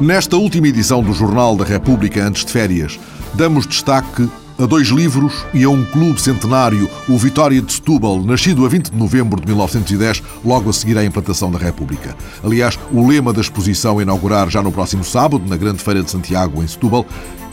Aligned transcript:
Nesta 0.00 0.36
última 0.36 0.68
edição 0.68 1.02
do 1.02 1.12
Jornal 1.12 1.56
da 1.56 1.64
República 1.64 2.24
antes 2.24 2.44
de 2.44 2.52
férias, 2.52 3.00
damos 3.34 3.66
destaque 3.66 4.28
a 4.56 4.64
dois 4.64 4.88
livros 4.88 5.44
e 5.52 5.64
a 5.64 5.70
um 5.70 5.84
clube 5.86 6.20
centenário, 6.20 6.88
o 7.08 7.18
Vitória 7.18 7.60
de 7.60 7.72
Setúbal, 7.72 8.22
nascido 8.22 8.64
a 8.64 8.68
20 8.68 8.92
de 8.92 8.96
novembro 8.96 9.40
de 9.40 9.46
1910, 9.48 10.22
logo 10.44 10.70
a 10.70 10.72
seguir 10.72 10.96
à 10.98 11.04
implantação 11.04 11.50
da 11.50 11.58
República. 11.58 12.16
Aliás, 12.44 12.78
o 12.92 13.04
lema 13.08 13.32
da 13.32 13.40
exposição 13.40 13.98
a 13.98 14.02
inaugurar 14.02 14.48
já 14.48 14.62
no 14.62 14.70
próximo 14.70 15.02
sábado, 15.02 15.42
na 15.48 15.56
Grande 15.56 15.82
Feira 15.82 16.00
de 16.00 16.10
Santiago, 16.12 16.62
em 16.62 16.68
Setúbal, 16.68 17.04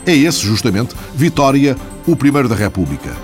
é 0.06 0.14
esse, 0.14 0.46
justamente, 0.46 0.94
Vitória, 1.16 1.76
o 2.06 2.14
primeiro 2.14 2.48
da 2.48 2.54
República. 2.54 3.16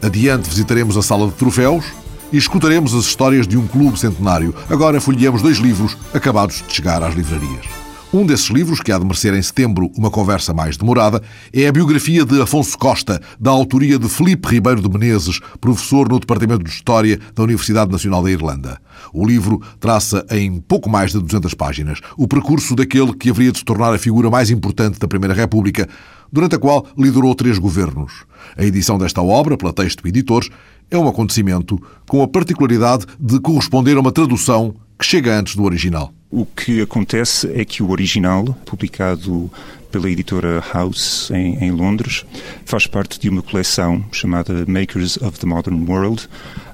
Adiante 0.00 0.48
visitaremos 0.48 0.96
a 0.96 1.02
Sala 1.02 1.26
de 1.26 1.34
Troféus 1.34 1.84
e 2.32 2.38
escutaremos 2.38 2.94
as 2.94 3.04
histórias 3.04 3.46
de 3.46 3.58
um 3.58 3.66
clube 3.66 3.98
centenário. 3.98 4.54
Agora 4.70 5.02
folheamos 5.02 5.42
dois 5.42 5.58
livros 5.58 5.98
acabados 6.14 6.64
de 6.66 6.74
chegar 6.74 7.02
às 7.02 7.14
livrarias. 7.14 7.79
Um 8.12 8.26
desses 8.26 8.48
livros, 8.50 8.80
que 8.80 8.90
há 8.90 8.98
de 8.98 9.04
merecer 9.04 9.32
em 9.34 9.40
setembro 9.42 9.88
uma 9.96 10.10
conversa 10.10 10.52
mais 10.52 10.76
demorada, 10.76 11.22
é 11.52 11.68
a 11.68 11.72
biografia 11.72 12.24
de 12.24 12.42
Afonso 12.42 12.76
Costa, 12.76 13.22
da 13.38 13.52
autoria 13.52 14.00
de 14.00 14.08
Felipe 14.08 14.48
Ribeiro 14.48 14.82
de 14.82 14.88
Menezes, 14.88 15.38
professor 15.60 16.08
no 16.08 16.18
Departamento 16.18 16.64
de 16.64 16.70
História 16.70 17.20
da 17.36 17.44
Universidade 17.44 17.92
Nacional 17.92 18.20
da 18.20 18.30
Irlanda. 18.32 18.80
O 19.14 19.24
livro 19.24 19.62
traça 19.78 20.26
em 20.28 20.60
pouco 20.60 20.90
mais 20.90 21.12
de 21.12 21.20
200 21.20 21.54
páginas 21.54 22.00
o 22.16 22.26
percurso 22.26 22.74
daquele 22.74 23.14
que 23.14 23.30
haveria 23.30 23.52
de 23.52 23.58
se 23.58 23.64
tornar 23.64 23.94
a 23.94 23.98
figura 23.98 24.28
mais 24.28 24.50
importante 24.50 24.98
da 24.98 25.06
Primeira 25.06 25.32
República, 25.32 25.88
durante 26.32 26.56
a 26.56 26.58
qual 26.58 26.84
liderou 26.98 27.32
três 27.36 27.60
governos. 27.60 28.24
A 28.56 28.64
edição 28.64 28.98
desta 28.98 29.22
obra, 29.22 29.56
pela 29.56 29.72
Texto 29.72 30.04
Editores, 30.04 30.50
é 30.90 30.98
um 30.98 31.06
acontecimento 31.06 31.80
com 32.08 32.24
a 32.24 32.26
particularidade 32.26 33.06
de 33.20 33.38
corresponder 33.38 33.96
a 33.96 34.00
uma 34.00 34.10
tradução 34.10 34.74
que 34.98 35.06
chega 35.06 35.38
antes 35.38 35.54
do 35.54 35.62
original. 35.62 36.12
O 36.30 36.46
que 36.46 36.80
acontece 36.80 37.50
é 37.52 37.64
que 37.64 37.82
o 37.82 37.90
original, 37.90 38.44
publicado 38.64 39.50
pela 39.90 40.08
editora 40.08 40.62
House 40.72 41.28
em, 41.32 41.56
em, 41.64 41.72
Londres, 41.72 42.24
faz 42.64 42.86
parte 42.86 43.18
de 43.18 43.28
uma 43.28 43.42
coleção 43.42 44.04
chamada 44.12 44.64
Makers 44.64 45.16
of 45.16 45.40
the 45.40 45.46
Modern 45.46 45.84
World, 45.90 46.28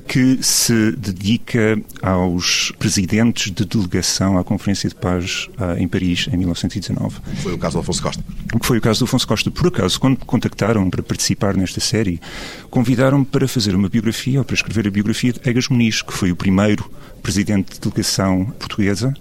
que 0.06 0.38
se 0.42 0.92
dedica 0.92 1.80
aos 2.02 2.70
presidentes 2.78 3.50
de 3.50 3.64
delegação 3.64 4.36
à 4.36 4.44
Conferência 4.44 4.90
de 4.90 4.94
Paz 4.94 5.48
uh, 5.58 5.78
em 5.78 5.88
Paris 5.88 6.28
em 6.30 6.36
1919. 6.36 7.16
Foi 7.42 7.54
o 7.54 7.58
caso 7.58 7.78
do 7.78 7.80
Afonso 7.80 8.02
Costa. 8.02 8.24
Foi 8.62 8.76
o 8.76 8.80
caso 8.82 8.98
do 9.00 9.04
Afonso 9.06 9.26
Costa. 9.26 9.50
Por 9.50 9.68
acaso, 9.68 9.98
quando 9.98 10.18
me 10.18 10.24
contactaram 10.26 10.88
para 10.90 11.02
participar 11.02 11.56
nesta 11.56 11.80
série, 11.80 12.20
convidaram-me 12.68 13.24
para 13.24 13.48
fazer 13.48 13.74
uma 13.74 13.88
biografia, 13.88 14.38
ou 14.38 14.44
para 14.44 14.54
escrever 14.54 14.86
a 14.86 14.90
biografia 14.90 15.32
de 15.32 15.40
Egas 15.48 15.68
Muniz, 15.68 16.02
que 16.02 16.12
foi 16.12 16.30
o 16.30 16.36
primeiro 16.36 16.88
presidente 17.26 17.72
de 17.72 17.80
delegação 17.80 18.44
portuguesa, 18.56 19.12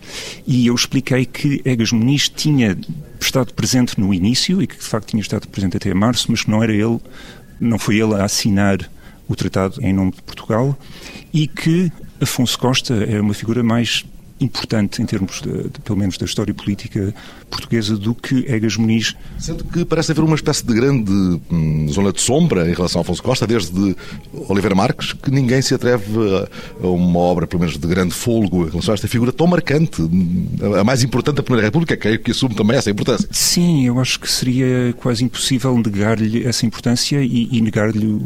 e 0.45 0.67
eu 0.67 0.75
expliquei 0.75 1.25
que 1.25 1.59
Egas 1.65 1.91
Muniz 1.91 2.29
tinha 2.29 2.77
estado 3.19 3.51
presente 3.51 3.99
no 3.99 4.13
início 4.13 4.61
e 4.61 4.67
que 4.67 4.75
de 4.75 4.83
facto 4.83 5.09
tinha 5.09 5.21
estado 5.21 5.47
presente 5.47 5.75
até 5.75 5.91
março, 5.91 6.27
mas 6.29 6.43
que 6.43 6.51
não 6.51 6.61
era 6.61 6.71
ele, 6.71 6.99
não 7.59 7.79
foi 7.79 7.99
ele 7.99 8.13
a 8.13 8.23
assinar 8.23 8.77
o 9.27 9.35
tratado 9.35 9.81
em 9.81 9.91
nome 9.91 10.11
de 10.11 10.21
Portugal 10.21 10.77
e 11.33 11.47
que 11.47 11.91
Afonso 12.21 12.59
Costa 12.59 12.93
é 12.93 13.19
uma 13.19 13.33
figura 13.33 13.63
mais 13.63 14.05
importante 14.39 15.02
em 15.02 15.05
termos, 15.05 15.41
de, 15.41 15.69
de, 15.69 15.80
pelo 15.83 15.97
menos, 15.97 16.17
da 16.17 16.25
história 16.25 16.53
política 16.53 17.14
portuguesa 17.50 17.95
do 17.97 18.14
que 18.14 18.45
Egas 18.47 18.75
Muniz. 18.75 19.16
Sendo 19.39 19.64
que 19.64 19.86
parece 19.86 20.11
haver 20.11 20.23
uma 20.23 20.36
espécie 20.36 20.66
de 20.66 20.73
grande 20.73 21.11
hum, 21.50 21.88
zona 21.89 22.11
de 22.11 22.22
sombra 22.22 22.69
em 22.69 22.73
relação 22.73 23.00
a 23.00 23.03
Afonso 23.03 23.23
Costa, 23.23 23.47
desde 23.47 23.95
Oliveira 24.50 24.75
Marques, 24.75 25.13
que 25.13 25.31
ninguém 25.31 25.61
se 25.61 25.73
atreve 25.73 26.06
a, 26.36 26.86
a 26.86 26.88
uma 26.88 27.19
obra, 27.19 27.47
pelo 27.47 27.61
menos, 27.61 27.78
de 27.78 27.88
grande 27.88 28.13
fôlego 28.13 28.66
em 28.66 28.69
relação 28.69 28.94
a 28.94 28.95
esta 28.95 29.08
figura 29.08 29.31
tão 29.31 29.47
marcante, 29.47 30.02
a 30.80 30.83
mais 30.83 31.03
importante 31.03 31.38
da 31.38 31.44
Primeira 31.44 31.68
República, 31.68 31.95
que, 31.95 32.07
é, 32.07 32.18
que 32.18 32.31
assume 32.31 32.56
também 32.56 32.78
essa 32.78 32.90
importância. 32.90 33.28
Sim, 33.31 33.85
eu 33.85 34.00
acho 34.00 34.19
que 34.19 34.29
seria 34.29 34.94
quase 34.97 35.24
impossível 35.24 35.78
negar-lhe 35.78 36.45
essa 36.45 36.66
importância 36.66 37.22
e, 37.24 37.47
e 37.51 37.62
negar-lhe, 37.62 38.19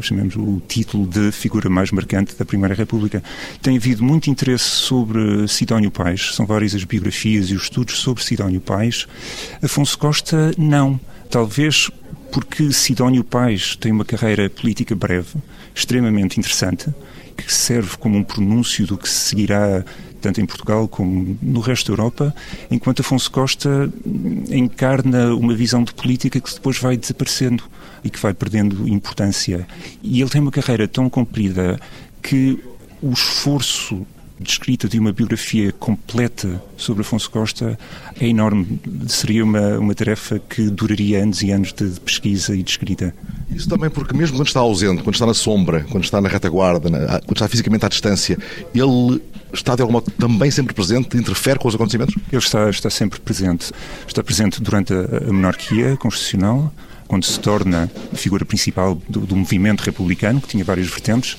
chamemos 0.00 0.36
o 0.36 0.62
título 0.68 1.06
de 1.06 1.32
figura 1.32 1.68
mais 1.68 1.90
marcante 1.90 2.36
da 2.36 2.44
Primeira 2.44 2.74
República. 2.74 3.22
Tem 3.60 3.76
havido 3.76 4.04
muito 4.04 4.30
interesse 4.30 4.64
sobre 4.64 5.48
Sidónio 5.56 5.90
Pais, 5.90 6.34
são 6.34 6.44
várias 6.44 6.74
as 6.74 6.84
biografias 6.84 7.48
e 7.48 7.54
os 7.54 7.62
estudos 7.62 7.98
sobre 7.98 8.22
Sidónio 8.22 8.60
Pais. 8.60 9.06
Afonso 9.62 9.98
Costa, 9.98 10.52
não. 10.58 11.00
Talvez 11.30 11.90
porque 12.30 12.70
Sidónio 12.72 13.24
Pais 13.24 13.74
tem 13.76 13.90
uma 13.90 14.04
carreira 14.04 14.50
política 14.50 14.94
breve, 14.94 15.38
extremamente 15.74 16.38
interessante, 16.38 16.92
que 17.34 17.52
serve 17.52 17.96
como 17.96 18.18
um 18.18 18.22
pronúncio 18.22 18.86
do 18.86 18.98
que 18.98 19.08
se 19.08 19.30
seguirá 19.30 19.82
tanto 20.20 20.42
em 20.42 20.46
Portugal 20.46 20.86
como 20.88 21.38
no 21.40 21.60
resto 21.60 21.86
da 21.86 21.92
Europa, 21.92 22.34
enquanto 22.70 23.00
Afonso 23.00 23.30
Costa 23.30 23.90
encarna 24.50 25.34
uma 25.34 25.54
visão 25.54 25.82
de 25.82 25.94
política 25.94 26.38
que 26.38 26.52
depois 26.52 26.78
vai 26.78 26.98
desaparecendo 26.98 27.64
e 28.04 28.10
que 28.10 28.18
vai 28.18 28.34
perdendo 28.34 28.86
importância. 28.86 29.66
E 30.02 30.20
ele 30.20 30.28
tem 30.28 30.42
uma 30.42 30.50
carreira 30.50 30.86
tão 30.86 31.08
comprida 31.08 31.80
que 32.22 32.62
o 33.00 33.12
esforço 33.12 34.06
de 34.38 34.50
escrita 34.50 34.88
de 34.88 34.98
uma 34.98 35.12
biografia 35.12 35.72
completa 35.72 36.62
sobre 36.76 37.00
Afonso 37.00 37.30
Costa 37.30 37.78
é 38.20 38.26
enorme. 38.26 38.78
Seria 39.08 39.42
uma, 39.42 39.78
uma 39.78 39.94
tarefa 39.94 40.38
que 40.38 40.68
duraria 40.68 41.22
anos 41.22 41.42
e 41.42 41.50
anos 41.50 41.72
de 41.72 41.98
pesquisa 42.00 42.54
e 42.54 42.62
de 42.62 42.70
escrita. 42.70 43.14
Isso 43.50 43.68
também 43.68 43.88
porque, 43.88 44.14
mesmo 44.14 44.36
quando 44.36 44.46
está 44.46 44.60
ausente, 44.60 45.02
quando 45.02 45.14
está 45.14 45.26
na 45.26 45.34
sombra, 45.34 45.86
quando 45.90 46.04
está 46.04 46.20
na 46.20 46.28
retaguarda, 46.28 46.90
quando 46.90 47.32
está 47.32 47.48
fisicamente 47.48 47.86
à 47.86 47.88
distância, 47.88 48.36
ele 48.74 49.22
está 49.52 49.74
de 49.74 49.82
alguma 49.82 50.00
modo 50.00 50.10
também 50.12 50.50
sempre 50.50 50.74
presente, 50.74 51.16
interfere 51.16 51.58
com 51.58 51.68
os 51.68 51.74
acontecimentos? 51.74 52.14
Ele 52.30 52.42
está, 52.42 52.68
está 52.68 52.90
sempre 52.90 53.18
presente. 53.20 53.72
Está 54.06 54.22
presente 54.22 54.60
durante 54.60 54.92
a, 54.92 55.28
a 55.28 55.32
monarquia 55.32 55.96
constitucional, 55.96 56.72
quando 57.08 57.24
se 57.24 57.38
torna 57.40 57.90
figura 58.12 58.44
principal 58.44 59.00
do, 59.08 59.20
do 59.20 59.36
movimento 59.36 59.82
republicano, 59.82 60.40
que 60.40 60.48
tinha 60.48 60.64
várias 60.64 60.88
vertentes 60.88 61.38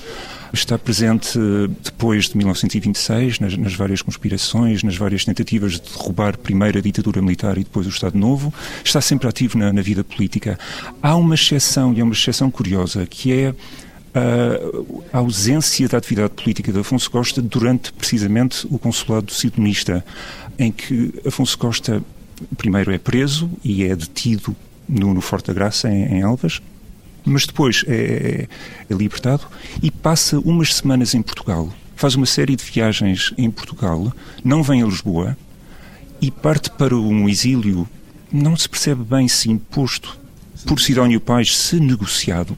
está 0.52 0.78
presente 0.78 1.38
depois 1.82 2.28
de 2.28 2.36
1926, 2.36 3.40
nas, 3.40 3.56
nas, 3.56 3.74
várias 3.74 4.02
conspirações, 4.02 4.82
nas 4.82 4.96
várias 4.96 5.24
tentativas 5.24 5.72
de 5.72 5.80
derrubar 5.80 6.36
primeiro 6.38 6.78
a 6.78 6.80
ditadura 6.80 7.20
militar 7.20 7.58
e 7.58 7.64
depois 7.64 7.86
o 7.86 7.90
Estado 7.90 8.18
Novo, 8.18 8.52
está 8.84 9.00
sempre 9.00 9.28
ativo 9.28 9.58
na, 9.58 9.72
na 9.72 9.82
vida 9.82 10.02
política. 10.02 10.58
Há 11.02 11.16
uma 11.16 11.34
exceção, 11.34 11.92
e 11.92 12.00
é 12.00 12.04
uma 12.04 12.14
exceção 12.14 12.50
curiosa, 12.50 13.06
que 13.06 13.32
é 13.32 13.54
a 15.12 15.18
ausência 15.18 15.88
da 15.88 15.98
atividade 15.98 16.32
política 16.34 16.72
de 16.72 16.78
Afonso 16.78 17.10
Costa 17.10 17.40
durante 17.40 17.92
precisamente 17.92 18.66
o 18.70 18.78
consulado 18.78 19.32
sionista, 19.32 20.04
em 20.58 20.72
que 20.72 21.14
Afonso 21.26 21.56
Costa 21.58 22.02
primeiro 22.56 22.92
é 22.92 22.98
preso 22.98 23.50
e 23.64 23.84
é 23.84 23.94
detido 23.94 24.54
no, 24.88 25.12
no 25.12 25.20
Forte 25.20 25.48
da 25.48 25.52
Graça, 25.52 25.88
em, 25.88 26.04
em 26.04 26.20
Elvas, 26.22 26.60
mas 27.28 27.46
depois 27.46 27.84
é, 27.86 28.48
é, 28.88 28.94
libertado 28.94 29.46
e 29.82 29.90
passa 29.90 30.38
umas 30.38 30.74
semanas 30.74 31.14
em 31.14 31.22
Portugal. 31.22 31.72
Faz 31.94 32.14
uma 32.14 32.26
série 32.26 32.56
de 32.56 32.64
viagens 32.64 33.32
em 33.36 33.50
Portugal, 33.50 34.12
não 34.44 34.62
vem 34.62 34.82
a 34.82 34.86
Lisboa 34.86 35.36
e 36.20 36.30
parte 36.30 36.70
para 36.70 36.96
um 36.96 37.28
exílio, 37.28 37.88
não 38.32 38.56
se 38.56 38.68
percebe 38.68 39.02
bem 39.02 39.28
se 39.28 39.50
imposto 39.50 40.16
por 40.66 40.80
Sidónio 40.80 41.20
Pais, 41.20 41.56
se 41.56 41.78
negociado. 41.78 42.56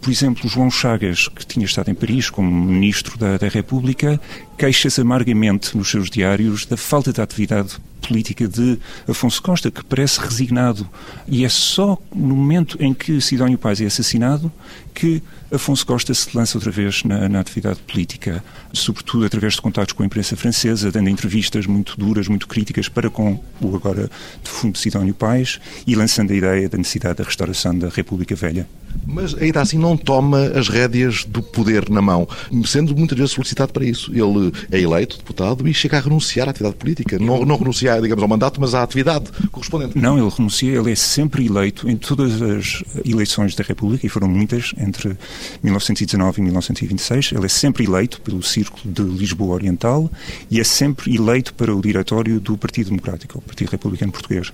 Por 0.00 0.10
exemplo, 0.10 0.48
João 0.48 0.70
Chagas, 0.70 1.28
que 1.28 1.44
tinha 1.44 1.66
estado 1.66 1.90
em 1.90 1.94
Paris 1.94 2.30
como 2.30 2.50
ministro 2.50 3.18
da, 3.18 3.36
da 3.36 3.48
República, 3.48 4.20
queixa-se 4.56 5.00
amargamente 5.00 5.76
nos 5.76 5.90
seus 5.90 6.08
diários 6.08 6.64
da 6.64 6.76
falta 6.76 7.12
de 7.12 7.20
atividade 7.20 7.78
política 8.10 8.48
de 8.48 8.76
Afonso 9.06 9.40
Costa, 9.40 9.70
que 9.70 9.84
parece 9.84 10.20
resignado. 10.20 10.88
E 11.28 11.44
é 11.44 11.48
só 11.48 11.96
no 12.12 12.34
momento 12.34 12.76
em 12.80 12.92
que 12.92 13.20
Sidónio 13.20 13.56
Paz 13.56 13.80
é 13.80 13.86
assassinado 13.86 14.52
que 14.92 15.22
Afonso 15.52 15.84
Costa 15.86 16.12
se 16.14 16.36
lança 16.36 16.58
outra 16.58 16.70
vez 16.70 17.02
na, 17.04 17.28
na, 17.28 17.40
atividade 17.40 17.80
política, 17.80 18.42
sobretudo 18.72 19.24
através 19.24 19.54
de 19.54 19.62
contatos 19.62 19.92
com 19.92 20.02
a 20.02 20.06
imprensa 20.06 20.36
francesa, 20.36 20.92
dando 20.92 21.08
entrevistas 21.08 21.66
muito 21.66 21.96
duras, 21.98 22.28
muito 22.28 22.46
críticas 22.46 22.88
para 22.88 23.10
com 23.10 23.40
o 23.60 23.74
agora 23.74 24.10
defunto 24.42 24.78
Sidónio 24.78 25.14
Paz 25.14 25.60
e 25.86 25.94
lançando 25.94 26.32
a 26.32 26.36
ideia 26.36 26.68
da 26.68 26.78
necessidade 26.78 27.18
da 27.18 27.24
restauração 27.24 27.76
da 27.76 27.88
República 27.88 28.34
Velha. 28.34 28.68
Mas 29.06 29.34
ainda 29.34 29.60
assim 29.60 29.78
não 29.78 29.96
toma 29.96 30.46
as 30.54 30.68
rédeas 30.68 31.24
do 31.24 31.42
poder 31.42 31.88
na 31.88 32.02
mão, 32.02 32.28
sendo 32.64 32.94
muitas 32.96 33.16
vezes 33.16 33.32
solicitado 33.32 33.72
para 33.72 33.84
isso. 33.84 34.12
Ele 34.12 34.52
é 34.70 34.80
eleito 34.80 35.16
deputado 35.16 35.66
e 35.66 35.74
chega 35.74 35.96
a 35.96 36.00
renunciar 36.00 36.48
à 36.48 36.50
atividade 36.50 36.76
política. 36.76 37.18
Não, 37.18 37.44
não 37.44 37.56
renuncia, 37.56 37.99
digamos, 38.00 38.22
ao 38.22 38.28
mandato, 38.28 38.60
mas 38.60 38.74
à 38.74 38.82
atividade 38.82 39.30
correspondente. 39.50 39.98
Não, 39.98 40.18
ele 40.18 40.28
renuncia, 40.28 40.72
ele 40.72 40.92
é 40.92 40.94
sempre 40.94 41.46
eleito 41.46 41.88
em 41.88 41.96
todas 41.96 42.40
as 42.42 42.82
eleições 43.04 43.54
da 43.54 43.64
República, 43.64 44.06
e 44.06 44.08
foram 44.08 44.28
muitas, 44.28 44.72
entre 44.78 45.16
1919 45.62 46.40
e 46.40 46.44
1926. 46.44 47.32
Ele 47.32 47.46
é 47.46 47.48
sempre 47.48 47.84
eleito 47.84 48.20
pelo 48.20 48.42
Círculo 48.42 48.92
de 48.92 49.02
Lisboa 49.02 49.54
Oriental 49.54 50.10
e 50.50 50.60
é 50.60 50.64
sempre 50.64 51.14
eleito 51.14 51.54
para 51.54 51.74
o 51.74 51.80
diretório 51.80 52.40
do 52.40 52.56
Partido 52.56 52.90
Democrático, 52.90 53.38
o 53.38 53.42
Partido 53.42 53.70
Republicano 53.70 54.12
Português. 54.12 54.52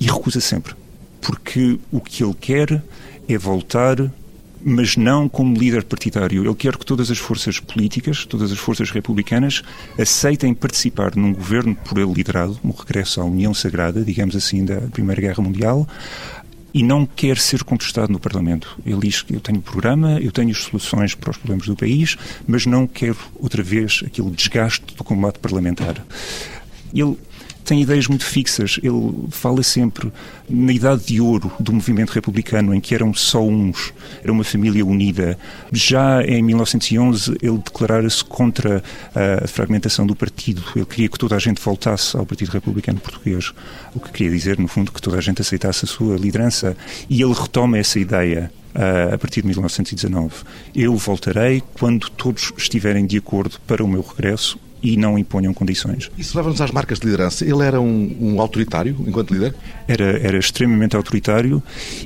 E 0.00 0.06
recusa 0.06 0.40
sempre, 0.40 0.74
porque 1.20 1.78
o 1.90 2.00
que 2.00 2.22
ele 2.22 2.34
quer 2.34 2.82
é 3.28 3.38
voltar 3.38 4.10
mas 4.64 4.96
não 4.96 5.28
como 5.28 5.56
líder 5.56 5.84
partidário. 5.84 6.42
Ele 6.42 6.54
quer 6.54 6.76
que 6.76 6.86
todas 6.86 7.10
as 7.10 7.18
forças 7.18 7.60
políticas, 7.60 8.24
todas 8.24 8.50
as 8.50 8.58
forças 8.58 8.90
republicanas, 8.90 9.62
aceitem 9.98 10.54
participar 10.54 11.14
num 11.14 11.34
governo 11.34 11.74
por 11.74 11.98
ele 11.98 12.12
liderado, 12.12 12.58
um 12.64 12.70
regresso 12.70 13.20
à 13.20 13.24
União 13.24 13.52
Sagrada, 13.52 14.02
digamos 14.02 14.34
assim, 14.34 14.64
da 14.64 14.80
Primeira 14.80 15.20
Guerra 15.20 15.42
Mundial, 15.42 15.86
e 16.72 16.82
não 16.82 17.06
quer 17.06 17.38
ser 17.38 17.62
contestado 17.62 18.10
no 18.10 18.18
Parlamento. 18.18 18.76
Ele 18.84 19.00
diz 19.00 19.22
que 19.22 19.34
eu 19.34 19.40
tenho 19.40 19.60
programa, 19.60 20.18
eu 20.20 20.32
tenho 20.32 20.52
soluções 20.54 21.14
para 21.14 21.30
os 21.30 21.36
problemas 21.36 21.66
do 21.66 21.76
país, 21.76 22.16
mas 22.48 22.66
não 22.66 22.86
quero 22.86 23.16
outra 23.36 23.62
vez 23.62 24.02
aquele 24.04 24.30
desgaste 24.30 24.94
do 24.96 25.04
combate 25.04 25.38
parlamentar. 25.38 26.04
Ele 26.92 27.16
tem 27.64 27.82
ideias 27.82 28.06
muito 28.06 28.24
fixas. 28.24 28.78
Ele 28.82 29.12
fala 29.30 29.62
sempre 29.62 30.12
na 30.48 30.72
idade 30.72 31.06
de 31.06 31.20
ouro 31.20 31.50
do 31.58 31.72
movimento 31.72 32.10
republicano, 32.10 32.74
em 32.74 32.80
que 32.80 32.94
eram 32.94 33.14
só 33.14 33.42
uns, 33.42 33.92
era 34.22 34.30
uma 34.30 34.44
família 34.44 34.84
unida. 34.84 35.38
Já 35.72 36.22
em 36.22 36.42
1911, 36.42 37.36
ele 37.42 37.58
declarara-se 37.58 38.24
contra 38.24 38.82
a 39.42 39.48
fragmentação 39.48 40.06
do 40.06 40.14
partido. 40.14 40.62
Ele 40.76 40.84
queria 40.84 41.08
que 41.08 41.18
toda 41.18 41.34
a 41.34 41.38
gente 41.38 41.60
voltasse 41.60 42.16
ao 42.16 42.26
Partido 42.26 42.50
Republicano 42.50 43.00
Português. 43.00 43.52
O 43.94 44.00
que 44.00 44.12
queria 44.12 44.30
dizer, 44.30 44.58
no 44.58 44.68
fundo, 44.68 44.92
que 44.92 45.00
toda 45.00 45.16
a 45.16 45.20
gente 45.20 45.40
aceitasse 45.40 45.84
a 45.84 45.88
sua 45.88 46.16
liderança. 46.16 46.76
E 47.08 47.22
ele 47.22 47.32
retoma 47.32 47.78
essa 47.78 47.98
ideia 47.98 48.52
a 49.12 49.16
partir 49.16 49.40
de 49.40 49.48
1919. 49.48 50.34
Eu 50.74 50.96
voltarei 50.96 51.62
quando 51.74 52.10
todos 52.10 52.52
estiverem 52.56 53.06
de 53.06 53.18
acordo 53.18 53.58
para 53.66 53.84
o 53.84 53.88
meu 53.88 54.02
regresso 54.02 54.58
e 54.84 54.98
não 54.98 55.18
imponham 55.18 55.54
condições. 55.54 56.10
Isso 56.18 56.36
leva-nos 56.36 56.60
às 56.60 56.70
marcas 56.70 56.98
de 56.98 57.06
liderança. 57.06 57.42
Ele 57.42 57.62
era 57.62 57.80
um, 57.80 58.16
um, 58.20 58.40
autoritário 58.40 58.94
enquanto 59.06 59.32
líder? 59.32 59.54
Era, 59.88 60.18
era 60.18 60.36
extremamente 60.36 60.94
autoritário 60.94 61.62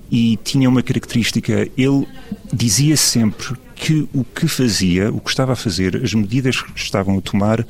e 0.08 0.38
tinha 0.44 0.68
uma 0.68 0.80
característica. 0.80 1.68
Ele 1.76 2.06
dizia 2.52 2.96
sempre 2.96 3.56
que 3.74 4.08
o 4.14 4.22
que 4.22 4.46
fazia, 4.46 5.10
o 5.12 5.18
que 5.18 5.28
estava 5.28 5.54
a 5.54 5.56
fazer, 5.56 5.96
as 5.96 6.14
medidas 6.14 6.62
que 6.62 6.78
estavam 6.78 7.18
a 7.18 7.20
tomar, 7.20 7.66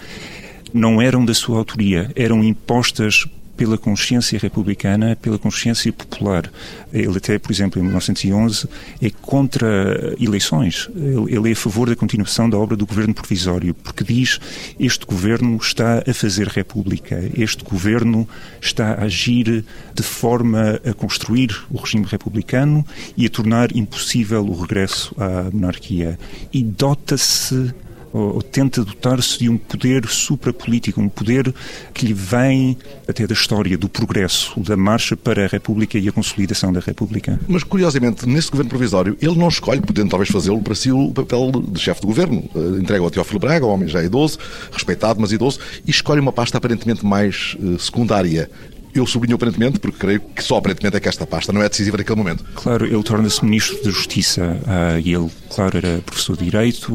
não 0.75 1.01
eram 1.01 1.25
da 1.25 1.33
sua 1.33 1.57
autoria, 1.57 2.13
eram 2.15 2.45
impostas 2.45 3.27
pela 3.59 3.77
consciência 3.77 4.39
republicana, 4.39 5.17
pela 5.17 5.37
consciência 5.37 5.93
popular. 5.93 6.49
Ele 6.93 7.19
até, 7.19 7.39
por 7.41 7.51
exemplo, 7.51 7.81
em 7.81 7.85
1911, 7.85 8.69
é 9.03 9.11
contra 9.11 10.15
eleições. 10.21 10.89
Ele 10.95 11.49
é 11.49 11.53
a 11.53 11.57
favor 11.57 11.89
da 11.89 11.97
continuação 11.97 12.49
da 12.49 12.57
obra 12.57 12.77
do 12.77 12.87
governo 12.87 13.13
provisório, 13.13 13.75
porque 13.75 14.05
diz 14.05 14.39
este 14.79 15.05
governo 15.05 15.57
está 15.57 16.05
a 16.09 16.15
fazer 16.15 16.47
república, 16.47 17.21
este 17.37 17.65
governo 17.65 18.29
está 18.61 18.93
a 18.93 19.05
agir 19.05 19.65
de 19.93 20.03
forma 20.05 20.81
a 20.89 20.95
construir 20.95 21.51
o 21.69 21.79
regime 21.79 22.07
republicano 22.07 22.87
e 23.17 23.27
a 23.27 23.31
tornar 23.31 23.75
impossível 23.75 24.47
o 24.47 24.61
regresso 24.61 25.13
à 25.19 25.51
monarquia. 25.53 26.17
E 26.53 26.63
dota-se 26.63 27.75
ou, 28.13 28.37
ou 28.37 28.43
tenta 28.43 28.85
dotar-se 28.85 29.39
de 29.39 29.49
um 29.49 29.57
poder 29.57 30.07
suprapolítico, 30.07 31.01
um 31.01 31.09
poder 31.09 31.53
que 31.93 32.07
lhe 32.07 32.13
vem 32.13 32.77
até 33.07 33.27
da 33.27 33.35
história, 33.35 33.77
do 33.77 33.89
progresso, 33.89 34.59
da 34.61 34.77
marcha 34.77 35.17
para 35.17 35.45
a 35.45 35.49
República 35.49 35.99
e 35.99 36.09
a 36.09 36.13
consolidação 36.13 36.73
da 36.73 36.81
República. 36.81 37.39
Mas, 37.49 37.65
curiosamente, 37.65 38.29
nesse 38.29 38.51
governo 38.51 38.71
provisório, 38.71 39.17
ele 39.21 39.35
não 39.37 39.49
escolhe, 39.49 39.81
podendo 39.81 40.11
talvez 40.11 40.31
fazê-lo 40.31 40.61
para 40.63 40.75
si, 40.75 40.91
o 40.91 41.11
papel 41.13 41.51
de 41.69 41.81
chefe 41.81 42.01
de 42.01 42.07
governo. 42.07 42.49
Uh, 42.55 42.79
entrega 42.79 43.03
ao 43.03 43.11
Teófilo 43.11 43.41
Braga, 43.41 43.67
homem 43.67 43.89
já 43.89 44.03
idoso, 44.03 44.39
respeitado, 44.73 45.21
mas 45.21 45.33
idoso, 45.33 45.59
e 45.87 45.91
escolhe 45.91 46.21
uma 46.21 46.33
pasta 46.33 46.59
aparentemente 46.59 47.05
mais 47.05 47.57
uh, 47.61 47.79
secundária 47.79 48.51
eu 48.99 49.07
sublinho 49.07 49.37
aparentemente, 49.37 49.79
porque 49.79 49.99
creio 49.99 50.21
que 50.21 50.43
só 50.43 50.57
aparentemente 50.57 50.97
é 50.97 51.01
que 51.01 51.09
esta 51.09 51.27
pasta 51.27 51.53
não 51.53 51.63
é 51.63 51.69
decisiva 51.69 51.97
naquele 51.97 52.17
momento. 52.17 52.45
Claro, 52.55 52.87
ele 52.87 53.03
torna-se 53.03 53.45
Ministro 53.45 53.83
da 53.83 53.91
Justiça 53.91 54.43
uh, 54.43 55.01
e 55.03 55.15
ele, 55.15 55.31
claro, 55.51 55.77
era 55.77 55.99
professor 56.05 56.37
de 56.37 56.45
Direito, 56.45 56.93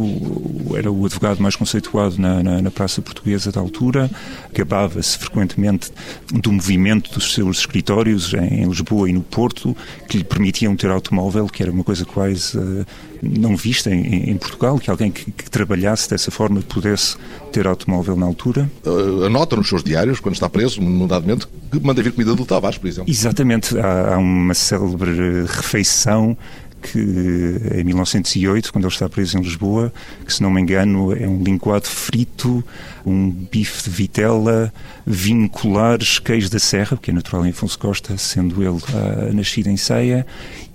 era 0.78 0.92
o 0.92 1.06
advogado 1.06 1.42
mais 1.42 1.56
conceituado 1.56 2.18
na, 2.20 2.44
na, 2.44 2.62
na 2.62 2.72
Praça 2.72 3.02
Portuguesa 3.02 3.52
da 3.52 3.60
altura, 3.60 4.10
gabava-se 4.54 5.18
frequentemente 5.18 5.92
do 6.32 6.52
movimento 6.52 7.12
dos 7.14 7.34
seus 7.34 7.60
escritórios 7.60 8.34
em, 8.34 8.62
em, 8.62 8.68
Lisboa 8.68 9.10
e 9.10 9.14
no 9.14 9.22
Porto, 9.22 9.76
que 10.08 10.18
lhe 10.18 10.24
permitiam 10.24 10.76
ter 10.76 10.90
automóvel, 10.90 11.48
que 11.48 11.62
era 11.62 11.72
uma 11.72 11.84
coisa 11.84 12.06
quase 12.06 12.58
uh, 12.58 12.86
não 13.24 13.56
vista 13.56 13.90
em, 13.90 14.32
em, 14.32 14.38
Portugal, 14.38 14.78
que 14.78 14.90
alguém 14.90 15.12
que, 15.12 15.32
que, 15.32 15.50
trabalhasse 15.50 16.10
dessa 16.10 16.30
forma 16.30 16.62
pudesse 16.62 17.16
ter 17.52 17.66
automóvel 17.68 18.16
na 18.16 18.26
altura. 18.26 18.70
Uh, 18.86 19.26
anota 19.26 19.56
nos 19.56 19.70
seus 19.70 19.84
diários, 19.84 20.20
quando 20.20 20.36
está 20.36 20.50
preso, 20.50 20.82
momento, 20.82 21.48
que 21.72 21.80
manda 21.80 22.02
vir 22.02 22.12
comida 22.12 22.36
do 22.36 22.46
Tavares, 22.46 22.78
por 22.78 22.88
exemplo. 22.88 23.10
Exatamente. 23.10 23.78
Há, 23.78 24.16
há 24.16 24.18
uma 24.18 24.54
célebre 24.54 25.46
refeição 25.48 26.38
que 26.84 27.00
em 27.00 27.84
1908, 27.84 28.72
quando 28.72 28.84
ele 28.84 28.94
está 28.94 29.08
preso 29.08 29.38
em 29.38 29.42
Lisboa, 29.42 29.94
que 30.26 30.34
se 30.34 30.42
não 30.44 30.52
me 30.52 30.62
engano 30.62 31.16
é 31.16 31.28
um 31.28 31.42
linguado 31.42 31.88
frito, 31.88 32.64
um 33.06 33.30
bife 33.30 33.84
de 33.84 33.90
vitela, 33.90 34.74
vinho 35.06 35.50
colares, 35.50 36.20
queijo 36.20 36.50
da 36.50 36.60
serra, 36.60 36.98
que 37.02 37.12
é 37.12 37.14
natural 37.14 37.46
em 37.46 37.50
Afonso 37.50 37.78
Costa, 37.78 38.18
sendo 38.18 38.62
ele 38.62 38.78
uh, 38.78 39.34
nascido 39.34 39.68
em 39.68 39.78
Ceia, 39.78 40.26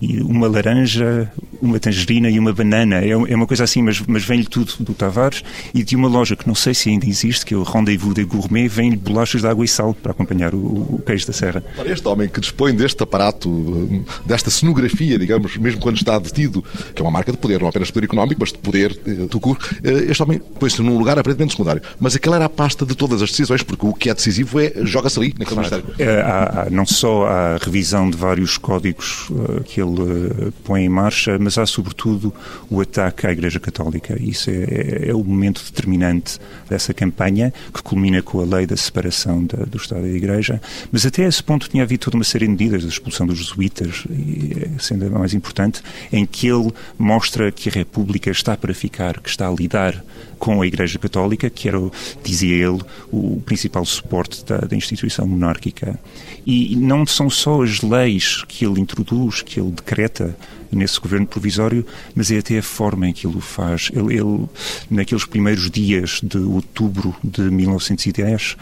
e 0.00 0.20
uma 0.20 0.46
laranja, 0.46 1.30
uma 1.60 1.78
tangerina 1.80 2.30
e 2.30 2.38
uma 2.38 2.52
banana. 2.52 2.96
É, 2.96 3.10
é 3.10 3.34
uma 3.34 3.46
coisa 3.46 3.64
assim, 3.64 3.82
mas, 3.82 4.00
mas 4.06 4.24
vem-lhe 4.24 4.46
tudo 4.46 4.72
do 4.80 4.94
Tavares 4.94 5.42
e 5.74 5.82
de 5.82 5.96
uma 5.96 6.08
loja 6.08 6.36
que 6.36 6.46
não 6.46 6.54
sei 6.54 6.74
se 6.74 6.90
ainda 6.90 7.06
existe, 7.06 7.44
que 7.44 7.54
é 7.54 7.56
o 7.56 7.62
Rendezvous 7.62 8.14
de 8.14 8.24
Gourmet, 8.24 8.68
vem-lhe 8.68 8.96
bolachas 8.96 9.40
de 9.40 9.46
água 9.46 9.64
e 9.64 9.68
sal 9.68 9.94
para 9.94 10.12
acompanhar 10.12 10.54
o, 10.54 10.58
o 10.58 11.02
queijo 11.04 11.26
da 11.26 11.32
serra. 11.32 11.64
Este 11.84 12.06
homem 12.06 12.28
que 12.28 12.40
dispõe 12.40 12.74
deste 12.74 13.02
aparato, 13.02 14.04
desta 14.24 14.50
cenografia, 14.50 15.18
digamos, 15.18 15.56
mesmo 15.56 15.80
quando 15.80 15.97
está 15.98 16.18
detido, 16.18 16.64
que 16.94 17.00
é 17.00 17.04
uma 17.04 17.10
marca 17.10 17.32
de 17.32 17.38
poder, 17.38 17.60
não 17.60 17.68
apenas 17.68 17.90
poder 17.90 18.06
económico, 18.06 18.40
mas 18.40 18.52
de 18.52 18.58
poder, 18.58 18.98
eh, 19.06 19.26
tucur, 19.28 19.58
eh, 19.82 20.06
este 20.10 20.22
homem 20.22 20.40
põe-se 20.58 20.82
num 20.82 20.98
lugar 20.98 21.18
aparentemente 21.18 21.52
secundário. 21.52 21.82
Mas 21.98 22.14
aquela 22.14 22.36
era 22.36 22.44
a 22.46 22.48
pasta 22.48 22.84
de 22.84 22.94
todas 22.94 23.22
as 23.22 23.30
decisões, 23.30 23.62
porque 23.62 23.86
o 23.86 23.92
que 23.92 24.10
é 24.10 24.14
decisivo 24.14 24.60
é 24.60 24.72
joga-se 24.84 25.18
ali, 25.18 25.34
naquele 25.38 25.60
claro. 25.60 25.84
Ministério. 25.84 25.94
É, 25.98 26.20
há, 26.20 26.62
há, 26.62 26.70
não 26.70 26.86
só 26.86 27.26
a 27.26 27.56
revisão 27.58 28.10
de 28.10 28.16
vários 28.16 28.58
códigos 28.58 29.28
uh, 29.30 29.62
que 29.64 29.80
ele 29.80 30.52
põe 30.64 30.84
em 30.84 30.88
marcha, 30.88 31.38
mas 31.38 31.58
há 31.58 31.66
sobretudo 31.66 32.32
o 32.70 32.80
ataque 32.80 33.26
à 33.26 33.32
Igreja 33.32 33.60
Católica. 33.60 34.16
Isso 34.20 34.50
é, 34.50 34.54
é, 34.54 35.08
é 35.10 35.14
o 35.14 35.22
momento 35.22 35.62
determinante 35.64 36.38
dessa 36.68 36.92
campanha, 36.94 37.52
que 37.72 37.82
culmina 37.82 38.22
com 38.22 38.40
a 38.40 38.44
lei 38.44 38.66
da 38.66 38.76
separação 38.76 39.44
da, 39.44 39.64
do 39.64 39.76
Estado 39.76 40.06
e 40.06 40.10
da 40.10 40.16
Igreja. 40.16 40.60
Mas 40.90 41.06
até 41.06 41.24
esse 41.24 41.42
ponto 41.42 41.68
tinha 41.68 41.82
havido 41.82 42.04
toda 42.04 42.16
uma 42.16 42.24
série 42.24 42.46
de 42.46 42.52
medidas, 42.52 42.84
a 42.84 42.88
expulsão 42.88 43.26
dos 43.26 43.38
jesuítas, 43.38 44.04
e, 44.10 44.68
sendo 44.78 45.06
a 45.06 45.18
mais 45.18 45.34
importante, 45.34 45.82
em 46.12 46.24
que 46.26 46.48
ele 46.48 46.72
mostra 46.98 47.52
que 47.52 47.68
a 47.68 47.72
República 47.72 48.30
está 48.30 48.56
para 48.56 48.74
ficar, 48.74 49.20
que 49.20 49.28
está 49.28 49.48
a 49.48 49.52
lidar 49.52 50.04
com 50.38 50.62
a 50.62 50.66
Igreja 50.66 50.98
Católica, 50.98 51.50
que 51.50 51.68
era, 51.68 51.78
dizia 52.22 52.68
ele, 52.68 52.80
o 53.10 53.40
principal 53.44 53.84
suporte 53.84 54.44
da, 54.44 54.58
da, 54.58 54.76
instituição 54.76 55.26
monárquica. 55.26 55.98
E 56.46 56.76
não 56.76 57.04
são 57.04 57.28
só 57.28 57.62
as 57.62 57.82
leis 57.82 58.44
que 58.46 58.64
ele 58.64 58.80
introduz, 58.80 59.42
que 59.42 59.60
ele 59.60 59.72
decreta 59.72 60.36
nesse 60.70 61.00
governo 61.00 61.26
provisório, 61.26 61.84
mas 62.14 62.30
é 62.30 62.38
até 62.38 62.58
a 62.58 62.62
forma 62.62 63.08
em 63.08 63.12
que 63.12 63.26
ele 63.26 63.36
o 63.36 63.40
faz. 63.40 63.90
Ele, 63.92 64.14
ele 64.14 64.46
naqueles 64.90 65.24
primeiros 65.24 65.70
dias 65.70 66.20
de 66.22 66.38
outubro 66.38 67.14
de 67.22 67.42
1910, 67.42 68.56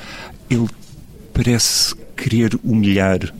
ele 0.48 0.68
parece 1.32 1.94
querer 2.16 2.58
humilhar 2.64 3.34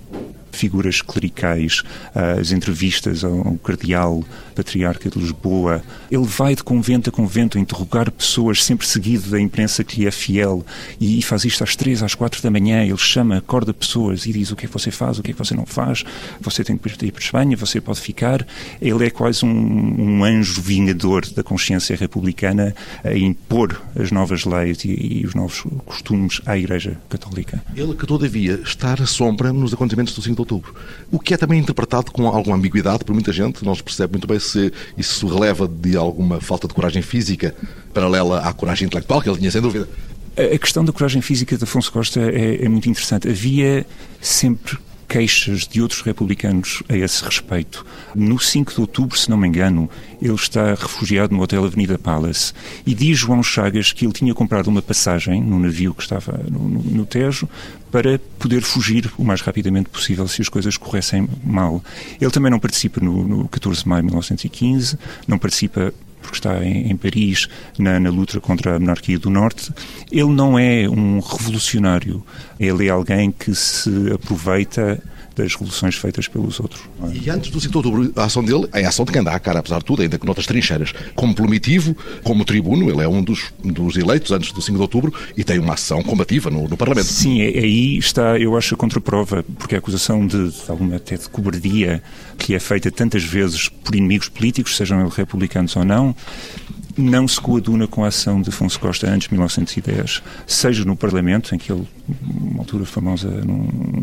figuras 0.56 1.02
clericais, 1.02 1.82
as 2.14 2.50
entrevistas 2.50 3.25
ao 3.25 3.56
cardeal 3.62 4.25
patriarca 4.54 5.10
de 5.10 5.18
Lisboa. 5.18 5.82
Ele 6.10 6.25
vai 6.25 6.54
de 6.54 6.64
convento 6.64 7.10
a 7.10 7.12
convento 7.12 7.58
a 7.58 7.60
interrogar 7.60 8.10
pessoas, 8.10 8.64
sempre 8.64 8.86
seguido 8.86 9.30
da 9.30 9.40
imprensa 9.40 9.84
que 9.84 10.00
lhe 10.00 10.06
é 10.06 10.10
fiel, 10.10 10.64
e 11.00 11.20
faz 11.22 11.44
isto 11.44 11.62
às 11.62 11.76
três, 11.76 12.02
às 12.02 12.14
quatro 12.14 12.42
da 12.42 12.50
manhã. 12.50 12.82
Ele 12.82 12.96
chama, 12.96 13.36
acorda 13.36 13.75
pessoas 13.75 14.25
e 14.26 14.32
diz 14.32 14.50
o 14.50 14.56
que 14.56 14.64
é 14.64 14.68
que 14.68 14.72
você 14.72 14.90
faz, 14.90 15.18
o 15.18 15.22
que 15.22 15.30
é 15.30 15.34
que 15.34 15.38
você 15.38 15.54
não 15.54 15.66
faz. 15.66 16.04
Você 16.40 16.64
tem 16.64 16.76
que 16.76 16.88
ir 16.88 17.12
para 17.12 17.20
a 17.20 17.25
Espanha, 17.25 17.56
você 17.56 17.80
pode 17.80 18.00
ficar. 18.00 18.46
Ele 18.80 19.06
é 19.06 19.10
quase 19.10 19.44
um, 19.44 19.48
um 19.48 20.25
anjo 20.25 20.62
vingador 20.62 21.26
da 21.30 21.42
consciência 21.42 21.94
republicana 21.96 22.75
a 23.04 23.14
impor 23.14 23.80
as 23.94 24.10
novas 24.10 24.44
leis 24.44 24.84
e, 24.84 25.20
e 25.20 25.26
os 25.26 25.34
novos 25.34 25.64
costumes 25.84 26.40
à 26.46 26.56
Igreja 26.56 26.98
Católica. 27.08 27.62
Ele 27.75 27.94
que, 27.94 28.06
todavia, 28.06 28.60
está 28.64 28.94
à 28.94 29.06
sombra 29.06 29.52
nos 29.52 29.75
acontecimentos 29.75 30.14
do 30.14 30.22
5 30.22 30.42
de 30.42 30.45
outubro. 30.46 30.74
O 31.10 31.18
que 31.18 31.34
é 31.34 31.36
também 31.36 31.58
interpretado 31.58 32.10
com 32.12 32.26
alguma 32.28 32.56
ambiguidade 32.56 33.04
por 33.04 33.12
muita 33.12 33.32
gente, 33.32 33.64
não 33.64 33.74
se 33.74 33.82
percebe 33.82 34.12
muito 34.12 34.26
bem 34.26 34.38
se 34.38 34.72
isso 34.96 35.26
releva 35.26 35.66
de 35.66 35.96
alguma 35.96 36.40
falta 36.40 36.68
de 36.68 36.74
coragem 36.74 37.02
física 37.02 37.54
paralela 37.92 38.40
à 38.40 38.52
coragem 38.52 38.86
intelectual 38.86 39.20
que 39.20 39.28
ele 39.28 39.38
tinha, 39.38 39.50
sem 39.50 39.60
dúvida. 39.60 39.88
A 40.36 40.58
questão 40.58 40.84
da 40.84 40.92
coragem 40.92 41.22
física 41.22 41.56
de 41.56 41.64
Afonso 41.64 41.90
Costa 41.90 42.20
é, 42.20 42.64
é 42.64 42.68
muito 42.68 42.88
interessante. 42.88 43.26
Havia 43.28 43.86
sempre 44.20 44.78
queixas 45.08 45.66
de 45.66 45.80
outros 45.80 46.02
republicanos 46.02 46.82
a 46.88 46.96
esse 46.96 47.25
respeito. 47.25 47.84
No 48.14 48.38
5 48.38 48.75
de 48.75 48.80
outubro, 48.80 49.18
se 49.18 49.30
não 49.30 49.36
me 49.36 49.46
engano, 49.46 49.88
ele 50.20 50.34
está 50.34 50.75
refugiado 50.75 51.34
no 51.34 51.42
Hotel 51.42 51.64
Avenida 51.64 51.98
Palace 51.98 52.52
e 52.86 52.94
diz 52.94 53.18
João 53.18 53.42
Chagas 53.42 53.92
que 53.92 54.04
ele 54.04 54.12
tinha 54.12 54.34
comprado 54.34 54.68
uma 54.68 54.82
passagem 54.82 55.42
no 55.42 55.58
navio 55.58 55.94
que 55.94 56.02
estava 56.02 56.40
no, 56.50 56.68
no, 56.68 56.82
no 56.82 57.06
Tejo 57.06 57.48
para 57.90 58.18
poder 58.38 58.62
fugir 58.62 59.10
o 59.16 59.25
mais 59.25 59.40
rapidamente 59.40 59.88
possível 59.88 60.26
se 60.28 60.42
as 60.42 60.48
coisas 60.48 60.76
corressem 60.76 61.28
mal. 61.44 61.82
Ele 62.20 62.30
também 62.30 62.50
não 62.50 62.58
participa 62.58 63.00
no, 63.00 63.26
no 63.26 63.48
14 63.48 63.82
de 63.82 63.88
maio 63.88 64.02
de 64.02 64.06
1915, 64.06 64.98
não 65.26 65.38
participa 65.38 65.94
porque 66.26 66.38
está 66.38 66.64
em, 66.64 66.90
em 66.90 66.97
Paris 66.97 67.49
na, 67.78 67.99
na, 68.00 68.11
luta 68.11 68.40
contra 68.40 68.76
a 68.76 68.78
monarquia 68.78 69.18
do 69.18 69.30
Norte. 69.30 69.73
Ele 70.11 70.30
não 70.30 70.59
é 70.59 70.88
um 70.88 71.21
revolucionário, 71.21 72.23
ele 72.59 72.88
é 72.88 72.90
alguém 72.90 73.30
que 73.30 73.54
se 73.54 74.12
aproveita 74.12 75.02
das 75.37 75.52
revoluções 75.52 75.95
feitas 75.95 76.26
pelos 76.26 76.59
outros. 76.59 76.83
É? 77.05 77.16
E 77.16 77.31
antes 77.31 77.50
do 77.50 77.61
5 77.61 77.71
de 77.71 77.76
outubro, 77.76 78.12
a 78.16 78.25
ação 78.25 78.43
dele 78.43 78.66
é 78.73 78.85
a 78.85 78.88
ação 78.88 79.05
de 79.05 79.12
quem 79.12 79.23
dá 79.23 79.35
a 79.35 79.38
cara, 79.38 79.61
apesar 79.61 79.78
de 79.78 79.85
tudo, 79.85 80.02
ainda 80.02 80.19
que 80.19 80.25
noutras 80.25 80.47
trincheiras. 80.47 80.93
Como 81.14 81.35
primitivo, 81.35 81.97
como 82.23 82.45
tribuno, 82.45 82.90
ele 82.90 83.02
é 83.02 83.09
um 83.09 83.23
dos, 83.23 83.52
dos 83.62 83.97
eleitos 83.97 84.33
antes 84.33 84.50
do 84.52 84.62
5 84.62 84.76
de 84.76 84.83
outubro 84.83 85.12
e 85.37 85.45
tem 85.45 85.59
uma 85.59 85.75
ação 85.75 86.02
combativa 86.02 86.50
no, 86.50 86.66
no 86.66 86.76
Parlamento. 86.76 87.07
Sim, 87.07 87.43
é, 87.43 87.47
aí 87.47 87.99
está, 87.99 88.38
eu 88.38 88.57
acho, 88.57 88.75
a 88.75 88.78
contraprova, 88.78 89.45
porque 89.59 89.75
a 89.75 89.78
acusação 89.78 90.26
de, 90.26 90.50
de 90.50 90.62
alguma 90.69 90.97
até 90.97 91.16
de 91.16 91.28
cobardia 91.28 92.02
que 92.38 92.55
é 92.55 92.61
feita 92.61 92.90
tantas 92.90 93.23
vezes 93.23 93.69
por 93.69 93.95
inimigos 93.95 94.28
políticos, 94.28 94.76
sejam 94.76 95.00
eles 95.00 95.14
republicanos 95.14 95.76
ou 95.76 95.85
não, 95.85 96.14
não 96.96 97.28
se 97.28 97.40
coaduna 97.40 97.86
com 97.86 98.04
a 98.04 98.08
ação 98.08 98.40
de 98.40 98.48
Afonso 98.48 98.80
Costa 98.80 99.08
antes 99.08 99.28
de 99.28 99.34
1910, 99.34 100.22
seja 100.46 100.84
no 100.84 100.96
Parlamento, 100.96 101.54
em 101.54 101.58
que 101.58 101.70
ele, 101.70 101.86
uma 102.22 102.60
altura 102.60 102.84
famosa, 102.84 103.30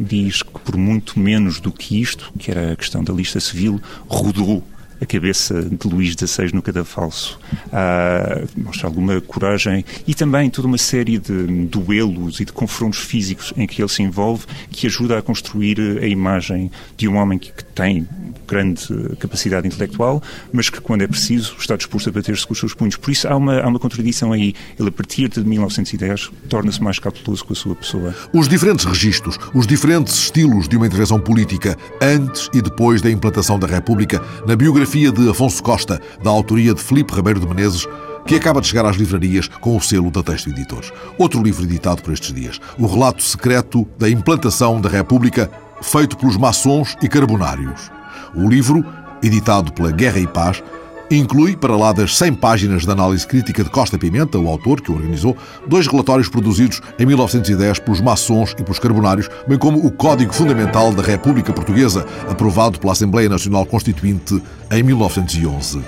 diz 0.06 0.44
que 0.44 0.60
por 0.60 0.78
muito 0.78 1.20
menos 1.20 1.60
do 1.60 1.72
que 1.72 2.00
isto, 2.00 2.32
que 2.38 2.52
era 2.52 2.74
a 2.74 2.76
questão 2.76 3.04
da 3.04 3.14
lista 3.14 3.40
civil, 3.40 3.82
rodou 4.08 4.64
a 5.04 5.06
cabeça 5.06 5.62
de 5.62 5.88
Luís 5.88 6.14
XVI 6.14 6.54
no 6.54 6.62
cadafalso. 6.62 7.40
Ah, 7.72 8.42
mostra 8.58 8.88
alguma 8.88 9.22
coragem 9.22 9.86
e 10.08 10.16
também 10.16 10.50
toda 10.50 10.68
uma 10.68 10.78
série 10.78 11.18
de 11.18 11.46
duelos 11.66 12.40
e 12.40 12.46
de 12.46 12.54
confrontos 12.54 13.00
físicos 13.00 13.54
em 13.56 13.68
que 13.68 13.82
ele 13.82 13.90
se 13.90 14.02
envolve 14.02 14.46
que 14.72 14.88
ajuda 14.88 15.18
a 15.18 15.22
construir 15.22 15.80
a 16.02 16.08
imagem 16.08 16.72
de 16.98 17.08
um 17.08 17.16
homem 17.18 17.38
que, 17.38 17.52
que 17.52 17.64
tem 17.64 18.08
grande 18.48 18.88
capacidade 19.20 19.68
intelectual, 19.68 20.22
mas 20.52 20.70
que 20.70 20.80
quando 20.80 21.02
é 21.02 21.08
preciso 21.08 21.56
está 21.60 21.76
disposto 21.76 22.10
a 22.10 22.12
bater-se 22.12 22.46
com 22.46 22.54
os 22.54 22.60
seus 22.60 22.74
punhos. 22.74 22.96
Por 22.96 23.12
isso 23.12 23.28
há 23.28 23.36
uma, 23.36 23.60
há 23.60 23.68
uma 23.68 23.80
contradição 23.80 24.32
aí. 24.32 24.54
Ele, 24.80 24.90
a 24.90 24.92
partir 24.92 25.30
de 25.30 25.44
1910, 25.44 26.32
torna-se 26.50 26.82
mais 26.82 27.00
cauteloso 27.00 27.46
com 27.46 27.54
a 27.54 27.56
sua 27.56 27.76
pessoa. 27.76 28.16
Os 28.34 28.48
diferentes 28.48 28.86
registros, 28.86 29.38
os 29.54 29.66
diferentes 29.66 30.14
estilos 30.16 30.68
de 30.68 30.78
uma 30.78 30.86
intervenção 30.86 31.20
política 31.20 31.78
antes 32.02 32.50
e 32.54 32.62
depois 32.62 33.02
da 33.02 33.10
implantação 33.10 33.58
da 33.58 33.68
República 33.68 34.22
na 34.46 34.56
biografia 34.56 34.93
biografia 34.94 35.12
de 35.12 35.30
Afonso 35.30 35.64
Costa, 35.64 36.00
da 36.24 36.30
autoria 36.30 36.74
de 36.74 36.82
Filipe 36.82 37.14
Ribeiro 37.14 37.40
de 37.40 37.48
Menezes, 37.48 37.88
que 38.28 38.36
acaba 38.36 38.62
de 38.62 38.68
chegar 38.68 38.86
às 38.86 38.96
livrarias 38.96 39.48
com 39.48 39.76
o 39.76 39.82
selo 39.82 40.12
da 40.12 40.22
Texto 40.22 40.50
Editores. 40.50 40.92
Outro 41.18 41.42
livro 41.42 41.64
editado 41.64 42.02
por 42.02 42.14
estes 42.14 42.32
dias, 42.32 42.60
O 42.78 42.86
Relato 42.86 43.24
Secreto 43.24 43.88
da 43.98 44.10
Implantação 44.10 44.80
da 44.80 44.90
República, 44.90 45.50
feito 45.82 46.16
pelos 46.16 46.38
maçons 46.38 46.96
e 47.02 47.10
carbonários. 47.10 47.92
O 48.36 48.48
livro, 48.48 48.86
editado 49.22 49.74
pela 49.74 49.92
Guerra 49.92 50.20
e 50.20 50.28
Paz, 50.28 50.64
Inclui, 51.16 51.56
para 51.56 51.76
lá 51.76 51.94
das 51.94 52.18
100 52.18 52.34
páginas 52.34 52.82
de 52.86 52.92
análise 52.92 53.28
crítica 53.28 53.64
de 53.64 53.70
Costa 53.70 54.00
Pimenta, 54.00 54.40
o 54.40 54.48
autor 54.48 54.82
que 54.82 54.92
o 54.92 54.96
organizou, 54.96 55.38
dois 55.68 55.86
relatórios 55.86 56.28
produzidos 56.28 56.82
em 56.98 57.06
1910 57.06 57.78
pelos 57.78 58.02
maçons 58.02 58.56
e 58.58 58.64
pelos 58.64 58.80
carbonários, 58.80 59.30
bem 59.48 59.60
como 59.60 59.86
o 59.86 59.92
Código 59.92 60.34
Fundamental 60.34 60.92
da 60.92 61.04
República 61.04 61.54
Portuguesa, 61.54 62.04
aprovado 62.28 62.80
pela 62.80 62.94
Assembleia 62.94 63.30
Nacional 63.30 63.64
Constituinte 63.64 64.42
em 64.72 64.82
1911. 64.82 65.82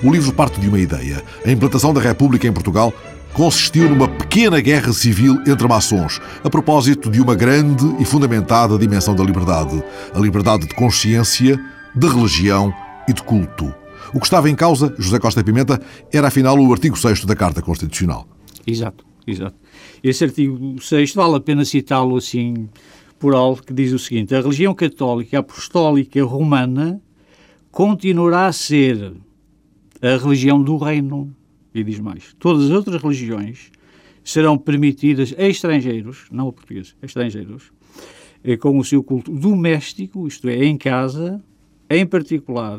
O 0.00 0.12
livro 0.12 0.32
parte 0.32 0.60
de 0.60 0.68
uma 0.68 0.78
ideia. 0.78 1.24
A 1.44 1.50
implantação 1.50 1.92
da 1.92 2.00
República 2.00 2.46
em 2.46 2.52
Portugal 2.52 2.94
consistiu 3.32 3.90
numa 3.90 4.06
pequena 4.06 4.60
guerra 4.60 4.92
civil 4.92 5.40
entre 5.44 5.66
maçons, 5.66 6.20
a 6.44 6.48
propósito 6.48 7.10
de 7.10 7.20
uma 7.20 7.34
grande 7.34 7.84
e 7.98 8.04
fundamentada 8.04 8.78
dimensão 8.78 9.16
da 9.16 9.24
liberdade, 9.24 9.82
a 10.14 10.18
liberdade 10.20 10.68
de 10.68 10.74
consciência, 10.76 11.58
de 11.96 12.06
religião 12.06 12.72
e 13.08 13.12
de 13.12 13.24
culto. 13.24 13.74
O 14.14 14.18
que 14.18 14.26
estava 14.26 14.48
em 14.48 14.54
causa, 14.54 14.94
José 14.98 15.18
Costa 15.18 15.44
Pimenta, 15.44 15.80
era 16.12 16.28
afinal 16.28 16.58
o 16.58 16.72
artigo 16.72 16.96
6 16.96 17.24
da 17.24 17.36
Carta 17.36 17.60
Constitucional. 17.60 18.26
Exato, 18.66 19.04
exato. 19.26 19.56
Esse 20.02 20.24
artigo 20.24 20.80
6 20.80 21.14
vale 21.14 21.36
a 21.36 21.40
pena 21.40 21.64
citá-lo 21.64 22.16
assim 22.16 22.68
por 23.18 23.34
algo 23.34 23.62
que 23.62 23.72
diz 23.72 23.92
o 23.92 23.98
seguinte: 23.98 24.34
a 24.34 24.40
religião 24.40 24.74
católica 24.74 25.38
apostólica 25.38 26.22
romana 26.24 27.00
continuará 27.70 28.46
a 28.46 28.52
ser 28.52 29.12
a 30.00 30.16
religião 30.16 30.62
do 30.62 30.76
reino. 30.76 31.34
E 31.74 31.84
diz 31.84 32.00
mais: 32.00 32.34
todas 32.38 32.64
as 32.64 32.70
outras 32.70 33.02
religiões 33.02 33.70
serão 34.24 34.58
permitidas 34.58 35.34
a 35.38 35.44
estrangeiros, 35.44 36.26
não 36.30 36.48
a 36.48 36.52
portugueses, 36.52 36.96
a 37.02 37.06
estrangeiros, 37.06 37.72
eh, 38.44 38.56
com 38.56 38.78
o 38.78 38.84
seu 38.84 39.02
culto 39.02 39.30
doméstico, 39.30 40.26
isto 40.26 40.48
é, 40.48 40.64
em 40.64 40.76
casa, 40.76 41.42
em 41.88 42.04
particular, 42.06 42.78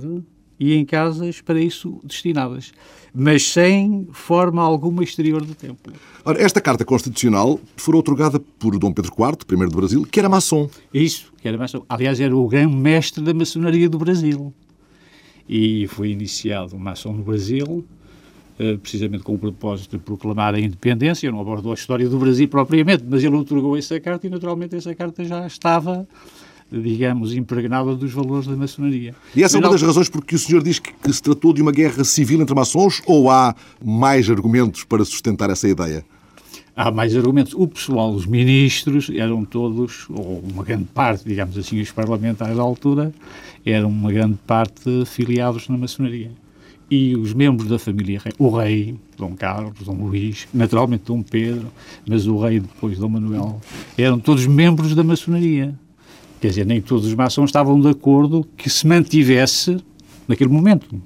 e 0.59 0.75
em 0.75 0.83
casas 0.83 1.39
para 1.39 1.59
isso 1.59 1.99
destinadas, 2.03 2.73
mas 3.13 3.47
sem 3.47 4.07
forma 4.11 4.61
alguma 4.61 5.03
exterior 5.03 5.43
do 5.43 5.55
templo. 5.55 5.93
Ora, 6.25 6.41
esta 6.41 6.59
Carta 6.59 6.83
Constitucional 6.83 7.59
foi 7.77 7.95
otorgada 7.95 8.39
por 8.39 8.77
Dom 8.77 8.91
Pedro 8.91 9.13
IV, 9.17 9.45
primeiro 9.47 9.71
do 9.71 9.77
Brasil, 9.77 10.05
que 10.05 10.19
era 10.19 10.27
maçom. 10.27 10.69
Isso, 10.93 11.31
que 11.41 11.47
era 11.47 11.57
maçom. 11.57 11.83
Aliás, 11.87 12.19
era 12.19 12.35
o 12.35 12.47
grande 12.47 12.75
mestre 12.75 13.23
da 13.23 13.33
maçonaria 13.33 13.89
do 13.89 13.97
Brasil. 13.97 14.53
E 15.47 15.87
foi 15.87 16.11
iniciado 16.11 16.75
o 16.75 16.79
maçom 16.79 17.13
no 17.13 17.23
Brasil, 17.23 17.83
eh, 18.59 18.77
precisamente 18.77 19.23
com 19.23 19.33
o 19.33 19.39
propósito 19.39 19.97
de 19.97 20.03
proclamar 20.03 20.53
a 20.53 20.59
independência. 20.59 21.25
Eu 21.25 21.31
não 21.31 21.39
abordo 21.39 21.71
a 21.71 21.73
história 21.73 22.07
do 22.07 22.19
Brasil 22.19 22.47
propriamente, 22.47 23.03
mas 23.07 23.23
ele 23.23 23.35
otorgou 23.35 23.75
essa 23.77 23.99
carta 23.99 24.27
e, 24.27 24.29
naturalmente, 24.29 24.75
essa 24.75 24.93
carta 24.93 25.23
já 25.23 25.47
estava 25.47 26.07
digamos, 26.71 27.33
impregnada 27.33 27.95
dos 27.95 28.11
valores 28.11 28.47
da 28.47 28.55
maçonaria. 28.55 29.15
E 29.35 29.43
essa 29.43 29.57
é 29.57 29.59
uma 29.59 29.69
das 29.69 29.81
razões 29.81 30.09
porque 30.09 30.35
o 30.35 30.39
senhor 30.39 30.61
diz 30.61 30.79
que, 30.79 30.93
que, 30.93 31.11
se 31.13 31.21
tratou 31.21 31.53
de 31.53 31.61
uma 31.61 31.71
guerra 31.71 32.03
civil 32.03 32.41
entre 32.41 32.53
maçons 32.53 33.01
ou 33.05 33.29
há 33.29 33.55
mais 33.83 34.29
argumentos 34.29 34.83
para 34.83 35.03
sustentar 35.03 35.49
essa 35.49 35.67
ideia? 35.67 36.05
Há 36.75 36.91
mais 36.91 37.15
argumentos. 37.15 37.53
O 37.53 37.67
pessoal, 37.67 38.13
os 38.13 38.25
ministros, 38.25 39.09
eram 39.13 39.43
todos, 39.43 40.05
ou 40.09 40.39
uma 40.39 40.63
grande 40.63 40.85
parte, 40.85 41.25
digamos 41.25 41.57
assim, 41.57 41.81
os 41.81 41.91
parlamentares 41.91 42.55
da 42.55 42.61
altura, 42.61 43.11
eram 43.65 43.89
uma 43.89 44.11
grande 44.11 44.37
parte 44.47 45.05
filiados 45.05 45.67
na 45.67 45.77
maçonaria. 45.77 46.31
E 46.89 47.15
os 47.15 47.33
membros 47.33 47.69
da 47.69 47.77
família, 47.77 48.21
o 48.39 48.49
rei, 48.49 48.95
Dom 49.15 49.35
Carlos, 49.35 49.79
Dom 49.85 50.05
Luís, 50.05 50.47
naturalmente 50.53 51.03
Dom 51.05 51.21
Pedro, 51.21 51.67
mas 52.07 52.25
o 52.25 52.39
rei 52.39 52.59
depois, 52.59 52.97
Dom 52.97 53.09
Manuel, 53.09 53.61
eram 53.97 54.19
todos 54.19 54.47
membros 54.47 54.95
da 54.95 55.03
maçonaria. 55.03 55.77
Quer 56.41 56.47
dizer, 56.49 56.65
nem 56.65 56.81
todos 56.81 57.05
os 57.05 57.13
maçons 57.13 57.49
estavam 57.49 57.79
de 57.79 57.89
acordo 57.89 58.45
que 58.55 58.69
se 58.69 58.87
mantivesse, 58.87 59.77
naquele 60.27 60.49
momento, 60.49 61.01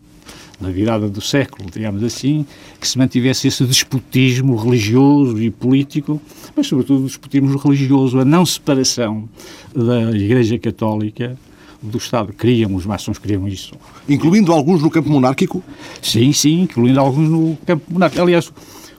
na 0.62 0.70
virada 0.70 1.10
do 1.10 1.20
século, 1.20 1.70
digamos 1.72 2.04
assim, 2.04 2.46
que 2.80 2.88
se 2.88 2.98
mantivesse 2.98 3.48
esse 3.48 3.64
despotismo 3.66 4.56
religioso 4.56 5.42
e 5.42 5.50
político, 5.50 6.22
mas 6.56 6.68
sobretudo 6.68 7.02
o 7.04 7.08
despotismo 7.08 7.58
religioso, 7.58 8.20
a 8.20 8.26
não 8.26 8.46
separação 8.46 9.28
da 9.76 10.12
Igreja 10.12 10.58
Católica 10.60 11.38
do 11.82 11.98
Estado. 11.98 12.32
Queriam, 12.32 12.74
os 12.76 12.86
maçons 12.86 13.18
queriam 13.18 13.48
isso. 13.48 13.74
Incluindo 14.08 14.54
alguns 14.54 14.82
no 14.82 14.90
campo 14.90 15.10
monárquico? 15.10 15.62
Sim, 16.02 16.32
sim, 16.32 16.62
incluindo 16.62 17.00
alguns 17.00 17.30
no 17.30 17.58
campo 17.66 17.84
monárquico. 17.92 18.22
Aliás, 18.22 18.54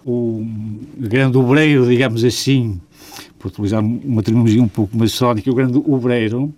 o 0.04 0.46
grande 0.98 1.38
obreiro, 1.38 1.88
digamos 1.88 2.22
assim, 2.24 2.78
por 3.44 3.48
utilizar 3.48 3.84
uma 3.84 4.22
terminologia 4.22 4.62
um 4.62 4.68
pouco 4.68 4.96
maçónica, 4.96 5.50
o 5.50 5.54
grande 5.54 5.76
obreiro 5.76 6.52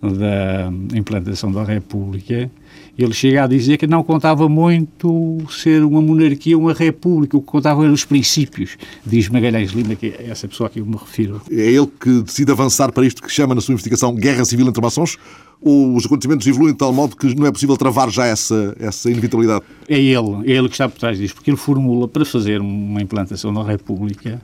da 0.00 0.72
implantação 0.96 1.52
da 1.52 1.62
República, 1.64 2.50
ele 2.98 3.12
chega 3.12 3.44
a 3.44 3.46
dizer 3.46 3.76
que 3.76 3.86
não 3.86 4.02
contava 4.02 4.48
muito 4.48 5.38
ser 5.50 5.82
uma 5.82 6.00
monarquia, 6.00 6.56
uma 6.56 6.72
república, 6.72 7.36
o 7.36 7.40
que 7.40 7.46
contava 7.46 7.82
eram 7.82 7.92
os 7.92 8.04
princípios, 8.04 8.76
diz 9.04 9.28
Magalhães 9.28 9.72
Lima, 9.72 9.94
que 9.94 10.06
é 10.06 10.28
essa 10.30 10.48
pessoa 10.48 10.66
a 10.66 10.70
que 10.70 10.80
eu 10.80 10.86
me 10.86 10.96
refiro. 10.96 11.40
É 11.50 11.70
ele 11.70 11.88
que 12.00 12.22
decide 12.22 12.52
avançar 12.52 12.92
para 12.92 13.04
isto 13.06 13.22
que 13.22 13.30
chama 13.30 13.54
na 13.54 13.60
sua 13.60 13.72
investigação 13.72 14.14
guerra 14.14 14.44
civil 14.44 14.66
entre 14.66 14.82
maçons? 14.82 15.16
Ou 15.60 15.94
os 15.94 16.04
acontecimentos 16.04 16.46
evoluem 16.46 16.72
de 16.72 16.78
tal 16.78 16.92
modo 16.92 17.16
que 17.16 17.34
não 17.34 17.46
é 17.46 17.52
possível 17.52 17.76
travar 17.76 18.10
já 18.10 18.26
essa, 18.26 18.76
essa 18.78 19.10
inevitabilidade? 19.10 19.64
É 19.88 19.98
ele, 19.98 20.42
é 20.44 20.50
ele 20.52 20.68
que 20.68 20.74
está 20.74 20.88
por 20.88 20.98
trás 20.98 21.16
disso, 21.18 21.34
porque 21.34 21.50
ele 21.50 21.56
formula 21.56 22.06
para 22.06 22.24
fazer 22.24 22.60
uma 22.60 23.00
implantação 23.00 23.52
da 23.52 23.62
República 23.62 24.40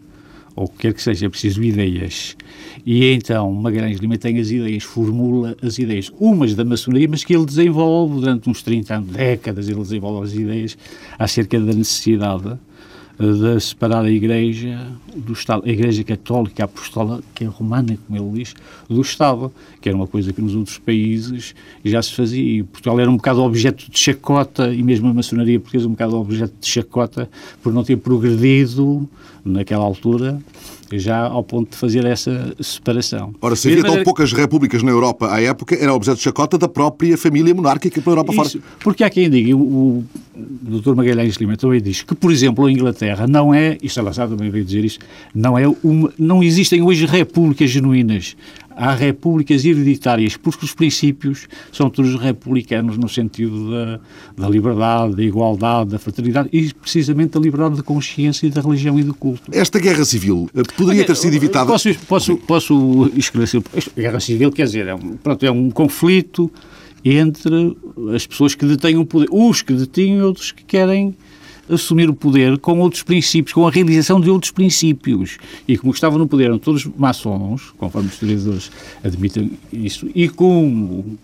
ou 0.60 0.68
quer 0.68 0.92
que 0.92 1.02
seja, 1.02 1.24
é 1.24 1.28
preciso 1.30 1.62
ideias. 1.62 2.36
E 2.84 3.12
então 3.12 3.50
Magalhães 3.50 3.98
Lima 3.98 4.18
tem 4.18 4.38
as 4.38 4.50
ideias, 4.50 4.82
formula 4.82 5.56
as 5.62 5.78
ideias, 5.78 6.12
umas 6.20 6.54
da 6.54 6.66
maçonaria, 6.66 7.08
mas 7.08 7.24
que 7.24 7.34
ele 7.34 7.46
desenvolve 7.46 8.20
durante 8.20 8.50
uns 8.50 8.62
30 8.62 8.94
anos, 8.94 9.10
décadas, 9.12 9.70
ele 9.70 9.80
desenvolve 9.80 10.26
as 10.26 10.34
ideias 10.34 10.76
acerca 11.18 11.58
da 11.58 11.72
necessidade 11.72 12.58
de 13.20 13.60
separar 13.60 14.02
a 14.02 14.10
Igreja 14.10 14.86
do 15.14 15.34
Estado, 15.34 15.64
a 15.66 15.68
Igreja 15.68 16.02
Católica 16.02 16.64
Apostólica 16.64 17.46
Romana, 17.50 17.98
como 18.06 18.18
ele 18.18 18.38
diz, 18.38 18.54
do 18.88 19.02
Estado, 19.02 19.52
que 19.78 19.90
era 19.90 19.96
uma 19.96 20.06
coisa 20.06 20.32
que 20.32 20.40
nos 20.40 20.54
outros 20.54 20.78
países 20.78 21.54
já 21.84 22.00
se 22.00 22.14
fazia. 22.14 22.42
E 22.42 22.62
Portugal 22.62 22.98
era 22.98 23.10
um 23.10 23.16
bocado 23.16 23.42
objeto 23.42 23.90
de 23.90 23.98
chacota, 23.98 24.72
e 24.72 24.82
mesmo 24.82 25.08
a 25.08 25.12
maçonaria 25.12 25.60
portuguesa 25.60 25.86
um 25.86 25.90
bocado 25.90 26.16
objeto 26.16 26.54
de 26.58 26.66
chacota, 26.66 27.28
por 27.62 27.74
não 27.74 27.84
ter 27.84 27.96
progredido 27.96 29.06
naquela 29.44 29.84
altura 29.84 30.40
já 30.98 31.20
ao 31.20 31.42
ponto 31.42 31.70
de 31.70 31.76
fazer 31.76 32.04
essa 32.04 32.54
separação. 32.60 33.34
Ora, 33.40 33.54
se 33.56 33.68
havia 33.68 33.82
tão 33.82 34.02
poucas 34.02 34.32
repúblicas 34.32 34.82
na 34.82 34.90
Europa 34.90 35.32
à 35.32 35.40
época, 35.40 35.74
era 35.74 35.94
objeto 35.94 36.16
de 36.16 36.22
chacota 36.22 36.58
da 36.58 36.68
própria 36.68 37.16
família 37.16 37.54
monárquica 37.54 38.00
pela 38.00 38.12
Europa 38.12 38.32
Isso, 38.32 38.60
fora. 38.60 38.74
Porque 38.80 39.04
há 39.04 39.10
quem 39.10 39.28
diga, 39.28 39.56
o, 39.56 39.60
o 39.60 40.04
Dr. 40.80 40.94
Magalhães 40.94 41.36
Lima 41.36 41.56
também 41.56 41.80
diz 41.80 42.02
que, 42.02 42.14
por 42.14 42.32
exemplo, 42.32 42.66
a 42.66 42.72
Inglaterra 42.72 43.26
não 43.26 43.54
é, 43.54 43.76
isto 43.82 44.00
é 44.00 44.02
lançado 44.02 44.36
também 44.36 44.50
veio 44.50 44.64
dizer 44.64 44.84
isto, 44.84 45.04
não, 45.34 45.58
é 45.58 45.68
uma, 45.82 46.12
não 46.18 46.42
existem 46.42 46.82
hoje 46.82 47.06
repúblicas 47.06 47.70
genuínas 47.70 48.36
há 48.80 48.94
repúblicas 48.94 49.62
hereditárias, 49.62 50.38
porque 50.38 50.64
os 50.64 50.72
princípios 50.72 51.46
são 51.70 51.90
todos 51.90 52.18
republicanos 52.18 52.96
no 52.96 53.10
sentido 53.10 53.70
da, 53.70 54.00
da 54.38 54.48
liberdade, 54.48 55.16
da 55.16 55.22
igualdade, 55.22 55.90
da 55.90 55.98
fraternidade 55.98 56.48
e 56.50 56.72
precisamente 56.72 57.32
da 57.32 57.40
liberdade 57.40 57.76
de 57.76 57.82
consciência 57.82 58.46
e 58.46 58.50
da 58.50 58.62
religião 58.62 58.98
e 58.98 59.02
do 59.02 59.12
culto. 59.12 59.42
Esta 59.52 59.78
guerra 59.78 60.02
civil 60.06 60.48
eh, 60.54 60.62
poderia 60.78 61.04
ter 61.04 61.14
sido 61.14 61.36
evitada? 61.36 61.70
Posso, 61.70 61.94
posso, 62.06 62.36
posso 62.38 63.10
esclarecer? 63.14 63.62
A 63.76 64.00
guerra 64.00 64.18
civil, 64.18 64.50
quer 64.50 64.64
dizer, 64.64 64.86
é 64.86 64.94
um, 64.94 65.18
pronto, 65.18 65.44
é 65.44 65.50
um 65.50 65.70
conflito 65.70 66.50
entre 67.04 67.76
as 68.14 68.26
pessoas 68.26 68.54
que 68.54 68.64
detêm 68.64 68.96
o 68.96 69.04
poder, 69.04 69.28
uns 69.30 69.60
que 69.60 69.74
detêm 69.74 70.16
e 70.16 70.22
outros 70.22 70.52
que 70.52 70.64
querem 70.64 71.14
assumir 71.70 72.08
o 72.08 72.14
poder 72.14 72.58
com 72.58 72.78
outros 72.80 73.02
princípios, 73.02 73.52
com 73.52 73.66
a 73.66 73.70
realização 73.70 74.20
de 74.20 74.28
outros 74.28 74.50
princípios. 74.50 75.38
E 75.66 75.78
como 75.78 75.92
estavam 75.92 76.18
no 76.18 76.26
poder 76.26 76.44
eram 76.44 76.58
todos 76.58 76.84
maçons, 76.96 77.72
conforme 77.78 78.08
os 78.08 78.14
historiadores 78.14 78.70
admitem 79.02 79.52
isso, 79.72 80.08
e 80.14 80.28
com 80.28 81.16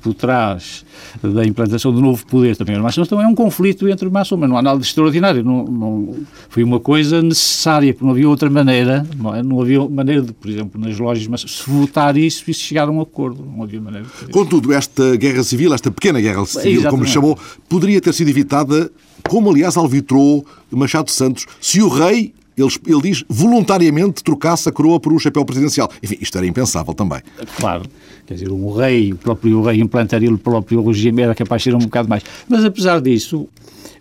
por 0.00 0.14
trás 0.14 0.84
da 1.22 1.44
implantação 1.44 1.92
do 1.92 2.00
novo 2.00 2.24
poder 2.26 2.56
também 2.56 2.74
era 2.74 2.82
maçons, 2.82 3.06
então 3.06 3.20
é 3.20 3.26
um 3.26 3.34
conflito 3.34 3.88
entre 3.88 4.08
maçons, 4.08 4.38
mas 4.38 4.48
não 4.48 4.56
há 4.56 4.62
nada 4.62 4.78
de 4.78 4.86
extraordinário, 4.86 5.44
não, 5.44 5.64
não, 5.64 6.14
foi 6.48 6.62
uma 6.62 6.80
coisa 6.80 7.22
necessária, 7.22 7.92
porque 7.92 8.04
não 8.04 8.12
havia 8.12 8.28
outra 8.28 8.48
maneira, 8.48 9.06
não, 9.16 9.34
é? 9.34 9.42
não 9.42 9.60
havia 9.60 9.86
maneira 9.88 10.22
de, 10.22 10.32
por 10.32 10.48
exemplo, 10.48 10.80
nas 10.80 10.98
lojas 10.98 11.26
maçons, 11.26 11.58
se 11.58 11.70
votar 11.70 12.16
isso 12.16 12.50
e 12.50 12.54
se 12.54 12.60
chegar 12.60 12.88
a 12.88 12.90
um 12.90 13.00
acordo, 13.00 13.44
não 13.44 13.62
havia 13.62 13.80
maneira 13.80 14.06
Contudo, 14.30 14.72
esta 14.72 15.16
guerra 15.16 15.42
civil, 15.42 15.74
esta 15.74 15.90
pequena 15.90 16.20
guerra 16.20 16.44
civil, 16.46 16.88
como 16.88 17.04
lhe 17.04 17.10
chamou, 17.10 17.38
poderia 17.68 18.00
ter 18.00 18.12
sido 18.14 18.28
evitada 18.28 18.90
como 19.28 19.50
aliás 19.50 19.76
alvitrou 19.76 20.44
Machado 20.70 21.10
Santos, 21.10 21.46
se 21.60 21.82
o 21.82 21.88
rei 21.88 22.32
ele, 22.60 22.70
ele, 22.86 23.02
diz 23.02 23.24
voluntariamente 23.28 24.22
trocasse 24.22 24.68
a 24.68 24.72
coroa 24.72 25.00
por 25.00 25.12
um 25.12 25.18
chapéu 25.18 25.44
presidencial. 25.44 25.90
Enfim, 26.02 26.18
isto 26.20 26.36
era 26.36 26.46
impensável 26.46 26.92
também. 26.94 27.20
Claro, 27.56 27.84
quer 28.26 28.34
dizer, 28.34 28.50
um 28.50 28.72
rei, 28.72 29.12
o 29.12 29.16
próprio 29.16 29.62
rei 29.62 29.80
implantaria 29.80 30.32
o 30.32 30.38
próprio 30.38 30.84
regime, 30.86 31.22
era 31.22 31.34
capaz 31.34 31.62
de 31.62 31.70
ser 31.70 31.76
um 31.76 31.80
bocado 31.80 32.08
mais. 32.08 32.22
Mas 32.48 32.64
apesar 32.64 33.00
disso, 33.00 33.48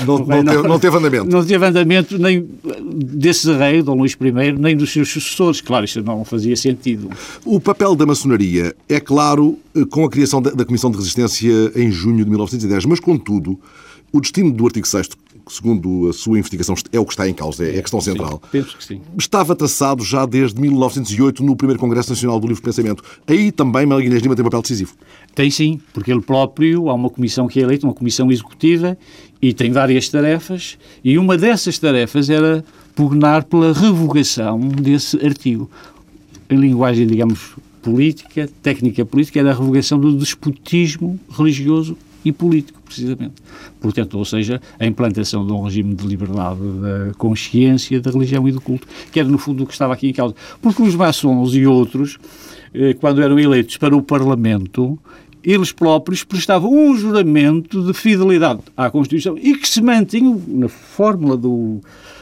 Não, 0.06 0.18
não, 0.18 0.44
não, 0.44 0.44
teve, 0.44 0.68
não 0.68 0.80
teve, 0.80 0.98
andamento. 0.98 1.26
Não 1.26 1.46
teve 1.46 1.66
andamento 1.66 2.18
nem 2.18 2.48
desse 2.94 3.52
rei, 3.54 3.82
Dom 3.82 3.96
Luís 3.96 4.14
I, 4.20 4.52
nem 4.54 4.76
dos 4.76 4.92
seus 4.92 5.10
sucessores. 5.10 5.62
Claro, 5.62 5.86
isto 5.86 6.04
não 6.04 6.26
fazia 6.26 6.56
sentido. 6.56 7.10
O 7.46 7.60
papel 7.60 7.96
da 7.96 8.06
maçonaria 8.06 8.76
é 8.90 9.00
claro 9.00 9.58
com 9.90 10.06
a 10.06 10.10
criação 10.10 10.42
da, 10.42 10.52
da 10.52 10.66
Comissão 10.66 10.92
de 10.92 10.98
Resistência 10.98 11.72
em 11.76 11.92
junho 11.92 12.24
de 12.24 12.30
1910, 12.30 12.86
mas 12.86 13.00
contudo, 13.00 13.60
o 14.12 14.20
destino 14.20 14.52
do 14.52 14.66
artigo 14.66 14.88
6 14.88 15.10
segundo 15.52 16.10
a 16.10 16.14
sua 16.14 16.40
investigação, 16.40 16.76
é 16.92 17.00
o 17.00 17.06
que 17.06 17.14
está 17.14 17.28
em 17.28 17.34
causa, 17.34 17.66
é 17.66 17.78
a 17.78 17.82
questão 17.82 18.00
central. 18.00 18.42
Sim, 18.44 18.50
penso 18.52 18.78
que 18.78 18.84
sim. 18.84 19.02
Estava 19.18 19.56
traçado 19.56 20.04
já 20.04 20.26
desde 20.26 20.60
1908 20.60 21.44
no 21.44 21.56
primeiro 21.56 21.80
Congresso 21.80 22.10
Nacional 22.10 22.40
do 22.40 22.48
Livre 22.48 22.64
Pensamento. 22.64 23.04
Aí 23.28 23.52
também 23.52 23.86
Magalhães 23.86 24.22
Lima 24.22 24.36
tem 24.36 24.44
um 24.44 24.48
papel 24.48 24.62
decisivo. 24.62 24.94
Tem 25.36 25.52
sim, 25.52 25.80
porque 25.94 26.12
ele 26.12 26.22
próprio, 26.22 26.90
há 26.90 26.94
uma 26.94 27.10
comissão 27.10 27.48
que 27.48 27.60
é 27.60 27.64
eleita, 27.64 27.86
uma 27.86 27.94
comissão 27.94 28.32
executiva, 28.32 28.98
e 29.42 29.54
tem 29.54 29.72
várias 29.72 30.08
tarefas, 30.08 30.78
e 31.04 31.18
uma 31.18 31.38
dessas 31.38 31.78
tarefas 31.78 32.30
era 32.30 32.64
pugnar 32.96 33.44
pela 33.44 33.74
revogação 33.74 34.60
desse 34.60 35.18
artigo. 35.26 35.70
Em 36.50 36.58
linguagem, 36.58 37.08
digamos, 37.08 37.56
política, 37.82 38.50
técnica 38.62 39.06
política, 39.06 39.40
era 39.40 39.52
a 39.52 39.54
revogação 39.54 40.00
do 40.00 40.16
despotismo 40.16 41.20
religioso 41.30 41.98
e 42.24 42.32
político, 42.32 42.82
precisamente. 42.82 43.36
Portanto, 43.80 44.18
ou 44.18 44.26
seja, 44.26 44.62
a 44.80 44.86
implantação 44.86 45.46
de 45.46 45.52
um 45.52 45.62
regime 45.62 45.96
de 45.96 46.06
liberdade 46.06 46.60
da 46.60 47.14
consciência, 47.18 48.00
da 48.00 48.12
religião 48.12 48.48
e 48.48 48.52
do 48.52 48.62
culto, 48.62 48.88
que 49.12 49.20
era, 49.20 49.28
no 49.28 49.38
fundo, 49.38 49.64
o 49.64 49.68
que 49.68 49.74
estava 49.74 49.94
aqui 49.94 50.10
em 50.10 50.14
causa. 50.14 50.36
Porque 50.62 50.82
os 50.82 50.96
maçons 50.96 51.54
e 51.56 51.66
outros, 51.66 52.18
eh, 52.74 52.94
quando 52.94 53.22
eram 53.22 53.40
eleitos 53.40 53.78
para 53.78 53.96
o 53.96 54.02
Parlamento, 54.02 55.00
eles 55.44 55.72
próprios 55.72 56.24
prestavam 56.24 56.72
um 56.72 56.96
juramento 56.96 57.84
de 57.84 57.94
fidelidade 57.94 58.62
à 58.78 58.90
Constituição 58.90 59.38
e 59.38 59.56
que 59.58 59.68
se 59.68 59.82
mantinham 59.82 60.40
na 60.48 60.68
fórmula 60.68 61.36
do, 61.36 61.82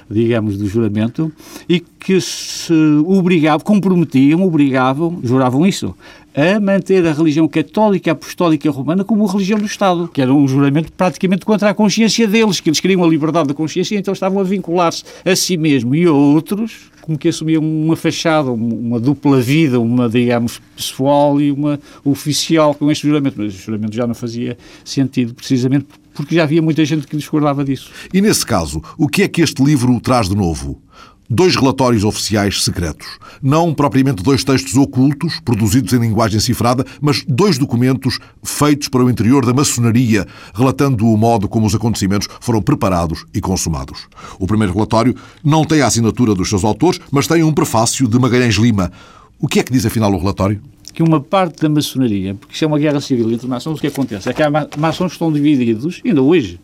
digamos, 0.09 0.57
do 0.57 0.65
juramento 0.67 1.31
e 1.67 1.79
que 1.79 2.19
se 2.21 2.73
obrigavam, 3.05 3.59
comprometiam, 3.59 4.41
obrigavam, 4.43 5.19
juravam 5.23 5.65
isso, 5.65 5.93
a 6.35 6.59
manter 6.59 7.05
a 7.05 7.13
religião 7.13 7.47
católica 7.47 8.11
apostólica 8.11 8.69
romana 8.69 9.03
como 9.03 9.25
religião 9.25 9.59
do 9.59 9.65
Estado, 9.65 10.09
que 10.13 10.21
era 10.21 10.33
um 10.33 10.47
juramento 10.47 10.91
praticamente 10.93 11.45
contra 11.45 11.69
a 11.69 11.73
consciência 11.73 12.27
deles, 12.27 12.59
que 12.59 12.69
eles 12.69 12.79
queriam 12.79 13.03
a 13.03 13.07
liberdade 13.07 13.47
da 13.47 13.53
consciência 13.53 13.97
então 13.97 14.13
estavam 14.13 14.39
a 14.39 14.43
vincular-se 14.43 15.03
a 15.25 15.35
si 15.35 15.57
mesmo 15.57 15.95
e 15.95 16.05
a 16.05 16.11
outros, 16.11 16.89
como 17.01 17.17
que 17.17 17.27
assumiam 17.27 17.63
uma 17.63 17.95
fachada, 17.95 18.51
uma 18.51 18.99
dupla 18.99 19.41
vida, 19.41 19.79
uma, 19.79 20.07
digamos, 20.07 20.61
pessoal 20.75 21.41
e 21.41 21.51
uma 21.51 21.79
oficial 22.05 22.75
com 22.75 22.91
este 22.91 23.07
juramento. 23.07 23.35
Mas 23.37 23.53
o 23.53 23.57
juramento 23.57 23.95
já 23.95 24.05
não 24.05 24.13
fazia 24.13 24.57
sentido, 24.85 25.33
precisamente 25.33 25.87
porque 26.13 26.35
já 26.35 26.43
havia 26.43 26.61
muita 26.61 26.83
gente 26.85 27.07
que 27.07 27.15
discordava 27.15 27.63
disso. 27.63 27.91
E 28.13 28.21
nesse 28.21 28.45
caso, 28.45 28.81
o 28.97 29.07
que 29.07 29.23
é 29.23 29.27
que 29.27 29.41
este 29.41 29.63
livro 29.63 29.99
traz 30.01 30.29
de 30.29 30.35
novo? 30.35 30.81
Dois 31.29 31.55
relatórios 31.55 32.03
oficiais 32.03 32.63
secretos. 32.63 33.07
Não 33.41 33.73
propriamente 33.73 34.23
dois 34.23 34.43
textos 34.43 34.75
ocultos, 34.75 35.39
produzidos 35.39 35.93
em 35.93 35.99
linguagem 35.99 36.39
cifrada, 36.39 36.83
mas 36.99 37.23
dois 37.27 37.57
documentos 37.57 38.19
feitos 38.43 38.87
para 38.87 39.03
o 39.03 39.09
interior 39.09 39.45
da 39.45 39.53
maçonaria, 39.53 40.25
relatando 40.53 41.05
o 41.05 41.15
modo 41.15 41.47
como 41.47 41.67
os 41.67 41.75
acontecimentos 41.75 42.27
foram 42.41 42.61
preparados 42.61 43.25
e 43.33 43.39
consumados. 43.39 44.07
O 44.39 44.47
primeiro 44.47 44.73
relatório 44.73 45.15
não 45.43 45.63
tem 45.63 45.81
a 45.81 45.87
assinatura 45.87 46.33
dos 46.33 46.49
seus 46.49 46.63
autores, 46.63 46.99
mas 47.11 47.27
tem 47.27 47.43
um 47.43 47.53
prefácio 47.53 48.07
de 48.07 48.17
Magalhães 48.17 48.55
Lima. 48.55 48.91
O 49.39 49.47
que 49.47 49.59
é 49.59 49.63
que 49.63 49.71
diz 49.71 49.85
afinal 49.85 50.11
o 50.11 50.17
relatório? 50.17 50.59
Que 50.91 51.03
uma 51.03 51.21
parte 51.21 51.61
da 51.61 51.69
maçonaria, 51.69 52.33
porque 52.33 52.55
isso 52.55 52.63
é 52.65 52.67
uma 52.67 52.79
guerra 52.79 52.99
civil 52.99 53.31
entre 53.31 53.47
maçons, 53.47 53.77
o 53.77 53.81
que 53.81 53.87
acontece 53.87 54.27
é 54.27 54.33
que 54.33 54.41
há 54.41 54.49
maçons 54.77 55.11
que 55.11 55.15
estão 55.15 55.31
divididos, 55.31 56.01
ainda 56.03 56.21
hoje, 56.21 56.59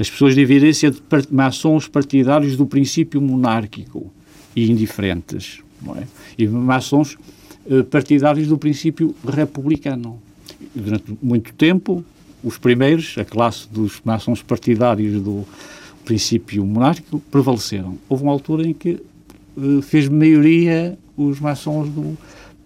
as 0.00 0.08
pessoas 0.08 0.34
dividem-se 0.34 0.86
entre 0.86 1.02
maçons 1.30 1.86
partidários 1.86 2.56
do 2.56 2.64
princípio 2.64 3.20
monárquico 3.20 4.10
e 4.56 4.70
indiferentes, 4.70 5.60
é? 5.96 6.04
e 6.38 6.48
maçons 6.48 7.18
eh, 7.68 7.82
partidários 7.82 8.48
do 8.48 8.56
princípio 8.56 9.14
republicano. 9.26 10.18
Durante 10.74 11.18
muito 11.22 11.52
tempo, 11.52 12.02
os 12.42 12.56
primeiros, 12.56 13.16
a 13.18 13.24
classe 13.26 13.68
dos 13.68 14.00
maçons 14.02 14.42
partidários 14.42 15.22
do 15.22 15.46
princípio 16.02 16.64
monárquico, 16.64 17.20
prevaleceram. 17.30 17.98
Houve 18.08 18.22
uma 18.22 18.32
altura 18.32 18.66
em 18.66 18.72
que 18.72 18.92
eh, 19.58 19.82
fez 19.82 20.08
maioria 20.08 20.98
os 21.14 21.38
maçons 21.38 21.90
do 21.90 22.16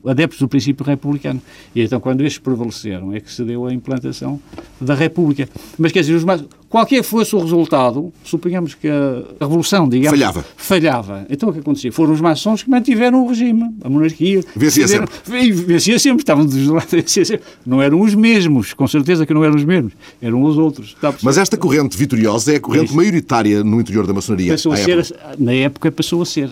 adeptos 0.06 0.38
do 0.38 0.48
princípio 0.48 0.84
republicano. 0.84 1.40
E 1.74 1.82
então, 1.82 2.00
quando 2.00 2.22
estes 2.22 2.38
prevaleceram, 2.38 3.12
é 3.12 3.20
que 3.20 3.32
se 3.32 3.44
deu 3.44 3.66
a 3.66 3.72
implantação 3.72 4.40
da 4.80 4.94
República. 4.94 5.48
Mas, 5.78 5.92
quer 5.92 6.00
dizer, 6.00 6.24
mais, 6.24 6.44
qualquer 6.68 7.02
fosse 7.02 7.34
o 7.36 7.40
resultado, 7.40 8.12
suponhamos 8.24 8.74
que 8.74 8.88
a, 8.88 9.22
Revolução, 9.40 9.88
digamos... 9.88 10.18
Falhava. 10.18 10.44
Falhava. 10.56 11.26
Então, 11.30 11.48
o 11.48 11.52
que 11.52 11.60
acontecia? 11.60 11.92
Foram 11.92 12.12
os 12.12 12.20
maçons 12.20 12.62
que 12.62 12.70
mantiveram 12.70 13.24
o 13.24 13.28
regime, 13.28 13.74
a 13.82 13.88
monarquia. 13.88 14.42
Vencia 14.56 14.88
sempre. 14.88 15.10
Vencia 15.52 15.98
sempre, 15.98 16.22
estavam 16.22 16.44
dos 16.44 16.66
lados, 16.66 16.90
vencia 16.92 17.24
sempre. 17.24 17.44
Não 17.64 17.80
eram 17.80 18.00
os 18.00 18.14
mesmos, 18.14 18.72
com 18.72 18.86
certeza 18.86 19.24
que 19.24 19.32
não 19.32 19.44
eram 19.44 19.56
os 19.56 19.64
mesmos, 19.64 19.92
eram 20.20 20.42
os 20.42 20.58
outros. 20.58 20.96
Mas 21.22 21.38
esta 21.38 21.56
corrente 21.56 21.96
vitoriosa 21.96 22.52
é 22.52 22.56
a 22.56 22.60
corrente 22.60 22.92
é 22.92 22.96
maioritária 22.96 23.62
no 23.62 23.80
interior 23.80 24.06
da 24.06 24.12
maçonaria. 24.12 24.52
Passou 24.52 24.72
a 24.72 24.76
ser, 24.76 24.98
época. 24.98 25.36
na 25.38 25.52
época 25.52 25.92
passou 25.92 26.22
a 26.22 26.26
ser 26.26 26.50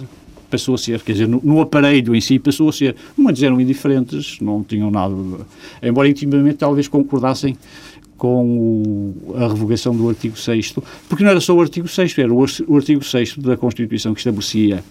passou 0.52 0.74
a 0.74 0.78
ser, 0.78 1.00
quer 1.00 1.12
dizer, 1.12 1.26
no, 1.26 1.40
no, 1.42 1.62
aparelho 1.62 2.14
em 2.14 2.20
si 2.20 2.38
passou 2.38 2.68
a 2.68 2.72
ser. 2.72 2.94
Muitos 3.16 3.42
eram 3.42 3.58
indiferentes, 3.58 4.38
não 4.40 4.62
tinham 4.62 4.90
nada, 4.90 5.14
embora 5.82 6.08
intimamente 6.08 6.58
talvez 6.58 6.86
concordassem 6.88 7.56
com 8.18 8.46
o, 9.26 9.34
a 9.34 9.48
revogação 9.48 9.96
do 9.96 10.08
artigo 10.08 10.38
6 10.38 10.74
porque 11.08 11.24
não 11.24 11.30
era 11.32 11.40
só 11.40 11.56
o 11.56 11.60
artigo 11.60 11.88
6 11.88 12.16
era 12.18 12.32
o, 12.32 12.44
o 12.68 12.76
artigo 12.76 13.02
6 13.02 13.38
da 13.38 13.56
Constituição 13.56 14.14
que 14.14 14.20
estabelecia, 14.20 14.84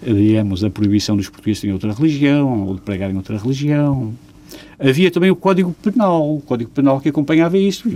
digamos, 0.00 0.62
a 0.62 0.70
proibição 0.70 1.16
dos 1.16 1.28
portugueses 1.28 1.62
de 1.62 1.72
outra 1.72 1.92
religião 1.92 2.68
ou 2.68 2.74
de 2.74 2.82
pregarem 2.82 3.16
outra 3.16 3.38
religião. 3.38 4.14
Havia 4.78 5.10
também 5.10 5.30
o 5.30 5.36
Código 5.36 5.74
Penal, 5.82 6.36
o 6.36 6.40
Código 6.40 6.70
Penal 6.70 7.00
que 7.00 7.08
acompanhava 7.08 7.56
isso 7.58 7.88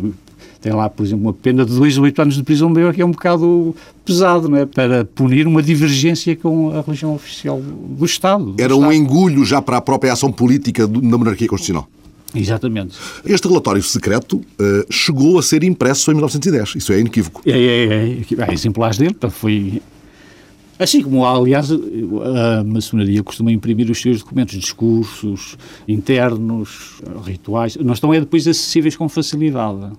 tem 0.61 0.73
lá, 0.73 0.89
por 0.91 1.05
exemplo, 1.05 1.25
uma 1.25 1.33
pena 1.33 1.65
de 1.65 1.73
2 1.73 1.99
a 1.99 2.01
8 2.03 2.23
anos 2.23 2.35
de 2.37 2.43
prisão 2.43 2.69
maior, 2.69 2.93
que 2.93 3.01
é 3.01 3.05
um 3.05 3.13
bocado 3.13 3.75
pesado, 4.05 4.49
não 4.49 4.59
é? 4.59 4.67
Para 4.67 5.05
punir 5.05 5.47
uma 5.47 5.63
divergência 5.63 6.37
com 6.37 6.71
a 6.71 6.83
religião 6.83 7.15
oficial 7.15 7.61
do 7.61 8.05
Estado. 8.05 8.53
Do 8.53 8.63
Era 8.63 8.75
Estado. 8.75 8.89
um 8.89 8.93
engulho 8.93 9.45
já 9.45 9.63
para 9.63 9.79
a 9.79 9.81
própria 9.81 10.13
ação 10.13 10.31
política 10.31 10.87
da 10.87 11.19
monarquia 11.19 11.49
constitucional. 11.49 11.89
Exatamente. 12.35 12.97
Este 13.25 13.49
relatório 13.49 13.83
secreto 13.83 14.37
uh, 14.37 14.45
chegou 14.93 15.39
a 15.39 15.43
ser 15.43 15.65
impresso 15.65 16.11
em 16.11 16.15
1910, 16.15 16.77
isso 16.77 16.93
é 16.93 17.01
inequívoco. 17.01 17.43
É, 17.45 17.51
é, 17.51 18.19
é, 18.39 18.45
há 18.45 18.53
exemplares 18.53 18.99
dele, 18.99 19.17
foi 19.31 19.81
Assim 20.81 21.03
como, 21.03 21.27
aliás, 21.27 21.71
a 21.71 22.65
maçonaria 22.65 23.23
costuma 23.23 23.53
imprimir 23.53 23.91
os 23.91 24.01
seus 24.01 24.21
documentos, 24.21 24.59
discursos 24.59 25.59
internos, 25.87 27.03
rituais, 27.23 27.77
não 27.77 27.93
estão 27.93 28.15
é 28.15 28.21
depois 28.21 28.49
acessíveis 28.49 28.97
com 28.97 29.07
facilidade. 29.07 29.93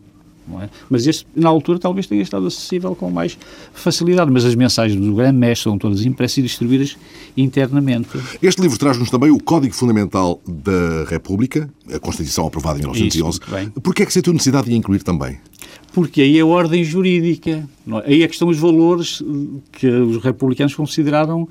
É? 0.59 0.69
Mas 0.89 1.05
este, 1.05 1.27
na 1.35 1.49
altura, 1.49 1.77
talvez 1.77 2.07
tenha 2.07 2.21
estado 2.21 2.47
acessível 2.47 2.95
com 2.95 3.11
mais 3.11 3.37
facilidade. 3.73 4.31
Mas 4.31 4.43
as 4.43 4.55
mensagens 4.55 4.99
do 4.99 5.13
Grande 5.13 5.37
Mestre 5.37 5.63
são 5.63 5.77
todas 5.77 6.03
impressas 6.03 6.39
e 6.39 6.41
distribuídas 6.41 6.97
internamente. 7.37 8.09
Este 8.41 8.61
livro 8.61 8.77
traz-nos 8.77 9.09
também 9.09 9.29
o 9.29 9.39
Código 9.39 9.73
Fundamental 9.73 10.41
da 10.47 11.05
República, 11.07 11.69
a 11.93 11.99
Constituição 11.99 12.47
aprovada 12.47 12.79
em 12.79 12.81
1911. 12.81 13.39
Por 13.81 13.93
que 13.93 14.03
é 14.03 14.05
que 14.05 14.13
sentiu 14.13 14.33
necessidade 14.33 14.69
de 14.69 14.75
incluir 14.75 15.03
também? 15.03 15.37
Porque 15.93 16.21
aí 16.21 16.37
é 16.37 16.41
a 16.41 16.45
ordem 16.45 16.83
jurídica. 16.83 17.51
É? 17.51 17.63
Aí 18.05 18.23
é 18.23 18.27
que 18.27 18.33
estão 18.33 18.47
os 18.47 18.57
valores 18.57 19.21
que 19.73 19.87
os 19.87 20.23
republicanos 20.23 20.73
consideraram 20.73 21.47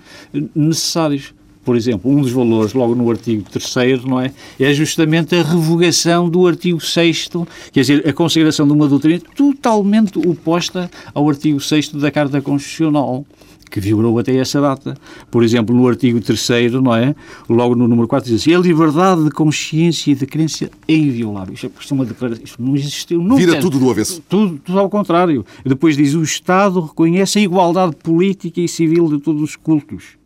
necessários 0.54 1.34
por 1.64 1.76
exemplo, 1.76 2.10
um 2.10 2.22
dos 2.22 2.32
valores, 2.32 2.72
logo 2.72 2.94
no 2.94 3.10
artigo 3.10 3.44
3 3.50 4.04
não 4.04 4.20
é? 4.20 4.32
É 4.58 4.72
justamente 4.72 5.34
a 5.34 5.42
revogação 5.42 6.28
do 6.28 6.46
artigo 6.46 6.80
6 6.80 7.28
quer 7.72 7.80
dizer, 7.80 8.08
a 8.08 8.12
consideração 8.12 8.66
de 8.66 8.72
uma 8.72 8.88
doutrina 8.88 9.20
totalmente 9.36 10.18
oposta 10.18 10.90
ao 11.14 11.28
artigo 11.28 11.60
6 11.60 11.92
da 11.94 12.10
Carta 12.10 12.40
Constitucional 12.40 13.24
que 13.70 13.80
vigorou 13.80 14.18
até 14.18 14.36
essa 14.36 14.60
data. 14.60 14.96
Por 15.30 15.44
exemplo, 15.44 15.74
no 15.74 15.86
artigo 15.86 16.20
3 16.20 16.72
não 16.72 16.94
é? 16.94 17.14
Logo 17.48 17.76
no 17.76 17.86
número 17.86 18.08
4 18.08 18.28
diz 18.28 18.42
assim, 18.42 18.54
a 18.54 18.58
liberdade 18.58 19.22
de 19.22 19.30
consciência 19.30 20.10
e 20.10 20.14
de 20.14 20.26
crença 20.26 20.68
é 20.88 20.94
inviolável. 20.94 21.54
Isto, 21.54 21.66
é, 21.66 21.94
uma 21.94 22.04
declaração, 22.04 22.44
isto 22.44 22.60
não 22.60 22.74
existiu 22.74 23.22
nunca. 23.22 23.36
Vira 23.36 23.60
tudo 23.60 23.78
do 23.78 23.88
avesso. 23.88 24.20
Tudo, 24.28 24.58
tudo 24.58 24.78
ao 24.78 24.90
contrário. 24.90 25.46
Depois 25.64 25.96
diz, 25.96 26.14
o 26.14 26.22
Estado 26.22 26.80
reconhece 26.80 27.38
a 27.38 27.42
igualdade 27.42 27.94
política 27.96 28.60
e 28.60 28.66
civil 28.66 29.08
de 29.08 29.20
todos 29.20 29.40
os 29.40 29.54
cultos 29.54 30.19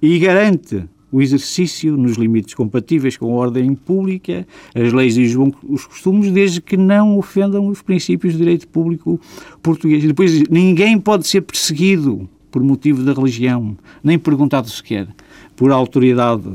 e 0.00 0.18
garante 0.18 0.84
o 1.14 1.22
exercício 1.22 1.96
nos 1.96 2.16
limites 2.16 2.54
compatíveis 2.54 3.16
com 3.16 3.26
a 3.26 3.36
ordem 3.36 3.72
pública, 3.74 4.44
as 4.74 4.92
leis 4.92 5.16
e 5.16 5.36
os 5.68 5.86
costumes, 5.86 6.32
desde 6.32 6.60
que 6.60 6.76
não 6.76 7.16
ofendam 7.16 7.68
os 7.68 7.80
princípios 7.80 8.32
de 8.32 8.40
direito 8.40 8.66
público 8.66 9.20
português. 9.62 10.02
E 10.02 10.08
depois 10.08 10.42
ninguém 10.48 10.98
pode 10.98 11.26
ser 11.28 11.42
perseguido 11.42 12.28
por 12.50 12.62
motivo 12.64 13.04
da 13.04 13.12
religião, 13.12 13.76
nem 14.02 14.18
perguntado 14.18 14.68
sequer 14.68 15.06
por 15.54 15.70
autoridade 15.70 16.50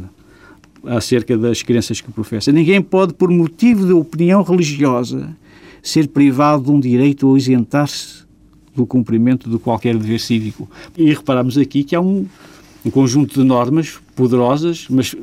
acerca 0.84 1.38
das 1.38 1.62
crenças 1.62 2.02
que 2.02 2.12
professa. 2.12 2.52
Ninguém 2.52 2.82
pode, 2.82 3.14
por 3.14 3.30
motivo 3.30 3.86
de 3.86 3.94
opinião 3.94 4.42
religiosa, 4.44 5.36
ser 5.82 6.08
privado 6.08 6.66
de 6.66 6.72
um 6.72 6.80
direito 6.80 7.28
ou 7.28 7.38
isentar-se 7.38 8.24
do 8.76 8.86
cumprimento 8.86 9.50
de 9.50 9.58
qualquer 9.58 9.98
dever 9.98 10.20
cívico. 10.20 10.70
E 10.98 11.14
reparamos 11.14 11.58
aqui 11.58 11.84
que 11.84 11.96
há 11.96 12.02
um, 12.02 12.26
um 12.86 12.90
conjunto 12.90 13.40
de 13.40 13.46
normas 13.46 14.00
poderosas, 14.16 14.86
mas 14.90 15.16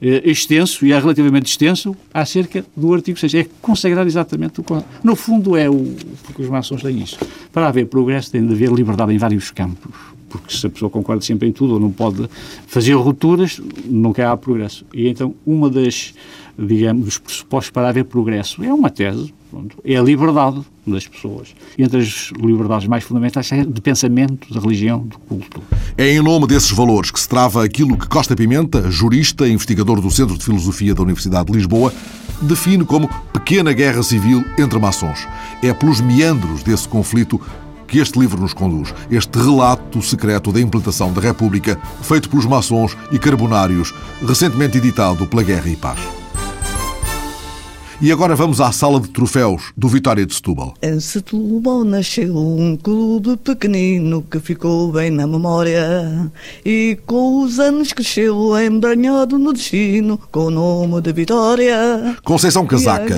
eh, 0.00 0.30
extenso, 0.30 0.84
e 0.86 0.92
é 0.92 0.98
relativamente 0.98 1.46
extenso, 1.46 1.96
acerca 2.12 2.64
do 2.76 2.92
artigo 2.92 3.18
6. 3.18 3.34
É 3.34 3.46
consagrar 3.60 4.06
exatamente 4.06 4.60
o 4.60 4.64
No 5.02 5.16
fundo 5.16 5.56
é 5.56 5.68
o... 5.68 5.94
porque 6.24 6.42
os 6.42 6.48
maçons 6.48 6.82
têm 6.82 7.02
isso. 7.02 7.18
Para 7.52 7.68
haver 7.68 7.86
progresso 7.86 8.30
tem 8.30 8.46
de 8.46 8.52
haver 8.52 8.70
liberdade 8.70 9.12
em 9.12 9.18
vários 9.18 9.50
campos. 9.50 9.92
Porque 10.28 10.56
se 10.56 10.66
a 10.66 10.70
pessoa 10.70 10.90
concorda 10.90 11.22
sempre 11.22 11.48
em 11.48 11.52
tudo 11.52 11.74
ou 11.74 11.80
não 11.80 11.92
pode 11.92 12.28
fazer 12.66 12.94
rupturas, 12.94 13.60
nunca 13.84 14.30
há 14.30 14.36
progresso. 14.36 14.84
E 14.94 15.08
então 15.08 15.34
uma 15.44 15.68
das, 15.68 16.14
digamos, 16.58 17.04
dos 17.04 17.18
pressupostos 17.18 17.70
para 17.70 17.88
haver 17.88 18.04
progresso 18.04 18.64
é 18.64 18.72
uma 18.72 18.88
tese, 18.88 19.32
Pronto, 19.52 19.76
é 19.84 19.96
a 19.96 20.02
liberdade 20.02 20.62
das 20.86 21.06
pessoas. 21.06 21.54
Entre 21.78 22.00
as 22.00 22.32
liberdades 22.40 22.88
mais 22.88 23.04
fundamentais 23.04 23.52
é 23.52 23.62
de 23.62 23.80
pensamento, 23.82 24.50
de 24.50 24.58
religião, 24.58 25.06
de 25.06 25.18
culto. 25.28 25.60
É 25.98 26.08
em 26.10 26.22
nome 26.22 26.46
desses 26.46 26.70
valores 26.70 27.10
que 27.10 27.20
se 27.20 27.28
trava 27.28 27.62
aquilo 27.62 27.98
que 27.98 28.08
Costa 28.08 28.34
Pimenta, 28.34 28.90
jurista 28.90 29.46
e 29.46 29.52
investigador 29.52 30.00
do 30.00 30.10
Centro 30.10 30.38
de 30.38 30.42
Filosofia 30.42 30.94
da 30.94 31.02
Universidade 31.02 31.52
de 31.52 31.58
Lisboa, 31.58 31.92
define 32.40 32.82
como 32.82 33.10
pequena 33.30 33.74
guerra 33.74 34.02
civil 34.02 34.42
entre 34.56 34.78
maçons. 34.78 35.28
É 35.62 35.74
pelos 35.74 36.00
meandros 36.00 36.62
desse 36.62 36.88
conflito 36.88 37.38
que 37.86 37.98
este 37.98 38.18
livro 38.18 38.40
nos 38.40 38.54
conduz, 38.54 38.94
este 39.10 39.38
relato 39.38 40.00
secreto 40.00 40.50
da 40.50 40.62
implantação 40.62 41.12
da 41.12 41.20
República, 41.20 41.78
feito 42.00 42.30
pelos 42.30 42.46
maçons 42.46 42.96
e 43.10 43.18
carbonários, 43.18 43.92
recentemente 44.26 44.78
editado 44.78 45.26
pela 45.26 45.42
Guerra 45.42 45.68
e 45.68 45.76
Paz. 45.76 46.21
E 48.02 48.10
agora 48.10 48.34
vamos 48.34 48.60
à 48.60 48.72
sala 48.72 48.98
de 48.98 49.08
troféus 49.10 49.72
do 49.76 49.86
Vitória 49.86 50.26
de 50.26 50.34
Setúbal. 50.34 50.74
Em 50.82 50.98
Setúbal 50.98 51.84
nasceu 51.84 52.36
um 52.36 52.76
clube 52.76 53.36
pequenino 53.36 54.22
que 54.28 54.40
ficou 54.40 54.90
bem 54.90 55.08
na 55.08 55.24
memória 55.24 56.28
e 56.66 56.98
com 57.06 57.44
os 57.44 57.60
anos 57.60 57.92
cresceu 57.92 58.58
embranhado 58.58 59.38
no 59.38 59.52
destino 59.52 60.18
com 60.32 60.46
o 60.46 60.50
nome 60.50 61.00
de 61.00 61.12
Vitória. 61.12 62.16
Conceição 62.24 62.66
Casaca 62.66 63.16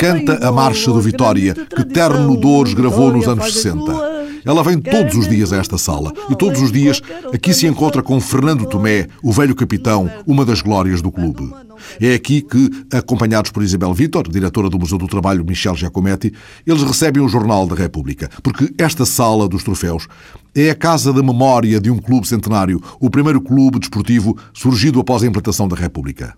canta 0.00 0.44
a 0.44 0.50
Marcha 0.50 0.90
do 0.90 1.00
Vitória 1.00 1.54
que 1.54 1.84
Terno 1.84 2.36
Dores 2.36 2.74
gravou 2.74 3.12
nos 3.12 3.28
anos 3.28 3.52
60. 3.52 4.14
Ela 4.44 4.64
vem 4.64 4.80
todos 4.80 5.14
os 5.14 5.28
dias 5.28 5.52
a 5.52 5.58
esta 5.58 5.78
sala 5.78 6.12
e 6.28 6.34
todos 6.34 6.60
os 6.60 6.72
dias 6.72 7.00
aqui 7.32 7.54
se 7.54 7.68
encontra 7.68 8.02
com 8.02 8.20
Fernando 8.20 8.66
Tomé, 8.66 9.06
o 9.22 9.30
velho 9.30 9.54
capitão, 9.54 10.10
uma 10.26 10.44
das 10.44 10.60
glórias 10.60 11.00
do 11.00 11.12
clube. 11.12 11.52
É 12.00 12.14
aqui 12.14 12.42
que, 12.42 12.70
acompanhados 12.92 13.50
por 13.50 13.62
Isabel 13.62 13.92
Vitor, 13.94 14.28
diretora 14.28 14.68
do 14.68 14.78
Museu 14.78 14.98
do 14.98 15.08
Trabalho 15.08 15.44
Michel 15.44 15.74
Giacometti, 15.74 16.32
eles 16.66 16.82
recebem 16.82 17.22
o 17.22 17.28
Jornal 17.28 17.66
da 17.66 17.74
República, 17.74 18.30
porque 18.42 18.72
esta 18.78 19.04
sala 19.04 19.48
dos 19.48 19.62
troféus 19.62 20.06
é 20.54 20.70
a 20.70 20.74
casa 20.74 21.12
da 21.12 21.22
memória 21.22 21.80
de 21.80 21.90
um 21.90 21.98
clube 21.98 22.28
centenário, 22.28 22.80
o 23.00 23.10
primeiro 23.10 23.40
clube 23.40 23.78
desportivo 23.78 24.36
surgido 24.52 25.00
após 25.00 25.22
a 25.22 25.26
implantação 25.26 25.66
da 25.66 25.76
República. 25.76 26.34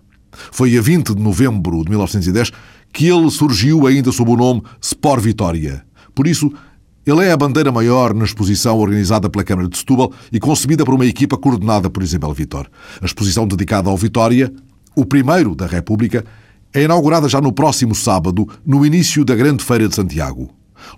Foi 0.51 0.77
a 0.77 0.81
20 0.81 1.15
de 1.15 1.21
novembro 1.21 1.83
de 1.83 1.89
1910 1.89 2.51
que 2.93 3.07
ele 3.07 3.29
surgiu 3.29 3.85
ainda 3.85 4.11
sob 4.11 4.31
o 4.31 4.35
nome 4.35 4.63
Sport 4.81 5.23
Vitória. 5.23 5.83
Por 6.15 6.27
isso, 6.27 6.51
ele 7.05 7.23
é 7.23 7.31
a 7.31 7.37
bandeira 7.37 7.71
maior 7.71 8.13
na 8.13 8.25
exposição 8.25 8.77
organizada 8.77 9.29
pela 9.29 9.43
Câmara 9.43 9.69
de 9.69 9.77
Setúbal 9.77 10.11
e 10.31 10.39
concebida 10.39 10.83
por 10.83 10.93
uma 10.93 11.05
equipa 11.05 11.37
coordenada 11.37 11.89
por 11.89 12.03
Isabel 12.03 12.33
Vitor. 12.33 12.67
A 13.01 13.05
exposição 13.05 13.47
dedicada 13.47 13.89
ao 13.89 13.95
Vitória 13.95 14.51
o 14.97 15.05
primeiro 15.05 15.53
da 15.53 15.67
República, 15.67 16.25
é 16.73 16.81
inaugurada 16.81 17.29
já 17.29 17.39
no 17.39 17.53
próximo 17.53 17.93
sábado, 17.93 18.49
no 18.65 18.83
início 18.83 19.23
da 19.23 19.35
Grande 19.35 19.63
Feira 19.63 19.87
de 19.87 19.93
Santiago. 19.93 20.49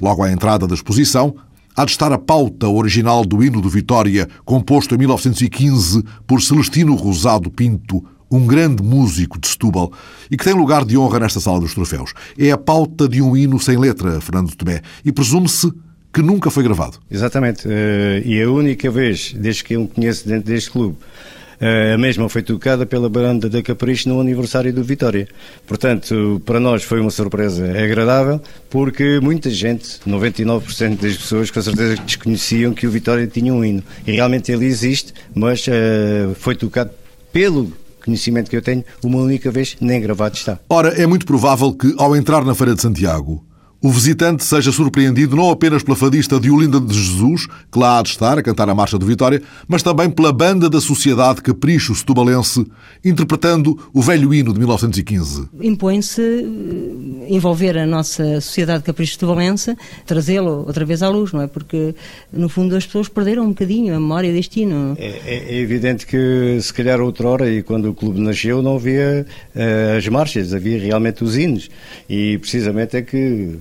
Logo 0.02 0.24
à 0.24 0.32
entrada 0.32 0.66
da 0.66 0.74
exposição, 0.74 1.36
há 1.76 1.84
de 1.84 1.92
estar 1.92 2.10
a 2.14 2.18
pauta 2.18 2.70
original 2.70 3.26
do 3.26 3.44
hino 3.44 3.60
do 3.60 3.68
Vitória, 3.68 4.26
composto 4.46 4.96
em 4.96 5.00
1915 5.00 6.02
por 6.26 6.42
Celestino 6.42 6.96
Rosado 6.96 7.52
Pinto, 7.52 8.02
um 8.32 8.48
grande 8.48 8.82
músico 8.82 9.38
de 9.38 9.50
Setúbal, 9.50 9.92
e 10.32 10.38
que 10.38 10.46
tem 10.46 10.54
lugar 10.54 10.86
de 10.86 10.98
honra 10.98 11.20
nesta 11.20 11.42
sala 11.42 11.60
dos 11.60 11.74
troféus. 11.74 12.14
É 12.38 12.52
a 12.52 12.58
pauta 12.58 13.06
de 13.06 13.22
um 13.22 13.36
hino 13.36 13.60
sem 13.60 13.78
letra, 13.78 14.22
Fernando 14.22 14.56
Tomé, 14.56 14.82
e 15.04 15.12
presume-se 15.12 15.74
que 16.14 16.22
nunca 16.22 16.50
foi 16.50 16.64
gravado. 16.64 17.00
Exatamente. 17.12 17.68
Uh, 17.68 18.26
e 18.26 18.42
a 18.42 18.50
única 18.50 18.90
vez, 18.90 19.34
desde 19.34 19.62
que 19.66 19.76
eu 19.76 19.82
me 19.82 19.88
conheço 19.90 20.26
dentro 20.26 20.46
deste 20.46 20.72
clube, 20.72 20.96
eh, 20.96 21.39
a 21.60 21.98
mesma 21.98 22.30
foi 22.30 22.42
tocada 22.42 22.86
pela 22.86 23.10
banda 23.10 23.50
da 23.50 23.62
Capricho 23.62 24.10
no 24.10 24.20
aniversário 24.20 24.74
do 24.74 24.84
Vitória. 24.84 25.28
Portanto, 25.68 26.42
para 26.46 26.60
nós 26.60 26.84
foi 26.84 27.00
uma 27.02 27.12
surpresa 27.12 27.66
agradável, 27.66 28.42
porque 28.70 29.20
muita 29.22 29.50
gente, 29.50 30.00
99% 30.08 30.98
das 30.98 31.18
pessoas, 31.18 31.52
com 31.52 31.62
certeza 31.62 31.96
desconheciam 31.98 32.74
que 32.74 32.88
o 32.88 32.92
Vitória 32.92 33.28
tinha 33.28 33.54
um 33.54 33.64
hino. 33.64 33.84
E 34.08 34.14
realmente 34.14 34.52
ele 34.52 34.66
existe, 34.66 35.14
mas 35.36 35.68
uh, 35.68 36.34
foi 36.36 36.56
tocado 36.56 36.92
pelo 37.32 37.72
conhecimento 38.04 38.50
que 38.50 38.56
eu 38.56 38.62
tenho, 38.62 38.84
uma 39.04 39.20
única 39.20 39.52
vez, 39.52 39.76
nem 39.80 40.02
gravado 40.02 40.36
está. 40.36 40.60
Ora, 40.70 40.90
é 40.90 41.06
muito 41.06 41.26
provável 41.26 41.74
que, 41.74 41.94
ao 41.98 42.16
entrar 42.16 42.44
na 42.44 42.56
Feira 42.56 42.74
de 42.74 42.82
Santiago, 42.82 43.44
o 43.82 43.90
visitante 43.90 44.44
seja 44.44 44.72
surpreendido 44.72 45.36
não 45.36 45.50
apenas 45.50 45.82
pela 45.82 45.96
fadista 45.96 46.40
Diolinda 46.40 46.82
de 46.82 46.94
Jesus, 46.94 47.48
que 47.72 47.80
lá 47.80 48.00
há 48.00 48.02
de 48.02 48.10
estar 48.10 48.38
a 48.38 48.44
cantar 48.44 48.70
a 48.70 48.76
Marcha 48.76 48.98
do 48.98 49.06
Vitória, 49.06 49.42
mas 49.68 49.82
também 49.82 50.10
pela 50.10 50.34
banda 50.34 50.70
da 50.70 50.82
Sociedade 50.82 51.42
Capricho 51.42 51.96
Setubalense, 51.96 52.66
interpretando 53.06 53.80
o 53.94 54.02
velho 54.02 54.34
hino 54.34 54.52
de 54.52 54.60
1915. 54.60 55.48
Impõe-se 55.62 56.22
eh, 56.22 57.34
envolver 57.34 57.78
a 57.78 57.86
nossa 57.86 58.42
Sociedade 58.42 58.84
Capricho 58.84 59.14
Setubalense, 59.14 59.78
trazê-lo 60.06 60.66
outra 60.68 60.84
vez 60.84 61.02
à 61.02 61.08
luz, 61.08 61.32
não 61.32 61.42
é? 61.42 61.48
Porque, 61.48 61.96
no 62.34 62.50
fundo, 62.50 62.76
as 62.76 62.86
pessoas 62.86 63.08
perderam 63.08 63.46
um 63.46 63.50
bocadinho 63.50 63.96
a 63.96 64.00
memória 64.00 64.34
deste 64.34 64.62
hino. 64.62 64.98
É, 65.00 65.22
é, 65.26 65.56
é 65.56 65.58
evidente 65.58 66.06
que, 66.06 66.60
se 66.62 66.74
calhar, 66.74 67.00
outrora, 67.00 67.50
e 67.50 67.64
quando 67.64 67.90
o 67.90 67.94
clube 67.94 68.20
nasceu, 68.20 68.62
não 68.62 68.76
havia 68.76 69.26
uh, 69.56 69.98
as 69.98 70.08
marchas, 70.10 70.54
havia 70.54 70.78
realmente 70.80 71.24
os 71.24 71.38
hinos. 71.38 71.70
E, 72.10 72.38
precisamente, 72.40 72.98
é 72.98 73.02
que 73.02 73.58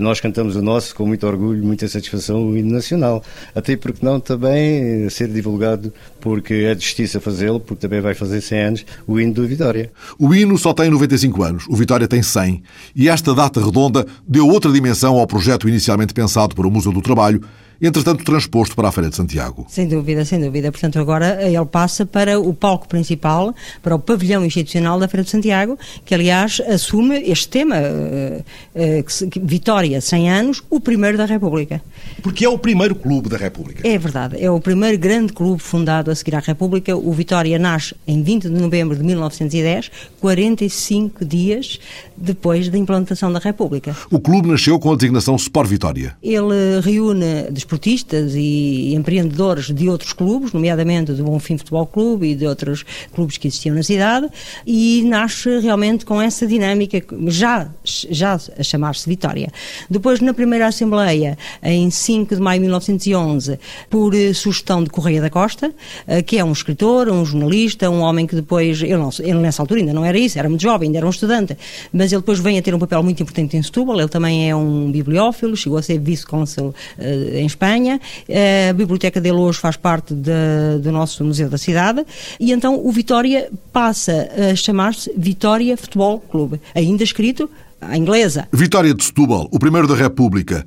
nós 0.00 0.20
cantamos 0.20 0.56
o 0.56 0.62
nosso 0.62 0.94
com 0.94 1.06
muito 1.06 1.26
orgulho, 1.26 1.62
muita 1.64 1.88
satisfação, 1.88 2.46
o 2.48 2.56
hino 2.56 2.72
nacional. 2.72 3.22
Até 3.54 3.76
porque 3.76 4.04
não 4.04 4.20
também 4.20 5.08
ser 5.10 5.28
divulgado, 5.28 5.92
porque 6.20 6.54
é 6.54 6.74
de 6.74 6.84
justiça 6.84 7.20
fazê-lo, 7.20 7.60
porque 7.60 7.80
também 7.80 8.00
vai 8.00 8.14
fazer 8.14 8.40
100 8.40 8.60
anos, 8.60 8.86
o 9.06 9.18
hino 9.18 9.34
do 9.34 9.46
Vitória. 9.46 9.90
O 10.18 10.34
hino 10.34 10.56
só 10.58 10.72
tem 10.72 10.90
95 10.90 11.42
anos, 11.42 11.64
o 11.68 11.76
Vitória 11.76 12.06
tem 12.06 12.22
100. 12.22 12.62
E 12.94 13.08
esta 13.08 13.34
data 13.34 13.64
redonda 13.64 14.06
deu 14.26 14.46
outra 14.46 14.70
dimensão 14.70 15.18
ao 15.18 15.26
projeto 15.26 15.68
inicialmente 15.68 16.14
pensado 16.14 16.54
para 16.54 16.66
o 16.66 16.70
Museu 16.70 16.92
do 16.92 17.02
Trabalho, 17.02 17.42
entretanto 17.86 18.24
transposto 18.24 18.76
para 18.76 18.88
a 18.88 18.92
Feira 18.92 19.10
de 19.10 19.16
Santiago. 19.16 19.66
Sem 19.68 19.88
dúvida, 19.88 20.24
sem 20.24 20.40
dúvida. 20.40 20.70
Portanto, 20.70 20.98
agora 20.98 21.42
ele 21.42 21.64
passa 21.66 22.06
para 22.06 22.38
o 22.38 22.54
palco 22.54 22.88
principal, 22.88 23.54
para 23.82 23.94
o 23.94 23.98
pavilhão 23.98 24.44
institucional 24.44 24.98
da 24.98 25.08
Feira 25.08 25.24
de 25.24 25.30
Santiago, 25.30 25.78
que 26.04 26.14
aliás 26.14 26.60
assume 26.68 27.22
este 27.30 27.48
tema, 27.48 27.76
uh, 27.76 28.40
uh, 28.40 29.44
Vitória, 29.44 30.00
100 30.00 30.30
anos, 30.30 30.62
o 30.70 30.80
primeiro 30.80 31.18
da 31.18 31.24
República. 31.24 31.82
Porque 32.22 32.44
é 32.44 32.48
o 32.48 32.58
primeiro 32.58 32.94
clube 32.94 33.28
da 33.28 33.36
República. 33.36 33.86
É 33.86 33.98
verdade, 33.98 34.42
é 34.42 34.50
o 34.50 34.60
primeiro 34.60 34.98
grande 34.98 35.32
clube 35.32 35.60
fundado 35.60 36.10
a 36.10 36.14
seguir 36.14 36.36
à 36.36 36.40
República. 36.40 36.96
O 36.96 37.12
Vitória 37.12 37.58
nasce 37.58 37.94
em 38.06 38.22
20 38.22 38.44
de 38.44 38.50
novembro 38.50 38.96
de 38.96 39.02
1910, 39.02 39.90
45 40.20 41.24
dias 41.24 41.80
depois 42.22 42.68
da 42.68 42.78
implantação 42.78 43.32
da 43.32 43.38
República. 43.38 43.96
O 44.10 44.20
clube 44.20 44.48
nasceu 44.48 44.78
com 44.78 44.92
a 44.92 44.96
designação 44.96 45.34
Sport 45.36 45.68
Vitória. 45.68 46.16
Ele 46.22 46.80
reúne 46.80 47.50
desportistas 47.50 48.34
e 48.34 48.94
empreendedores 48.94 49.70
de 49.70 49.88
outros 49.88 50.12
clubes, 50.12 50.52
nomeadamente 50.52 51.12
do 51.12 51.24
Bonfim 51.24 51.58
Futebol 51.58 51.86
Clube 51.86 52.28
e 52.28 52.34
de 52.34 52.46
outros 52.46 52.84
clubes 53.12 53.36
que 53.36 53.48
existiam 53.48 53.74
na 53.74 53.82
cidade, 53.82 54.28
e 54.66 55.02
nasce 55.04 55.58
realmente 55.58 56.04
com 56.04 56.22
essa 56.22 56.46
dinâmica, 56.46 57.02
já, 57.26 57.68
já 57.84 58.38
a 58.58 58.62
chamar-se 58.62 59.08
Vitória. 59.08 59.50
Depois, 59.90 60.20
na 60.20 60.32
primeira 60.32 60.68
Assembleia, 60.68 61.36
em 61.62 61.90
5 61.90 62.36
de 62.36 62.40
maio 62.40 62.60
de 62.60 62.66
1911, 62.66 63.58
por 63.90 64.12
sugestão 64.34 64.84
de 64.84 64.90
Correia 64.90 65.20
da 65.20 65.30
Costa, 65.30 65.72
eh, 66.06 66.22
que 66.22 66.38
é 66.38 66.44
um 66.44 66.52
escritor, 66.52 67.08
um 67.08 67.24
jornalista, 67.24 67.90
um 67.90 68.00
homem 68.00 68.26
que 68.26 68.36
depois, 68.36 68.80
ele, 68.82 68.96
não, 68.96 69.10
ele 69.18 69.38
nessa 69.38 69.62
altura 69.62 69.80
ainda 69.80 69.92
não 69.92 70.04
era 70.04 70.18
isso, 70.18 70.38
era 70.38 70.48
muito 70.48 70.62
jovem, 70.62 70.88
ainda 70.88 70.98
era 70.98 71.06
um 71.06 71.10
estudante, 71.10 71.56
mas 71.92 72.11
ele 72.12 72.20
depois 72.20 72.38
vem 72.38 72.58
a 72.58 72.62
ter 72.62 72.74
um 72.74 72.78
papel 72.78 73.02
muito 73.02 73.22
importante 73.22 73.56
em 73.56 73.62
Setúbal, 73.62 73.98
ele 73.98 74.08
também 74.08 74.48
é 74.48 74.54
um 74.54 74.90
bibliófilo, 74.90 75.56
chegou 75.56 75.78
a 75.78 75.82
ser 75.82 75.98
vice-cônsul 75.98 76.68
uh, 76.68 77.36
em 77.36 77.46
Espanha, 77.46 78.00
uh, 78.28 78.70
a 78.70 78.72
biblioteca 78.72 79.20
dele 79.20 79.36
hoje 79.36 79.58
faz 79.58 79.76
parte 79.76 80.14
de, 80.14 80.78
do 80.80 80.92
nosso 80.92 81.24
Museu 81.24 81.48
da 81.48 81.58
Cidade, 81.58 82.04
e 82.38 82.52
então 82.52 82.80
o 82.84 82.92
Vitória 82.92 83.50
passa 83.72 84.28
a 84.52 84.54
chamar-se 84.54 85.12
Vitória 85.16 85.76
Futebol 85.76 86.20
Clube, 86.20 86.60
ainda 86.74 87.02
escrito 87.02 87.50
à 87.80 87.96
inglesa. 87.96 88.48
Vitória 88.52 88.94
de 88.94 89.02
Setúbal, 89.02 89.48
o 89.50 89.58
primeiro 89.58 89.88
da 89.88 89.94
República. 89.94 90.66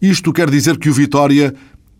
Isto 0.00 0.32
quer 0.32 0.50
dizer 0.50 0.78
que 0.78 0.90
o 0.90 0.92
Vitória 0.92 1.54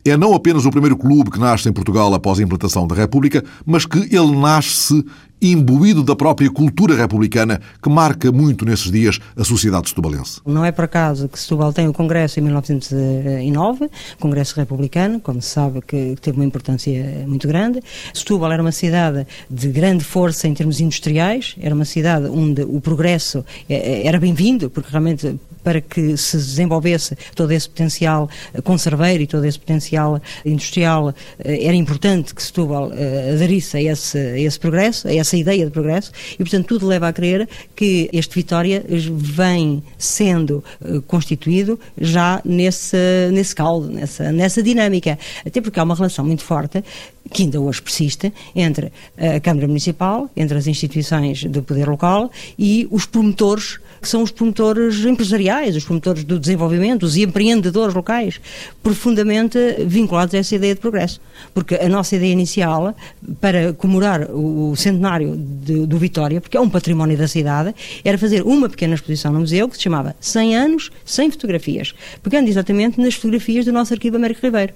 é 0.04 0.16
não 0.16 0.34
apenas 0.34 0.64
o 0.64 0.70
primeiro 0.70 0.96
clube 0.96 1.30
que 1.30 1.38
nasce 1.38 1.68
em 1.68 1.72
Portugal 1.72 2.12
após 2.14 2.38
a 2.38 2.42
implantação 2.42 2.86
da 2.86 2.94
República, 2.94 3.44
mas 3.64 3.84
que 3.84 3.98
ele 3.98 4.36
nasce 4.36 5.04
imbuído 5.40 6.02
da 6.02 6.16
própria 6.16 6.50
cultura 6.50 6.96
republicana 6.96 7.60
que 7.82 7.88
marca 7.88 8.32
muito 8.32 8.64
nesses 8.64 8.90
dias 8.90 9.18
a 9.36 9.44
sociedade 9.44 9.88
setubalense. 9.88 10.40
Não 10.46 10.64
é 10.64 10.72
por 10.72 10.84
acaso 10.84 11.28
que 11.28 11.38
Setúbal 11.38 11.72
tem 11.72 11.88
o 11.88 11.92
Congresso 11.92 12.40
em 12.40 12.42
1909, 12.42 13.90
Congresso 14.18 14.56
Republicano, 14.56 15.20
como 15.20 15.42
se 15.42 15.48
sabe 15.48 15.80
que 15.82 16.16
teve 16.20 16.38
uma 16.38 16.44
importância 16.44 17.24
muito 17.26 17.46
grande. 17.46 17.82
Setúbal 18.14 18.52
era 18.52 18.62
uma 18.62 18.72
cidade 18.72 19.26
de 19.50 19.68
grande 19.68 20.04
força 20.04 20.48
em 20.48 20.54
termos 20.54 20.80
industriais, 20.80 21.56
era 21.60 21.74
uma 21.74 21.84
cidade 21.84 22.26
onde 22.26 22.62
o 22.62 22.80
progresso 22.80 23.44
eh, 23.68 23.74
eh, 23.74 24.06
era 24.06 24.18
bem-vindo, 24.18 24.70
porque 24.70 24.90
realmente 24.90 25.38
para 25.62 25.80
que 25.80 26.16
se 26.16 26.36
desenvolvesse 26.36 27.16
todo 27.34 27.50
esse 27.50 27.68
potencial 27.68 28.30
conserveiro 28.62 29.24
e 29.24 29.26
todo 29.26 29.44
esse 29.44 29.58
potencial 29.58 30.22
industrial, 30.44 31.12
eh, 31.40 31.64
era 31.66 31.74
importante 31.74 32.32
que 32.32 32.42
Setúbal 32.42 32.92
aderisse 33.32 33.76
a 33.76 33.82
esse, 33.82 34.16
a 34.16 34.38
esse 34.38 34.60
progresso, 34.60 35.08
a 35.08 35.14
essa 35.14 35.25
ideia 35.34 35.64
de 35.64 35.70
progresso, 35.70 36.12
e 36.34 36.36
portanto 36.38 36.66
tudo 36.66 36.86
leva 36.86 37.08
a 37.08 37.12
crer 37.12 37.48
que 37.74 38.10
este 38.12 38.34
Vitória 38.34 38.84
vem 38.88 39.82
sendo 39.96 40.62
uh, 40.82 41.00
constituído 41.02 41.80
já 41.98 42.42
nesse, 42.44 42.96
nesse 43.32 43.54
caldo, 43.54 43.90
nessa, 43.90 44.30
nessa 44.30 44.62
dinâmica. 44.62 45.18
Até 45.46 45.62
porque 45.62 45.80
há 45.80 45.84
uma 45.84 45.94
relação 45.94 46.22
muito 46.22 46.42
forte 46.42 46.84
que 47.30 47.44
ainda 47.44 47.60
hoje 47.60 47.82
persiste 47.82 48.32
entre 48.54 48.92
a 49.16 49.40
Câmara 49.40 49.66
Municipal, 49.66 50.30
entre 50.36 50.58
as 50.58 50.66
instituições 50.66 51.44
do 51.44 51.62
poder 51.62 51.88
local 51.88 52.30
e 52.58 52.86
os 52.90 53.06
promotores, 53.06 53.78
que 54.06 54.10
são 54.10 54.22
os 54.22 54.30
promotores 54.30 55.04
empresariais, 55.04 55.74
os 55.74 55.84
promotores 55.84 56.22
do 56.22 56.38
desenvolvimento, 56.38 57.02
os 57.02 57.16
empreendedores 57.16 57.92
locais, 57.92 58.40
profundamente 58.80 59.58
vinculados 59.84 60.32
a 60.32 60.38
essa 60.38 60.54
ideia 60.54 60.76
de 60.76 60.80
progresso. 60.80 61.20
Porque 61.52 61.74
a 61.74 61.88
nossa 61.88 62.14
ideia 62.14 62.30
inicial, 62.30 62.94
para 63.40 63.72
comemorar 63.72 64.30
o 64.30 64.76
centenário 64.76 65.36
de, 65.36 65.86
do 65.86 65.98
Vitória, 65.98 66.40
porque 66.40 66.56
é 66.56 66.60
um 66.60 66.70
património 66.70 67.18
da 67.18 67.26
cidade, 67.26 67.74
era 68.04 68.16
fazer 68.16 68.42
uma 68.42 68.68
pequena 68.68 68.94
exposição 68.94 69.32
no 69.32 69.40
museu 69.40 69.68
que 69.68 69.76
se 69.76 69.82
chamava 69.82 70.14
100 70.20 70.56
anos, 70.56 70.90
100 71.04 71.32
fotografias, 71.32 71.92
pegando 72.22 72.48
exatamente 72.48 73.00
nas 73.00 73.14
fotografias 73.14 73.64
do 73.64 73.72
nosso 73.72 73.92
arquivo 73.92 74.14
Américo 74.14 74.40
Ribeiro. 74.46 74.72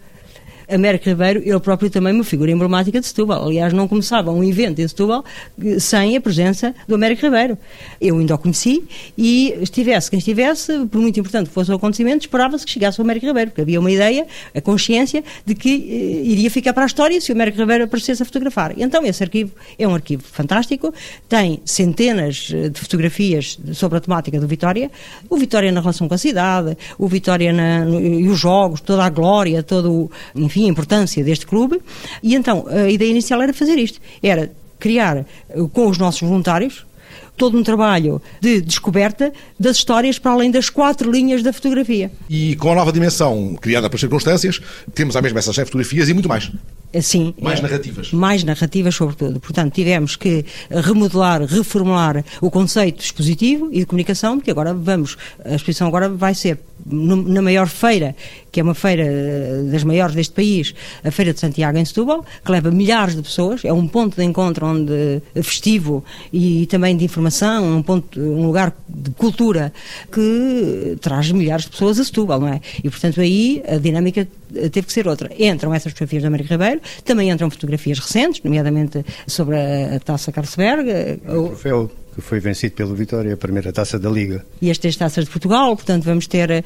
Américo 0.72 1.08
Ribeiro, 1.08 1.42
ele 1.44 1.60
próprio 1.60 1.90
também 1.90 2.12
uma 2.12 2.24
figura 2.24 2.50
emblemática 2.50 3.00
de 3.00 3.06
Setúbal. 3.06 3.46
Aliás, 3.46 3.72
não 3.72 3.86
começava 3.88 4.30
um 4.30 4.42
evento 4.42 4.80
em 4.80 4.88
Setúbal 4.88 5.24
sem 5.78 6.16
a 6.16 6.20
presença 6.20 6.74
do 6.86 6.94
Américo 6.94 7.22
Ribeiro. 7.22 7.58
Eu 8.00 8.18
ainda 8.18 8.34
o 8.34 8.38
conheci 8.38 8.82
e 9.16 9.54
estivesse 9.60 10.10
quem 10.10 10.18
estivesse, 10.18 10.86
por 10.86 11.00
muito 11.00 11.18
importante 11.18 11.48
que 11.48 11.54
fosse 11.54 11.70
o 11.70 11.74
acontecimento, 11.74 12.22
esperava-se 12.22 12.64
que 12.64 12.72
chegasse 12.72 13.00
o 13.00 13.02
Américo 13.02 13.26
Ribeiro, 13.26 13.50
porque 13.50 13.62
havia 13.62 13.80
uma 13.80 13.90
ideia, 13.90 14.26
a 14.54 14.60
consciência 14.60 15.22
de 15.44 15.54
que 15.54 15.70
eh, 15.70 16.28
iria 16.28 16.50
ficar 16.50 16.72
para 16.72 16.84
a 16.84 16.86
história 16.86 17.20
se 17.20 17.32
o 17.32 17.34
Américo 17.34 17.58
Ribeiro 17.58 17.84
aparecesse 17.84 18.22
a 18.22 18.26
fotografar. 18.26 18.74
Então, 18.76 19.04
esse 19.04 19.22
arquivo 19.22 19.52
é 19.78 19.86
um 19.86 19.94
arquivo 19.94 20.22
fantástico, 20.22 20.92
tem 21.28 21.60
centenas 21.64 22.50
eh, 22.52 22.68
de 22.68 22.80
fotografias 22.80 23.58
sobre 23.72 23.98
a 23.98 24.00
temática 24.00 24.40
do 24.40 24.46
Vitória, 24.46 24.90
o 25.28 25.36
Vitória 25.36 25.70
na 25.72 25.80
relação 25.80 26.08
com 26.08 26.14
a 26.14 26.18
cidade, 26.18 26.76
o 26.98 27.06
Vitória 27.08 27.52
na, 27.52 27.84
no, 27.84 28.00
e 28.00 28.28
os 28.28 28.38
jogos, 28.38 28.80
toda 28.80 29.04
a 29.04 29.10
glória, 29.10 29.62
todo, 29.62 30.10
enfim, 30.34 30.59
enfim, 30.60 30.66
a 30.66 30.70
importância 30.70 31.24
deste 31.24 31.46
clube. 31.46 31.80
E 32.22 32.34
então 32.34 32.66
a 32.68 32.88
ideia 32.88 33.10
inicial 33.10 33.40
era 33.40 33.52
fazer 33.52 33.78
isto: 33.78 34.00
era 34.22 34.52
criar 34.78 35.18
eh, 35.18 35.24
com 35.72 35.88
os 35.88 35.98
nossos 35.98 36.20
voluntários 36.20 36.86
todo 37.36 37.56
um 37.56 37.62
trabalho 37.62 38.20
de 38.38 38.60
descoberta 38.60 39.32
das 39.58 39.78
histórias 39.78 40.18
para 40.18 40.32
além 40.32 40.50
das 40.50 40.68
quatro 40.68 41.10
linhas 41.10 41.42
da 41.42 41.54
fotografia. 41.54 42.12
E 42.28 42.54
com 42.56 42.70
a 42.70 42.74
nova 42.74 42.92
dimensão 42.92 43.56
criada 43.58 43.88
pelas 43.88 44.00
circunstâncias, 44.00 44.60
temos 44.94 45.16
à 45.16 45.22
mesma 45.22 45.38
essas 45.38 45.56
100 45.56 45.64
fotografias 45.64 46.10
e 46.10 46.12
muito 46.12 46.28
mais. 46.28 46.52
Sim. 47.00 47.34
Mais 47.40 47.60
narrativas. 47.60 48.12
Mais 48.12 48.44
narrativas, 48.44 48.94
sobretudo. 48.94 49.38
Portanto, 49.38 49.72
tivemos 49.74 50.16
que 50.16 50.44
remodelar, 50.70 51.42
reformular 51.44 52.24
o 52.40 52.50
conceito 52.50 53.00
expositivo 53.02 53.68
e 53.72 53.80
de 53.80 53.86
comunicação, 53.86 54.38
porque 54.38 54.50
agora 54.50 54.74
vamos, 54.74 55.16
a 55.44 55.54
exposição 55.54 55.86
agora 55.86 56.08
vai 56.08 56.34
ser 56.34 56.58
na 56.86 57.42
maior 57.42 57.68
feira, 57.68 58.16
que 58.50 58.58
é 58.58 58.62
uma 58.62 58.74
feira 58.74 59.04
eh, 59.04 59.62
das 59.70 59.84
maiores 59.84 60.14
deste 60.14 60.34
país, 60.34 60.74
a 61.04 61.10
Feira 61.10 61.32
de 61.32 61.40
Santiago 61.40 61.78
em 61.78 61.84
Setúbal, 61.84 62.24
que 62.44 62.50
leva 62.50 62.70
milhares 62.70 63.14
de 63.14 63.22
pessoas, 63.22 63.64
é 63.64 63.72
um 63.72 63.86
ponto 63.86 64.16
de 64.16 64.24
encontro 64.24 64.66
onde 64.66 65.22
festivo 65.42 66.04
e, 66.32 66.62
e 66.62 66.66
também 66.66 66.96
de 66.96 67.04
informação, 67.04 67.76
um 67.76 67.82
ponto, 67.82 68.18
um 68.18 68.46
lugar 68.46 68.74
de 68.88 69.10
cultura 69.10 69.72
que 70.10 70.96
traz 71.00 71.30
milhares 71.30 71.66
de 71.66 71.70
pessoas 71.70 72.00
a 72.00 72.04
Setúbal, 72.04 72.40
não 72.40 72.48
é? 72.48 72.60
E 72.82 72.88
portanto 72.88 73.20
aí 73.20 73.62
a 73.68 73.76
dinâmica 73.76 74.26
teve 74.52 74.82
que 74.82 74.92
ser 74.92 75.06
outra. 75.08 75.30
Entram 75.38 75.72
essas 75.72 75.92
fotografias 75.92 76.22
do 76.22 76.26
Américo 76.26 76.50
Ribeiro, 76.50 76.80
também 77.04 77.30
entram 77.30 77.50
fotografias 77.50 77.98
recentes, 77.98 78.42
nomeadamente 78.42 79.04
sobre 79.26 79.56
a, 79.56 79.96
a 79.96 80.00
taça 80.00 80.32
Carlsberg. 80.32 81.20
O 81.28 81.48
troféu 81.48 81.90
que 82.14 82.20
foi 82.20 82.40
vencido 82.40 82.74
pelo 82.74 82.94
Vitória, 82.94 83.34
a 83.34 83.36
primeira 83.36 83.72
taça 83.72 83.98
da 83.98 84.10
Liga. 84.10 84.44
E 84.60 84.70
as 84.70 84.78
três 84.78 84.96
taças 84.96 85.24
de 85.24 85.30
Portugal, 85.30 85.74
portanto, 85.76 86.04
vamos 86.04 86.26
ter 86.26 86.50
uh, 86.50 86.64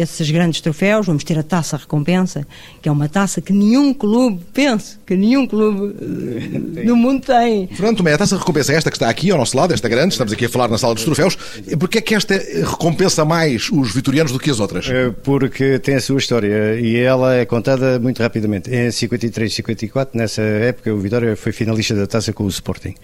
esses 0.00 0.30
grandes 0.30 0.60
troféus, 0.60 1.06
vamos 1.06 1.24
ter 1.24 1.38
a 1.38 1.42
taça 1.42 1.76
recompensa, 1.76 2.46
que 2.80 2.88
é 2.88 2.92
uma 2.92 3.08
taça 3.08 3.40
que 3.40 3.52
nenhum 3.52 3.92
clube, 3.92 4.40
penso, 4.52 4.98
que 5.06 5.16
nenhum 5.16 5.46
clube 5.46 5.80
uh, 5.80 6.84
do 6.86 6.96
mundo 6.96 7.24
tem. 7.26 7.66
Fernando 7.68 7.98
Tomé, 7.98 8.14
a 8.14 8.18
taça 8.18 8.36
recompensa 8.36 8.72
é 8.72 8.76
esta 8.76 8.90
que 8.90 8.96
está 8.96 9.08
aqui 9.08 9.30
ao 9.30 9.38
nosso 9.38 9.56
lado, 9.56 9.74
esta 9.74 9.88
grande, 9.88 10.14
estamos 10.14 10.32
aqui 10.32 10.44
a 10.44 10.48
falar 10.48 10.68
na 10.68 10.78
sala 10.78 10.94
dos 10.94 11.04
troféus. 11.04 11.36
Porquê 11.78 11.98
é 11.98 12.00
que 12.00 12.14
esta 12.14 12.34
recompensa 12.34 13.24
mais 13.24 13.70
os 13.70 13.94
vitorianos 13.94 14.32
do 14.32 14.38
que 14.38 14.50
as 14.50 14.60
outras? 14.60 14.86
Porque 15.22 15.78
tem 15.78 15.96
a 15.96 16.00
sua 16.00 16.18
história 16.18 16.78
e 16.80 16.96
ela 16.96 17.34
é 17.34 17.44
contada 17.44 17.98
muito 17.98 18.22
rapidamente. 18.22 18.70
Em 18.70 18.90
53, 18.90 19.52
54, 19.52 20.16
nessa 20.16 20.42
época, 20.42 20.92
o 20.92 20.98
Vitória 20.98 21.36
foi 21.36 21.52
finalista 21.52 21.94
da 21.94 22.06
taça 22.06 22.32
com 22.32 22.44
o 22.44 22.48
Sporting. 22.48 22.94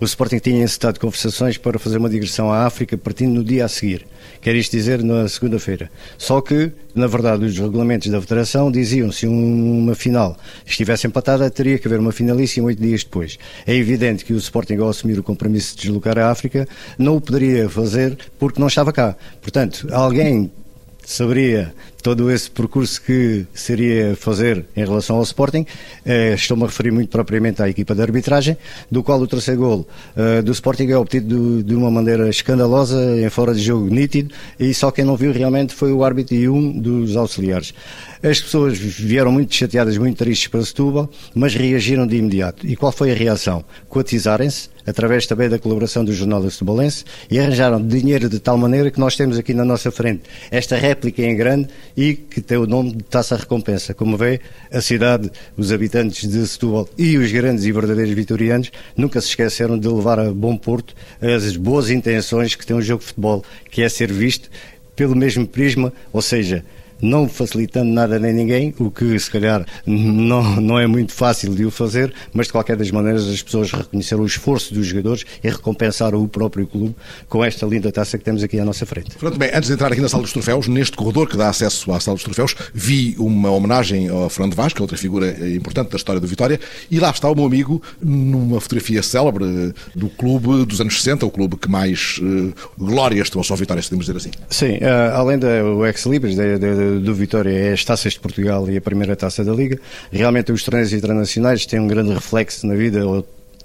O 0.00 0.04
Sporting 0.04 0.38
tinha 0.38 0.62
encetado 0.62 1.00
conversações 1.00 1.58
para 1.58 1.76
fazer 1.76 1.98
uma 1.98 2.08
digressão 2.08 2.52
à 2.52 2.64
África 2.64 2.96
partindo 2.96 3.34
no 3.34 3.42
dia 3.42 3.64
a 3.64 3.68
seguir. 3.68 4.06
Quer 4.40 4.54
isto 4.54 4.70
dizer 4.70 5.02
na 5.02 5.28
segunda-feira. 5.28 5.90
Só 6.16 6.40
que, 6.40 6.70
na 6.94 7.08
verdade, 7.08 7.44
os 7.44 7.58
regulamentos 7.58 8.08
da 8.08 8.20
Federação 8.20 8.70
diziam 8.70 9.10
se 9.10 9.26
uma 9.26 9.96
final 9.96 10.36
estivesse 10.64 11.08
empatada, 11.08 11.50
teria 11.50 11.80
que 11.80 11.88
haver 11.88 11.98
uma 11.98 12.12
finalíssima 12.12 12.68
oito 12.68 12.80
dias 12.80 13.02
depois. 13.02 13.40
É 13.66 13.74
evidente 13.74 14.24
que 14.24 14.32
o 14.32 14.36
Sporting, 14.36 14.76
ao 14.76 14.88
assumir 14.88 15.18
o 15.18 15.22
compromisso 15.24 15.74
de 15.74 15.82
deslocar 15.82 16.16
à 16.16 16.30
África, 16.30 16.68
não 16.96 17.16
o 17.16 17.20
poderia 17.20 17.68
fazer 17.68 18.16
porque 18.38 18.60
não 18.60 18.68
estava 18.68 18.92
cá. 18.92 19.16
Portanto, 19.42 19.88
alguém 19.90 20.48
saberia 21.08 21.72
todo 22.02 22.30
esse 22.30 22.50
percurso 22.50 23.00
que 23.02 23.46
seria 23.54 24.14
fazer 24.14 24.64
em 24.76 24.84
relação 24.84 25.16
ao 25.16 25.22
Sporting. 25.22 25.64
Eh, 26.04 26.34
Estou-me 26.34 26.64
a 26.64 26.66
referir 26.66 26.90
muito 26.90 27.08
propriamente 27.08 27.62
à 27.62 27.68
equipa 27.68 27.94
de 27.94 28.02
arbitragem, 28.02 28.56
do 28.90 29.02
qual 29.02 29.18
o 29.18 29.26
terceiro 29.26 29.60
gol 29.60 29.88
eh, 30.14 30.42
do 30.42 30.52
Sporting 30.52 30.86
é 30.90 30.98
obtido 30.98 31.62
de 31.62 31.74
uma 31.74 31.90
maneira 31.90 32.28
escandalosa, 32.28 32.98
em 33.18 33.28
fora 33.30 33.54
de 33.54 33.60
jogo 33.60 33.86
nítido, 33.86 34.34
e 34.60 34.72
só 34.74 34.90
quem 34.90 35.04
não 35.04 35.16
viu 35.16 35.32
realmente 35.32 35.74
foi 35.74 35.90
o 35.92 36.04
árbitro 36.04 36.36
e 36.36 36.46
um 36.46 36.78
dos 36.78 37.16
auxiliares. 37.16 37.72
As 38.22 38.40
pessoas 38.40 38.76
vieram 38.76 39.32
muito 39.32 39.54
chateadas, 39.54 39.96
muito 39.96 40.18
tristes 40.18 40.48
para 40.48 40.62
Setúbal, 40.62 41.08
mas 41.34 41.54
reagiram 41.54 42.06
de 42.06 42.16
imediato. 42.16 42.66
E 42.66 42.76
qual 42.76 42.92
foi 42.92 43.12
a 43.12 43.14
reação? 43.14 43.64
Cotizarem-se, 43.88 44.68
através 44.88 45.26
também 45.26 45.48
da 45.48 45.58
colaboração 45.58 46.04
do 46.04 46.12
Jornal 46.12 46.42
da 46.42 46.50
Setubalense, 46.50 47.04
e 47.30 47.38
arranjaram 47.38 47.84
dinheiro 47.86 48.28
de 48.28 48.38
tal 48.38 48.56
maneira 48.56 48.90
que 48.90 48.98
nós 48.98 49.16
temos 49.16 49.38
aqui 49.38 49.52
na 49.52 49.64
nossa 49.64 49.90
frente 49.90 50.22
esta 50.50 50.76
réplica 50.76 51.22
em 51.22 51.36
grande 51.36 51.68
e 51.96 52.14
que 52.14 52.40
tem 52.40 52.56
o 52.56 52.66
nome 52.66 52.92
de 52.92 53.04
Taça 53.04 53.36
Recompensa. 53.36 53.92
Como 53.92 54.16
vê, 54.16 54.40
a 54.72 54.80
cidade, 54.80 55.30
os 55.56 55.72
habitantes 55.72 56.28
de 56.28 56.46
Setúbal 56.46 56.88
e 56.96 57.16
os 57.18 57.30
grandes 57.30 57.64
e 57.64 57.72
verdadeiros 57.72 58.14
vitorianos 58.14 58.70
nunca 58.96 59.20
se 59.20 59.28
esqueceram 59.28 59.78
de 59.78 59.88
levar 59.88 60.18
a 60.18 60.32
bom 60.32 60.56
porto 60.56 60.94
as 61.20 61.56
boas 61.56 61.90
intenções 61.90 62.54
que 62.54 62.66
tem 62.66 62.76
um 62.76 62.82
jogo 62.82 63.00
de 63.00 63.08
futebol, 63.08 63.44
que 63.70 63.82
é 63.82 63.88
ser 63.88 64.12
visto 64.12 64.50
pelo 64.96 65.14
mesmo 65.14 65.46
prisma, 65.46 65.92
ou 66.12 66.20
seja, 66.20 66.64
não 67.00 67.28
facilitando 67.28 67.90
nada 67.90 68.18
nem 68.18 68.32
ninguém, 68.32 68.74
o 68.78 68.90
que 68.90 69.18
se 69.18 69.30
calhar 69.30 69.64
não, 69.86 70.60
não 70.60 70.78
é 70.78 70.86
muito 70.86 71.12
fácil 71.12 71.54
de 71.54 71.64
o 71.64 71.70
fazer, 71.70 72.12
mas 72.32 72.46
de 72.46 72.52
qualquer 72.52 72.76
das 72.76 72.90
maneiras 72.90 73.26
as 73.28 73.42
pessoas 73.42 73.70
reconheceram 73.72 74.22
o 74.22 74.26
esforço 74.26 74.74
dos 74.74 74.86
jogadores 74.86 75.24
e 75.42 75.48
recompensaram 75.48 76.22
o 76.22 76.28
próprio 76.28 76.66
clube 76.66 76.94
com 77.28 77.44
esta 77.44 77.66
linda 77.66 77.90
taça 77.92 78.18
que 78.18 78.24
temos 78.24 78.42
aqui 78.42 78.58
à 78.58 78.64
nossa 78.64 78.86
frente. 78.86 79.16
Pronto, 79.16 79.38
bem, 79.38 79.50
antes 79.54 79.68
de 79.68 79.74
entrar 79.74 79.92
aqui 79.92 80.00
na 80.00 80.08
sala 80.08 80.22
dos 80.22 80.32
troféus, 80.32 80.68
neste 80.68 80.96
corredor 80.96 81.28
que 81.28 81.36
dá 81.36 81.48
acesso 81.48 81.92
à 81.92 82.00
sala 82.00 82.16
dos 82.16 82.24
troféus, 82.24 82.54
vi 82.74 83.14
uma 83.18 83.50
homenagem 83.50 84.08
ao 84.08 84.28
Fernando 84.28 84.54
Vaz, 84.54 84.72
que 84.72 84.80
é 84.80 84.82
outra 84.82 84.96
figura 84.96 85.28
importante 85.48 85.90
da 85.90 85.96
história 85.96 86.20
do 86.20 86.26
Vitória, 86.26 86.60
e 86.90 86.98
lá 86.98 87.10
está 87.10 87.30
o 87.30 87.34
meu 87.34 87.44
amigo 87.44 87.82
numa 88.00 88.60
fotografia 88.60 89.02
célebre 89.02 89.72
do 89.94 90.08
clube 90.08 90.64
dos 90.64 90.80
anos 90.80 90.96
60, 91.02 91.26
o 91.26 91.30
clube 91.30 91.56
que 91.56 91.70
mais 91.70 92.20
uh, 92.22 92.52
glórias 92.78 93.30
trouxe 93.30 93.52
ao 93.52 93.56
Vitória, 93.56 93.82
se 93.82 93.88
podemos 93.88 94.06
dizer 94.06 94.16
assim. 94.16 94.30
Sim, 94.48 94.76
uh, 94.78 95.14
além 95.14 95.38
do 95.38 95.86
ex-libris, 95.86 96.36
do 97.00 97.14
Vitória 97.14 97.50
é 97.50 97.72
as 97.72 97.84
taças 97.84 98.14
de 98.14 98.20
Portugal 98.20 98.68
e 98.70 98.76
a 98.76 98.80
primeira 98.80 99.14
taça 99.14 99.44
da 99.44 99.52
Liga. 99.52 99.78
Realmente 100.10 100.52
os 100.52 100.62
torneios 100.62 100.92
internacionais 100.92 101.66
têm 101.66 101.80
um 101.80 101.86
grande 101.86 102.12
reflexo 102.12 102.66
na 102.66 102.74
vida 102.74 103.04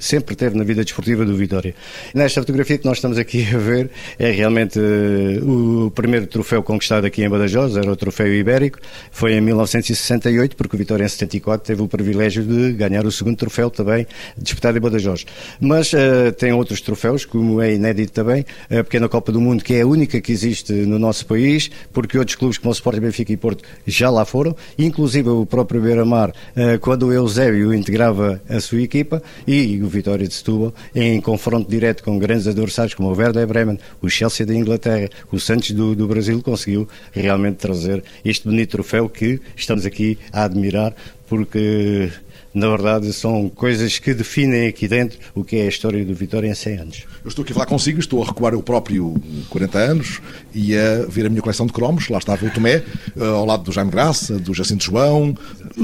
sempre 0.04 0.36
teve 0.36 0.58
na 0.58 0.64
vida 0.64 0.84
desportiva 0.84 1.24
do 1.24 1.36
Vitória. 1.36 1.74
Nesta 2.14 2.42
fotografia 2.42 2.78
que 2.78 2.86
nós 2.86 2.98
estamos 2.98 3.18
aqui 3.18 3.48
a 3.56 3.58
ver 3.58 3.90
é 4.20 4.32
realmente 4.32 4.78
uh, 4.78 5.86
o 5.86 5.92
primeiro 5.92 6.28
troféu 6.28 6.62
conquistado 6.62 7.08
aqui 7.08 7.24
em 7.24 7.30
Badajoz, 7.30 7.78
era 7.78 7.90
o 7.90 7.96
troféu 7.96 8.28
ibérico, 8.28 8.80
foi 9.12 9.34
em 9.34 9.42
1968, 9.42 10.58
porque 10.58 10.76
o 10.76 10.80
Vitória 10.80 11.06
em 11.06 11.08
74 11.08 11.66
teve 11.66 11.82
o 11.82 11.88
privilégio 11.88 12.44
de 12.44 12.74
ganhar 12.74 13.06
o 13.06 13.12
segundo 13.12 13.38
troféu 13.38 13.70
também 13.70 14.06
disputado 14.38 14.78
em 14.78 14.82
Badajoz. 14.82 15.26
Mas 15.60 15.94
uh, 15.94 16.32
tem 16.38 16.52
outros 16.52 16.82
troféus, 16.82 17.24
como 17.24 17.62
é 17.62 17.74
inédito 17.74 18.12
também, 18.12 18.46
a 18.70 18.84
pequena 18.84 19.08
Copa 19.08 19.32
do 19.32 19.40
Mundo, 19.40 19.64
que 19.64 19.74
é 19.76 19.82
a 19.82 19.88
única 19.88 20.20
que 20.20 20.34
existe 20.34 20.74
no 20.74 21.00
nosso 21.00 21.26
país, 21.26 21.72
porque 21.94 22.18
outros 22.18 22.36
clubes 22.36 22.58
como 22.58 22.72
o 22.72 22.74
Sport 22.74 23.00
Benfica 23.00 23.32
e 23.32 23.38
Porto 23.38 23.64
já 23.88 24.10
lá 24.10 24.26
foram, 24.26 24.54
inclusive 24.78 25.30
o 25.30 25.46
próprio 25.46 25.82
Beira-Mar, 25.82 26.32
uh, 26.32 26.78
quando 26.80 27.08
o 27.08 27.14
Eusébio 27.14 27.74
integrava 27.74 28.42
a 28.50 28.60
sua 28.60 28.82
equipa, 28.82 29.24
e 29.48 29.82
o 29.82 29.93
Vitória 29.94 30.28
de 30.28 30.34
Setúbal, 30.34 30.74
em 30.94 31.20
confronto 31.22 31.70
direto 31.70 32.04
com 32.04 32.18
grandes 32.18 32.48
adversários 32.48 32.94
como 32.94 33.10
o 33.10 33.16
Werder 33.16 33.48
Bremen, 33.48 33.80
o 34.02 34.10
Chelsea 34.10 34.46
da 34.46 34.54
Inglaterra, 34.54 35.10
o 35.32 35.40
Santos 35.40 35.72
do, 35.72 35.96
do 35.96 36.08
Brasil, 36.08 36.42
conseguiu 36.42 36.88
realmente 37.12 37.58
trazer 37.58 38.04
este 38.24 38.48
bonito 38.48 38.72
troféu 38.72 39.10
que 39.10 39.40
estamos 39.56 39.86
aqui 39.86 40.18
a 40.32 40.44
admirar, 40.44 40.96
porque 41.28 42.12
na 42.54 42.70
verdade, 42.70 43.12
são 43.14 43.50
coisas 43.50 43.98
que 43.98 44.14
definem 44.14 44.68
aqui 44.68 44.88
dentro 44.88 45.18
o 45.34 45.44
que 45.44 45.56
é 45.56 45.64
a 45.64 45.68
história 45.68 46.06
do 46.06 46.14
Vitória 46.14 46.48
em 46.48 46.54
100 46.54 46.78
anos. 46.78 47.04
Eu 47.24 47.30
estou 47.30 47.42
aqui 47.42 47.52
a 47.52 47.56
falar 47.56 47.66
consigo, 47.66 48.00
estou 48.00 48.22
a 48.22 48.26
recuar 48.26 48.54
eu 48.54 48.62
próprio 48.62 49.16
40 49.50 49.78
anos 49.80 50.22
e 50.54 50.78
a 50.78 51.06
ver 51.08 51.26
a 51.26 51.30
minha 51.30 51.42
coleção 51.42 51.66
de 51.66 51.74
cromos. 51.74 52.10
Lá 52.10 52.20
estava 52.20 52.46
o 52.46 52.50
Tomé, 52.52 52.76
eh, 52.76 53.26
ao 53.26 53.46
lado 53.46 53.64
do 53.64 53.72
Jaime 53.72 53.90
Graça, 53.90 54.38
do 54.38 54.54
Jacinto 54.54 54.84
João. 54.84 55.36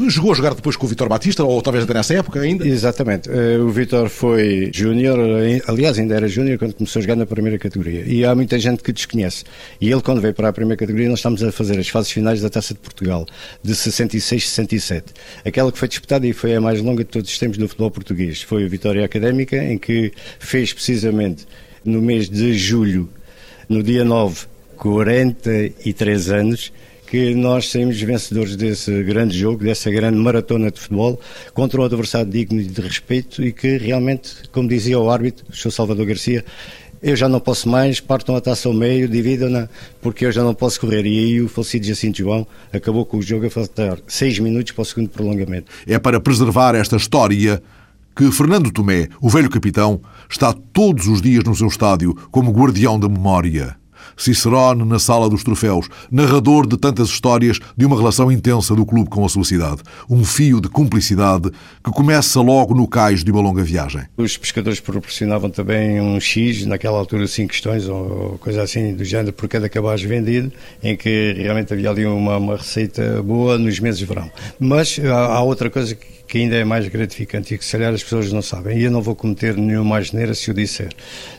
Jogou 0.09 0.31
a 0.31 0.35
jogar 0.35 0.53
depois 0.53 0.75
com 0.75 0.85
o 0.85 0.89
Vitor 0.89 1.09
Batista, 1.09 1.43
ou 1.43 1.61
talvez 1.61 1.85
até 1.85 1.93
nessa 1.93 2.13
época 2.13 2.39
ainda? 2.41 2.67
Exatamente. 2.67 3.29
Eh, 3.29 3.57
o 3.57 3.69
Vitor 3.69 4.09
foi 4.09 4.69
júnior, 4.73 5.17
eh, 5.19 5.61
aliás, 5.67 5.97
ainda 5.97 6.13
era 6.13 6.27
júnior 6.27 6.59
quando 6.59 6.73
começou 6.73 6.99
a 6.99 7.01
jogar 7.01 7.15
na 7.15 7.25
primeira 7.25 7.57
categoria. 7.57 8.03
E 8.05 8.23
há 8.25 8.35
muita 8.35 8.59
gente 8.59 8.83
que 8.83 8.91
desconhece. 8.91 9.43
E 9.81 9.89
ele, 9.89 10.01
quando 10.01 10.21
veio 10.21 10.33
para 10.33 10.49
a 10.49 10.53
primeira 10.53 10.77
categoria, 10.77 11.09
nós 11.09 11.19
estamos 11.19 11.41
a 11.41 11.51
fazer 11.51 11.79
as 11.79 11.87
fases 11.87 12.11
finais 12.11 12.41
da 12.41 12.49
Taça 12.49 12.73
de 12.73 12.79
Portugal, 12.79 13.25
de 13.63 13.73
66-67. 13.73 15.05
Aquela 15.43 15.71
que 15.71 15.79
foi 15.79 15.87
disputada 15.87 16.27
e 16.27 16.33
foi 16.33 16.53
a 16.55 16.58
mais 16.61 16.81
longa 16.81 17.03
de 17.03 17.09
todos 17.09 17.29
os 17.29 17.37
tempos 17.37 17.57
do 17.57 17.67
futebol 17.67 17.91
português. 17.91 18.41
Foi 18.41 18.65
a 18.65 18.67
Vitória 18.67 19.05
Académica, 19.05 19.57
em 19.57 19.77
que 19.77 20.11
fez 20.39 20.73
precisamente 20.73 21.45
no 21.83 22.01
mês 22.01 22.29
de 22.29 22.53
julho, 22.53 23.09
no 23.67 23.81
dia 23.83 24.03
9, 24.03 24.45
43 24.77 26.29
anos, 26.29 26.71
que 27.09 27.33
nós 27.33 27.69
saímos 27.69 27.99
vencedores 27.99 28.55
desse 28.55 29.03
grande 29.03 29.37
jogo, 29.37 29.63
dessa 29.63 29.89
grande 29.89 30.17
maratona 30.17 30.69
de 30.69 30.79
futebol, 30.79 31.19
contra 31.53 31.81
um 31.81 31.83
adversário 31.83 32.29
digno 32.29 32.61
de 32.61 32.81
respeito 32.81 33.43
e 33.43 33.51
que 33.51 33.77
realmente, 33.77 34.47
como 34.51 34.69
dizia 34.69 34.99
o 34.99 35.09
árbitro, 35.09 35.45
o 35.49 35.55
Sr. 35.55 35.71
Salvador 35.71 36.05
Garcia, 36.05 36.45
eu 37.01 37.15
já 37.15 37.29
não 37.29 37.39
posso 37.39 37.69
mais, 37.69 37.99
partam 37.99 38.35
a 38.35 38.41
taça 38.41 38.67
ao 38.67 38.73
meio, 38.73 39.07
dividam-na, 39.07 39.69
porque 40.01 40.25
eu 40.25 40.31
já 40.31 40.43
não 40.43 40.53
posso 40.53 40.79
correr. 40.79 41.05
E 41.05 41.19
aí 41.19 41.41
o 41.41 41.47
falecido 41.47 41.85
Jacinto 41.85 42.17
João 42.19 42.45
acabou 42.71 43.05
com 43.05 43.17
o 43.17 43.21
jogo 43.21 43.47
a 43.47 43.49
faltar 43.49 43.97
seis 44.07 44.37
minutos 44.39 44.73
para 44.73 44.81
o 44.81 44.85
segundo 44.85 45.09
prolongamento. 45.09 45.71
É 45.87 45.97
para 45.97 46.19
preservar 46.19 46.75
esta 46.75 46.97
história 46.97 47.61
que 48.15 48.29
Fernando 48.31 48.71
Tomé, 48.71 49.07
o 49.21 49.29
velho 49.29 49.49
capitão, 49.49 50.01
está 50.29 50.53
todos 50.53 51.07
os 51.07 51.21
dias 51.21 51.43
no 51.45 51.55
seu 51.55 51.67
estádio 51.67 52.13
como 52.29 52.51
guardião 52.51 52.99
da 52.99 53.07
memória. 53.07 53.78
Cicerone 54.19 54.83
na 54.83 54.99
sala 54.99 55.29
dos 55.29 55.43
troféus, 55.43 55.87
narrador 56.11 56.67
de 56.67 56.77
tantas 56.77 57.07
histórias 57.07 57.59
de 57.75 57.85
uma 57.85 57.97
relação 57.97 58.31
intensa 58.31 58.75
do 58.75 58.85
clube 58.85 59.09
com 59.09 59.25
a 59.25 59.29
sua 59.29 59.43
cidade. 59.43 59.81
Um 60.09 60.23
fio 60.23 60.59
de 60.61 60.67
cumplicidade 60.67 61.49
que 61.83 61.91
começa 61.91 62.41
logo 62.41 62.75
no 62.75 62.87
cais 62.87 63.23
de 63.23 63.31
uma 63.31 63.41
longa 63.41 63.63
viagem. 63.63 64.01
Os 64.17 64.37
pescadores 64.37 64.79
proporcionavam 64.79 65.49
também 65.49 66.01
um 66.01 66.19
X, 66.19 66.65
naquela 66.65 66.97
altura 66.97 67.25
cinco 67.27 67.53
questões 67.53 67.87
ou 67.87 68.37
coisa 68.39 68.61
assim 68.61 68.93
do 68.93 69.05
género 69.05 69.33
por 69.33 69.47
cada 69.47 69.69
cabaz 69.69 70.01
vendido, 70.01 70.51
em 70.83 70.95
que 70.95 71.33
realmente 71.37 71.73
havia 71.73 71.89
ali 71.89 72.05
uma, 72.05 72.37
uma 72.37 72.57
receita 72.57 73.23
boa 73.23 73.57
nos 73.57 73.79
meses 73.79 73.99
de 73.99 74.05
verão. 74.05 74.29
Mas 74.59 74.99
há, 74.99 75.35
há 75.35 75.41
outra 75.41 75.69
coisa 75.69 75.95
que 75.95 76.18
que 76.29 76.37
ainda 76.37 76.55
é 76.55 76.63
mais 76.63 76.87
gratificante 76.87 77.55
e 77.55 77.57
que 77.57 77.65
se 77.65 77.71
calhar 77.71 77.91
as 77.91 78.03
pessoas 78.03 78.31
não 78.31 78.41
sabem, 78.43 78.77
e 78.77 78.83
eu 78.83 78.91
não 78.91 79.01
vou 79.01 79.15
cometer 79.15 79.57
nenhuma 79.57 79.97
asneira 79.97 80.35
se 80.35 80.51
eu 80.51 80.53
disser. 80.53 80.89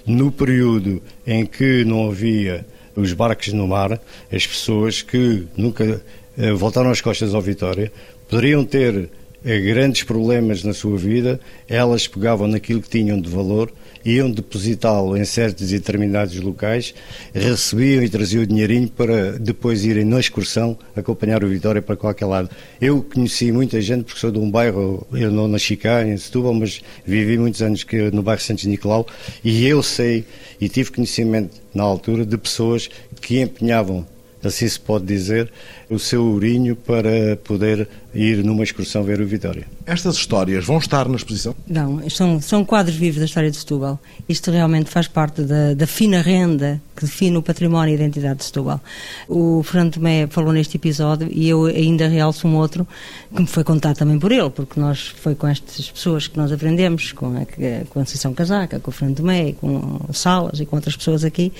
No 0.04 0.32
período 0.32 1.00
em 1.24 1.46
que 1.46 1.84
não 1.84 2.08
havia 2.08 2.66
os 2.96 3.12
barcos 3.12 3.52
no 3.52 3.68
mar, 3.68 4.00
as 4.32 4.46
pessoas 4.46 5.00
que 5.00 5.46
nunca 5.56 6.02
eh, 6.36 6.52
voltaram 6.52 6.90
as 6.90 7.00
costas 7.00 7.34
ao 7.34 7.40
Vitória 7.40 7.92
poderiam 8.28 8.64
ter 8.64 9.08
grandes 9.44 10.02
problemas 10.02 10.62
na 10.62 10.74
sua 10.74 10.96
vida, 10.96 11.40
elas 11.68 12.06
pegavam 12.06 12.46
naquilo 12.46 12.82
que 12.82 12.88
tinham 12.88 13.20
de 13.20 13.28
valor, 13.28 13.72
iam 14.04 14.30
depositá-lo 14.30 15.16
em 15.16 15.24
certos 15.24 15.72
e 15.72 15.78
determinados 15.78 16.38
locais, 16.40 16.94
recebiam 17.34 18.02
e 18.02 18.08
traziam 18.08 18.42
o 18.42 18.46
dinheirinho 18.46 18.88
para 18.88 19.38
depois 19.38 19.84
irem 19.84 20.04
na 20.04 20.18
excursão 20.18 20.78
acompanhar 20.96 21.44
o 21.44 21.48
Vitória 21.48 21.82
para 21.82 21.96
qualquer 21.96 22.26
lado. 22.26 22.50
Eu 22.80 23.02
conheci 23.02 23.52
muita 23.52 23.80
gente, 23.80 24.04
porque 24.04 24.20
sou 24.20 24.30
de 24.30 24.38
um 24.38 24.50
bairro, 24.50 25.06
eu 25.12 25.30
não 25.30 25.48
nasci 25.48 25.76
cá 25.76 26.06
em 26.06 26.16
Setúbal, 26.16 26.54
mas 26.54 26.80
vivi 27.06 27.38
muitos 27.38 27.62
anos 27.62 27.84
no 28.12 28.22
bairro 28.22 28.40
Santos 28.40 28.64
Nicolau, 28.64 29.06
e 29.44 29.66
eu 29.66 29.82
sei 29.82 30.24
e 30.60 30.68
tive 30.68 30.90
conhecimento 30.90 31.60
na 31.74 31.82
altura 31.82 32.24
de 32.24 32.36
pessoas 32.36 32.88
que 33.20 33.40
empenhavam 33.40 34.06
assim 34.48 34.66
se 34.66 34.80
pode 34.80 35.04
dizer, 35.04 35.50
o 35.90 35.98
seu 35.98 36.22
urinho 36.24 36.76
para 36.76 37.36
poder 37.42 37.88
ir 38.14 38.44
numa 38.44 38.62
excursão 38.62 39.02
ver 39.02 39.20
o 39.20 39.26
Vitória. 39.26 39.66
Estas 39.84 40.16
histórias 40.16 40.64
vão 40.64 40.78
estar 40.78 41.08
na 41.08 41.16
exposição? 41.16 41.54
Não, 41.66 42.08
são, 42.08 42.40
são 42.40 42.64
quadros 42.64 42.96
vivos 42.96 43.18
da 43.18 43.24
história 43.24 43.50
de 43.50 43.56
Setúbal. 43.56 43.98
Isto 44.28 44.52
realmente 44.52 44.88
faz 44.88 45.08
parte 45.08 45.42
da, 45.42 45.74
da 45.74 45.86
fina 45.86 46.22
renda 46.22 46.80
que 46.94 47.04
define 47.04 47.36
o 47.36 47.42
património 47.42 47.92
e 47.92 47.92
a 47.92 47.94
identidade 47.96 48.38
de 48.38 48.44
Setúbal. 48.44 48.80
O 49.28 49.62
Fernando 49.64 49.94
Tomé 49.94 50.28
falou 50.28 50.52
neste 50.52 50.76
episódio 50.76 51.28
e 51.30 51.48
eu 51.48 51.66
ainda 51.66 52.06
realço 52.06 52.46
um 52.46 52.56
outro 52.56 52.86
que 53.34 53.40
me 53.40 53.48
foi 53.48 53.64
contado 53.64 53.96
também 53.96 54.18
por 54.18 54.30
ele, 54.30 54.50
porque 54.50 54.78
nós 54.78 55.08
foi 55.08 55.34
com 55.34 55.48
estas 55.48 55.90
pessoas 55.90 56.28
que 56.28 56.36
nós 56.36 56.52
aprendemos, 56.52 57.10
com 57.12 57.26
a, 57.36 57.44
com 57.88 57.98
a 57.98 58.02
Associação 58.02 58.32
Casaca, 58.32 58.78
com 58.78 58.90
o 58.90 58.94
Fernando 58.94 59.16
Tomé, 59.16 59.52
com 59.52 60.00
Salas 60.12 60.60
e 60.60 60.66
com 60.66 60.76
outras 60.76 60.96
pessoas 60.96 61.24
aqui, 61.24 61.52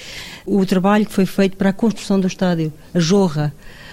o 0.46 0.64
trabalho 0.64 1.04
que 1.04 1.12
foi 1.12 1.26
feito 1.26 1.56
para 1.56 1.70
a 1.70 1.72
construção 1.72 2.20
do 2.20 2.28
estádio, 2.28 2.72
a 2.94 3.00
jorra 3.00 3.52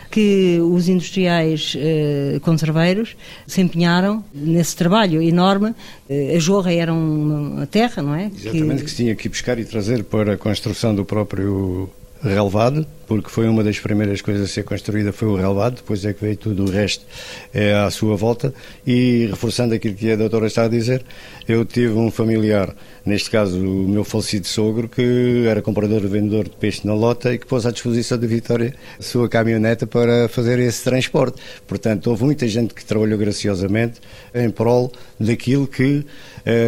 que 0.10 0.60
os 0.60 0.88
industriais 0.88 1.74
eh, 1.78 2.40
conserveiros 2.42 3.16
se 3.46 3.62
empenharam 3.62 4.24
nesse 4.34 4.76
trabalho 4.76 5.22
enorme. 5.22 5.74
Eh, 6.10 6.36
a 6.36 6.40
jorra 6.40 6.74
era 6.74 6.94
uma 6.94 7.66
terra, 7.68 8.02
não 8.02 8.16
é? 8.16 8.32
Exatamente, 8.34 8.78
que... 8.80 8.84
que 8.84 8.90
se 8.90 8.96
tinha 8.98 9.16
que 9.16 9.30
buscar 9.30 9.60
e 9.60 9.66
trazer 9.66 10.04
para 10.04 10.34
a 10.34 10.38
construção 10.38 10.96
do 10.96 11.06
próprio 11.06 11.90
relevado, 12.22 12.86
porque 13.08 13.30
foi 13.30 13.48
uma 13.48 13.64
das 13.64 13.80
primeiras 13.80 14.22
coisas 14.22 14.44
a 14.44 14.48
ser 14.48 14.64
construída 14.64 15.14
foi 15.14 15.28
o 15.28 15.36
relevado, 15.36 15.76
depois 15.76 16.04
é 16.04 16.14
que 16.14 16.22
veio 16.22 16.36
tudo 16.36 16.66
o 16.66 16.70
resto 16.70 17.06
é, 17.54 17.74
à 17.74 17.90
sua 17.90 18.16
volta 18.16 18.54
e 18.86 19.28
reforçando 19.30 19.74
aquilo 19.74 19.96
que 19.96 20.12
a 20.12 20.16
doutora 20.16 20.48
está 20.48 20.66
a 20.66 20.68
dizer, 20.68 21.04
eu 21.48 21.64
tive 21.64 21.94
um 21.94 22.12
familiar, 22.12 22.76
neste 23.06 23.30
caso 23.30 23.60
o 23.60 23.88
meu 23.88 24.04
falecido 24.04 24.46
sogro, 24.46 24.90
que 24.90 25.46
era 25.48 25.62
comprador 25.62 26.04
e 26.04 26.08
vendedor 26.08 26.46
de 26.46 26.56
peixe 26.58 26.86
na 26.86 26.94
lota 26.94 27.34
e 27.34 27.38
que 27.38 27.46
pôs 27.46 27.66
à 27.66 27.72
disposição 27.72 28.18
de 28.18 28.28
Vitória 28.28 28.74
a 29.00 29.04
sua 29.04 29.30
caminhoneta 29.30 29.88
para 29.88 30.28
fazer 30.28 30.60
esse 30.60 30.84
transporte. 30.84 31.42
Portanto, 31.66 32.08
houve 32.08 32.26
muita 32.26 32.48
gente 32.48 32.74
que 32.74 32.84
trabalhou 32.84 33.18
graciosamente 33.18 34.02
em 34.36 34.50
prol 34.50 34.92
daquilo 35.20 35.66
que 35.68 36.06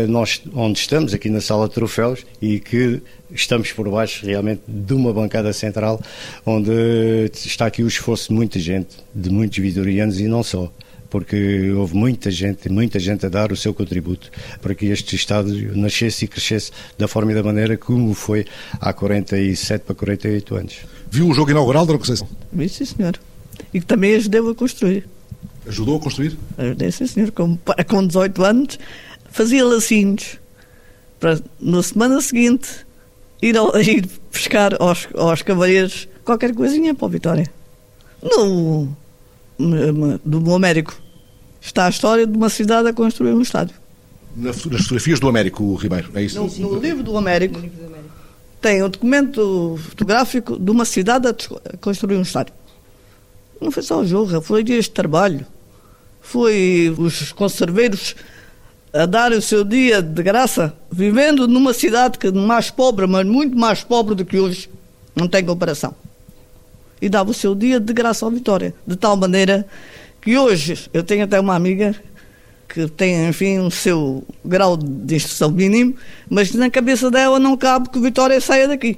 nós, 0.08 0.42
onde 0.54 0.80
estamos, 0.80 1.14
aqui 1.14 1.30
na 1.30 1.42
sala 1.42 1.68
de 1.68 1.74
troféus, 1.74 2.26
e 2.42 2.60
que 2.60 3.02
estamos 3.32 3.72
por 3.72 3.90
baixo 3.90 4.26
realmente 4.26 4.62
de 4.68 4.94
uma 4.94 5.14
bancada 5.14 5.54
central 5.54 6.02
onde 6.46 6.72
está 7.34 7.66
aqui 7.68 7.84
o 7.84 7.88
esforço 7.88 8.30
de 8.30 8.34
muita 8.34 8.60
gente, 8.60 8.98
de 9.14 9.30
muitos 9.30 9.58
vitorianos 9.58 10.20
e 10.20 10.28
não 10.28 10.44
só 10.44 10.72
porque 11.10 11.72
houve 11.72 11.96
muita 11.96 12.30
gente, 12.30 12.70
muita 12.70 13.00
gente 13.00 13.26
a 13.26 13.30
dar 13.30 13.52
o 13.52 13.56
seu 13.56 13.74
contributo 13.74 14.30
para 14.62 14.76
que 14.76 14.86
este 14.88 15.16
Estado 15.16 15.52
nascesse 15.76 16.26
e 16.26 16.28
crescesse 16.28 16.72
da 16.98 17.08
forma 17.08 17.32
e 17.32 17.36
da 17.36 17.44
maneira 17.44 17.76
como 17.76 18.14
foi 18.14 18.46
há 18.80 18.94
47 18.94 19.84
para 19.86 19.96
48 19.96 20.56
anos. 20.56 20.76
Viu 21.10 21.28
o 21.28 21.34
jogo 21.34 21.52
inaugural 21.52 21.86
da 21.86 21.98
Conceição? 21.98 22.28
Vi, 22.54 22.70
sim, 22.70 22.86
senhor. 22.86 23.20
E 23.74 23.80
que 23.80 23.86
também 23.86 24.16
ajudou 24.16 24.52
a 24.52 24.56
construir. 24.56 25.08
Ajudou 25.68 25.98
a 25.98 26.00
construir? 26.00 26.38
Ajudei, 26.58 26.92
sim, 26.92 27.08
senhor. 27.08 27.32
Com, 27.32 27.58
com 27.88 28.06
18 28.06 28.44
anos, 28.44 28.80
fazia 29.32 29.66
lacinhos 29.66 30.40
para, 31.20 31.40
na 31.60 31.84
semana 31.84 32.22
seguinte, 32.22 32.86
ir, 33.42 33.58
ao, 33.58 33.76
ir 33.80 34.08
pescar 34.32 34.76
aos, 34.80 35.08
aos 35.16 35.42
cavaleiros 35.42 36.08
qualquer 36.24 36.54
coisinha 36.54 36.94
para 36.94 37.08
a 37.08 37.10
Vitória. 37.10 37.52
No, 38.22 38.90
do 40.24 40.54
Américo 40.54 41.00
está 41.62 41.86
a 41.86 41.90
história 41.90 42.26
de 42.26 42.36
uma 42.36 42.50
cidade 42.50 42.88
a 42.90 42.94
construir 42.94 43.34
um 43.34 43.42
estádio. 43.42 43.76
Nas 44.36 44.62
fotografias 44.62 45.20
do 45.20 45.28
Américo, 45.28 45.74
Ribeiro, 45.76 46.12
é 46.14 46.24
isso? 46.24 46.40
No, 46.40 46.70
no 46.70 46.80
livro 46.80 47.04
do 47.04 47.18
Américo 47.18 47.60
tem 48.62 48.84
o 48.84 48.90
documento 48.90 49.80
fotográfico 49.90 50.60
de 50.60 50.70
uma 50.70 50.86
cidade 50.86 51.28
a 51.28 51.78
construir 51.78 52.18
um 52.18 52.22
estádio. 52.22 52.54
Não 53.60 53.72
foi 53.72 53.84
só 53.84 54.00
o 54.00 54.06
jogo, 54.06 54.42
foi 54.42 54.64
este 54.70 54.92
trabalho. 54.92 55.46
Foi 56.22 56.94
os 56.98 57.32
conserveiros 57.32 58.16
a 58.94 59.06
dar 59.06 59.32
o 59.32 59.42
seu 59.42 59.64
dia 59.64 60.02
de 60.02 60.24
graça, 60.24 60.74
vivendo 60.92 61.48
numa 61.48 61.74
cidade 61.74 62.18
que 62.18 62.32
mais 62.32 62.72
pobre, 62.72 63.06
mas 63.06 63.26
muito 63.26 63.58
mais 63.58 63.84
pobre 63.84 64.16
do 64.16 64.26
que 64.26 64.40
hoje, 64.40 64.70
não 65.16 65.28
tem 65.28 65.46
comparação. 65.46 65.94
E 67.02 67.08
dava 67.08 67.32
o 67.32 67.34
seu 67.34 67.56
dia 67.56 67.80
de 67.80 67.94
graça 67.94 68.26
ao 68.26 68.32
Vitória, 68.32 68.74
de 68.86 68.96
tal 68.96 69.16
maneira 69.16 69.66
que 70.22 70.38
hoje 70.38 70.90
eu 70.94 71.04
tenho 71.04 71.24
até 71.24 71.40
uma 71.40 71.56
amiga 71.56 71.96
que 72.68 72.88
tem, 72.88 73.28
enfim, 73.28 73.60
o 73.60 73.72
seu 73.72 74.24
grau 74.46 74.78
de 74.78 75.16
instrução 75.16 75.50
mínimo, 75.50 75.96
mas 76.30 76.54
na 76.54 76.70
cabeça 76.70 77.10
dela 77.10 77.40
não 77.40 77.58
cabe 77.58 77.90
que 77.90 77.98
o 77.98 78.02
Vitória 78.02 78.40
saia 78.40 78.68
daqui. 78.68 78.98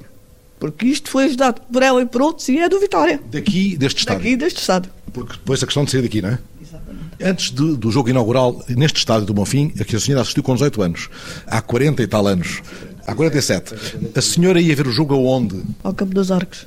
Porque 0.59 0.85
isto 0.85 1.09
foi 1.09 1.25
ajudado 1.25 1.61
por 1.71 1.81
ela 1.81 2.01
e 2.01 2.05
por 2.05 2.21
outros 2.21 2.47
e 2.49 2.59
é 2.59 2.69
do 2.69 2.79
Vitória. 2.79 3.19
Daqui, 3.31 3.77
deste 3.77 3.99
estado. 3.99 4.17
Daqui, 4.17 4.35
deste 4.35 4.59
estado. 4.59 4.89
Porque 5.11 5.33
depois 5.33 5.63
a 5.63 5.65
questão 5.65 5.83
de 5.83 5.91
sair 5.91 6.01
daqui, 6.01 6.21
não 6.21 6.29
é? 6.29 6.39
Antes 7.23 7.51
de, 7.51 7.75
do 7.75 7.91
jogo 7.91 8.09
inaugural, 8.09 8.63
neste 8.69 8.97
estádio 8.97 9.25
do 9.25 9.33
Bonfim, 9.33 9.71
a 9.79 9.83
que 9.83 9.95
a 9.95 9.99
senhora 9.99 10.21
assistiu 10.21 10.43
com 10.43 10.53
18 10.53 10.81
anos, 10.81 11.09
há 11.45 11.61
40 11.61 12.01
e 12.01 12.07
tal 12.07 12.25
anos, 12.27 12.61
há 13.05 13.13
47, 13.13 13.75
a 14.15 14.21
senhora 14.21 14.59
ia 14.59 14.75
ver 14.75 14.87
o 14.87 14.91
jogo 14.91 15.13
aonde? 15.13 15.61
Ao 15.83 15.93
Campo 15.93 16.13
dos 16.13 16.31
Arcos. 16.31 16.65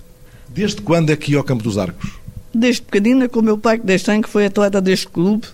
Desde 0.49 0.81
quando 0.83 1.11
é 1.11 1.17
que 1.17 1.33
ia 1.33 1.39
ao 1.39 1.45
Campo 1.45 1.65
dos 1.65 1.77
Arcos? 1.77 2.11
Desde 2.55 2.83
pequenina, 2.83 3.29
com 3.29 3.41
o 3.41 3.43
meu 3.43 3.59
pai, 3.59 3.79
que 3.79 3.87
desde 3.87 4.23
que 4.23 4.29
foi 4.29 4.47
atleta 4.47 4.81
deste 4.81 5.09
clube, 5.09 5.45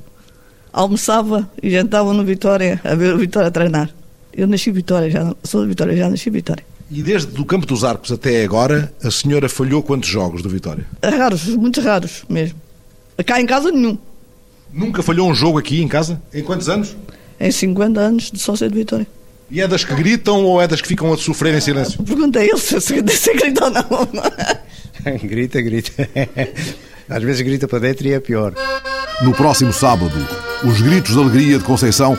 almoçava 0.72 1.50
e 1.62 1.70
jantava 1.70 2.12
no 2.12 2.24
Vitória, 2.24 2.80
a 2.84 2.94
ver 2.94 3.14
o 3.14 3.18
Vitória 3.18 3.50
treinar. 3.50 3.90
Eu 4.32 4.46
nasci 4.46 4.70
Vitória, 4.70 5.10
já, 5.10 5.34
sou 5.42 5.62
de 5.62 5.68
Vitória, 5.68 5.96
já 5.96 6.10
nasci 6.10 6.28
Vitória. 6.28 6.64
E 6.90 7.02
desde 7.02 7.40
o 7.40 7.44
Campo 7.44 7.66
dos 7.66 7.84
Arcos 7.84 8.10
até 8.12 8.44
agora, 8.44 8.92
a 9.02 9.10
senhora 9.10 9.48
falhou 9.48 9.82
quantos 9.82 10.08
jogos 10.08 10.42
do 10.42 10.48
Vitória? 10.48 10.84
Raros, 11.02 11.46
muito 11.46 11.80
raros 11.80 12.24
mesmo. 12.28 12.58
Cá 13.24 13.40
em 13.40 13.46
casa, 13.46 13.70
nenhum. 13.70 13.96
Nunca 14.72 15.02
falhou 15.02 15.28
um 15.28 15.34
jogo 15.34 15.58
aqui 15.58 15.82
em 15.82 15.88
casa? 15.88 16.20
Em 16.32 16.42
quantos 16.42 16.68
anos? 16.68 16.96
Em 17.38 17.50
50 17.50 18.00
anos 18.00 18.30
de 18.30 18.38
sócio 18.38 18.68
de 18.68 18.74
Vitória. 18.74 19.06
E 19.50 19.60
é 19.60 19.66
das 19.66 19.84
que 19.84 19.94
gritam 19.94 20.44
ou 20.44 20.62
é 20.62 20.68
das 20.68 20.80
que 20.80 20.86
ficam 20.86 21.12
a 21.12 21.16
sofrer 21.16 21.54
em 21.54 21.60
silêncio? 21.60 22.02
Perguntei 22.04 22.48
ele 22.48 22.58
se, 22.58 22.80
se, 22.80 23.02
se 23.16 23.34
grita 23.34 23.64
ou 23.64 23.70
não. 23.70 25.18
grita, 25.18 25.60
grita. 25.60 25.90
Às 27.08 27.22
vezes 27.22 27.42
grita 27.42 27.66
para 27.66 27.80
dentro 27.80 28.06
e 28.06 28.12
é 28.12 28.20
pior. 28.20 28.54
No 29.22 29.32
próximo 29.32 29.72
sábado, 29.72 30.12
os 30.64 30.80
gritos 30.80 31.14
de 31.14 31.18
alegria 31.18 31.58
de 31.58 31.64
Conceição 31.64 32.16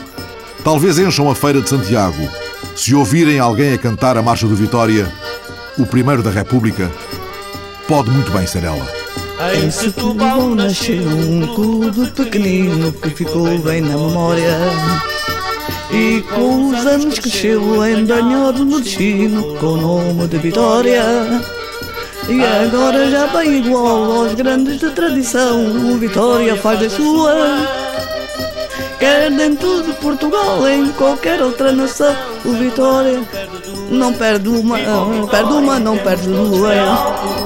talvez 0.62 0.98
encham 0.98 1.30
a 1.30 1.34
Feira 1.34 1.62
de 1.62 1.68
Santiago. 1.68 2.28
Se 2.76 2.94
ouvirem 2.94 3.38
alguém 3.38 3.72
a 3.72 3.78
cantar 3.78 4.18
a 4.18 4.22
Marcha 4.22 4.46
do 4.46 4.54
Vitória, 4.54 5.10
o 5.78 5.86
primeiro 5.86 6.22
da 6.22 6.30
República, 6.30 6.90
pode 7.88 8.10
muito 8.10 8.30
bem 8.30 8.46
ser 8.46 8.64
ela. 8.64 9.01
Em 9.50 9.70
Setúbal 9.70 10.54
nasceu 10.54 11.02
um 11.02 11.46
clube 11.54 12.06
pequenino 12.12 12.92
que 12.92 13.10
ficou 13.10 13.58
bem 13.58 13.80
na 13.80 13.96
memória. 13.96 14.56
E 15.90 16.22
com 16.32 16.68
os 16.68 16.86
anos 16.86 17.18
cresceu 17.18 17.84
embranhado 17.84 18.64
no 18.64 18.80
destino 18.80 19.56
com 19.56 19.66
o 19.66 19.76
nome 19.76 20.28
de 20.28 20.38
Vitória. 20.38 21.02
E 22.28 22.40
agora 22.40 23.10
já 23.10 23.26
bem 23.26 23.58
igual 23.58 24.12
aos 24.12 24.34
grandes 24.34 24.78
de 24.78 24.90
tradição, 24.90 25.92
o 25.92 25.98
Vitória 25.98 26.56
faz 26.56 26.78
das 26.78 26.92
suas. 26.92 27.68
Quer 29.00 29.30
dentro 29.32 29.82
de 29.82 29.92
Portugal, 29.94 30.66
em 30.68 30.92
qualquer 30.92 31.42
outra 31.42 31.72
nação, 31.72 32.14
o 32.44 32.52
Vitória 32.52 33.20
não 33.90 34.12
perde 34.12 34.48
uma, 34.48 34.78
perde 35.28 35.52
uma, 35.52 35.80
não 35.80 35.98
perde 35.98 36.28
duas. 36.28 37.41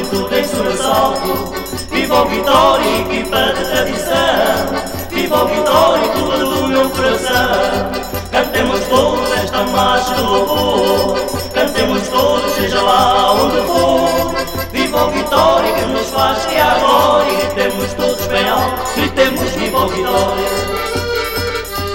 É 0.00 0.02
o 0.02 0.06
Vitória 0.06 0.06
que 0.06 0.06
põe 0.06 0.06
tudo 0.06 0.34
em 0.34 0.44
sobressalto. 0.44 1.54
Viva 1.90 2.22
o 2.22 2.28
Vitória, 2.28 3.00
equipa 3.00 3.52
de 3.52 3.64
tradição. 3.64 5.10
Viva 5.10 5.44
o 5.44 5.48
Vitória, 5.48 6.08
tudo 6.08 6.54
do 6.54 6.68
meu 6.68 6.90
coração. 6.90 7.90
Cantemos 8.30 8.80
todos 8.86 9.32
esta 9.32 9.62
marcha 9.64 10.14
do 10.14 10.24
louvor. 10.24 11.18
Cantemos 11.52 12.08
todos, 12.08 12.52
seja 12.54 12.80
lá 12.80 13.32
onde 13.34 13.56
for. 13.66 14.34
Viva 14.72 15.04
o 15.04 15.10
Vitória 15.10 15.72
que 15.74 15.84
nos 15.86 16.06
faz 16.08 16.46
criar 16.46 16.78
glória. 16.78 17.32
Gritemos 17.36 17.92
todos 17.94 18.26
bem 18.28 18.48
alto, 18.48 18.94
gritemos 18.96 19.50
viva 19.50 19.78
o 19.78 19.88
Vitória. 19.88 20.70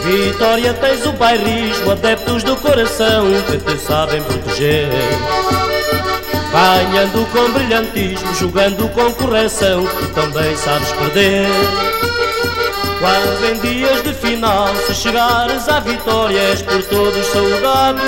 Vitória 0.04 0.74
tens 0.76 1.06
o 1.08 1.14
bairrismo, 1.14 1.92
adeptos 1.92 2.44
do 2.44 2.56
coração 2.58 3.26
que 3.48 3.58
te 3.58 3.80
sabem 3.80 4.22
proteger. 4.22 4.90
Ganhando 6.56 7.30
com 7.34 7.52
brilhantismo, 7.52 8.34
jogando 8.34 8.88
com 8.94 9.12
correção, 9.12 9.86
tu 9.86 10.08
também 10.14 10.56
sabes 10.56 10.90
perder. 10.94 11.48
Quando 12.98 13.46
em 13.52 13.60
dias 13.60 14.02
de 14.02 14.14
final, 14.14 14.74
se 14.88 14.96
chegares 14.96 15.68
à 15.68 15.82
vitória, 15.82 16.40
és 16.40 16.62
por 16.62 16.82
todos 16.84 17.28
saudado. 17.28 18.00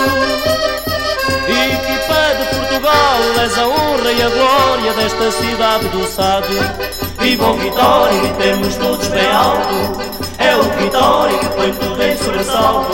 Equipa 1.45 2.35
de 2.39 2.55
Portugal, 2.55 3.19
és 3.41 3.57
a 3.57 3.67
honra 3.67 4.11
e 4.13 4.23
a 4.23 4.29
glória 4.29 4.93
desta 4.93 5.29
cidade 5.29 5.89
do 5.89 6.07
Sado. 6.07 6.47
Viva 7.19 7.47
o 7.49 7.53
Vitória 7.55 8.15
e 8.15 8.33
temos 8.41 8.75
todos 8.77 9.07
bem 9.09 9.29
alto. 9.29 10.01
É 10.37 10.55
o 10.55 10.63
Vitória 10.63 11.37
que 11.37 11.47
põe 11.47 11.73
tudo 11.73 12.01
em 12.01 12.15
sobressalto. 12.15 12.93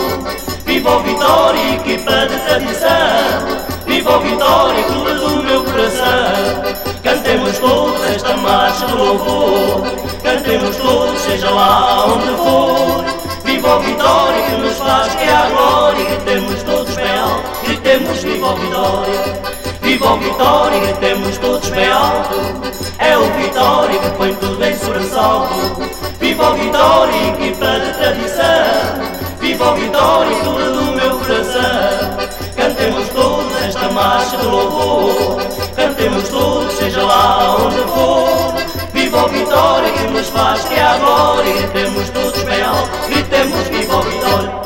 Viva 0.65 0.97
o 0.97 0.99
Vitória, 1.01 1.75
equipa 1.75 2.25
de 2.25 2.39
tradição. 2.39 3.73
Viva 3.85 4.17
o 4.17 4.19
Vitória, 4.21 4.83
clube 4.85 5.13
do 5.13 5.22
meu 5.53 5.63
coração. 5.65 6.63
Cantemos 7.03 7.59
todos 7.59 8.03
esta 8.05 8.35
marcha 8.37 8.87
de 8.87 8.93
louvor. 8.93 9.83
Cantemos 10.23 10.75
todos, 10.77 11.21
seja 11.21 11.49
lá 11.51 12.07
onde 12.07 12.27
for. 12.37 13.05
Viva 13.45 13.75
o 13.75 13.79
Vitória 13.81 14.41
que 14.49 14.55
nos 14.55 14.77
faz 14.77 15.13
que 15.13 15.23
é 15.23 15.31
a 15.31 15.49
glória. 15.49 16.05
Gritemos 16.05 16.63
todos 16.63 16.95
bem 16.95 17.19
alto. 17.19 17.65
Gritemos 17.65 18.23
viva 18.23 18.47
o 18.47 18.55
Vitória. 18.55 19.41
Viva 19.81 20.13
o 20.13 20.17
Vitória, 20.17 20.79
gritemos 20.79 21.37
todos 21.37 21.69
bem 21.69 21.91
alto. 21.91 22.35
É 22.97 23.15
o 23.15 23.23
Vitória 23.33 23.99
que 23.99 24.09
põe 24.17 24.33
tudo 24.35 24.63
em 24.63 24.75
sobressalto. 24.75 25.53
Viva 26.19 26.49
o 26.49 26.55
Vitória, 26.55 27.27
equipa 27.27 27.79
de 27.79 27.93
tradição. 27.93 29.13
Viva 29.39 29.71
o 29.71 29.75
Vitória, 29.75 30.35
clube 30.39 30.63
do 30.63 30.95
meu 30.95 31.19
coração. 31.19 31.82
Marcha 34.23 34.37
de 34.37 34.45
louvor. 34.45 35.37
Cantemos 35.75 36.29
todos, 36.29 36.73
seja 36.75 37.03
lá 37.03 37.57
onde 37.59 37.75
for. 37.91 38.53
Viva 38.93 39.25
o 39.25 39.27
Vitória 39.27 39.91
que 39.91 40.07
nos 40.07 40.29
faz 40.29 40.63
que 40.63 40.75
é 40.75 40.81
a 40.81 40.97
glória. 40.97 41.53
Gritemos 41.53 42.09
todos 42.09 42.43
bem 42.43 42.61
alto. 42.61 43.09
Gritemos 43.09 43.67
viva 43.67 44.62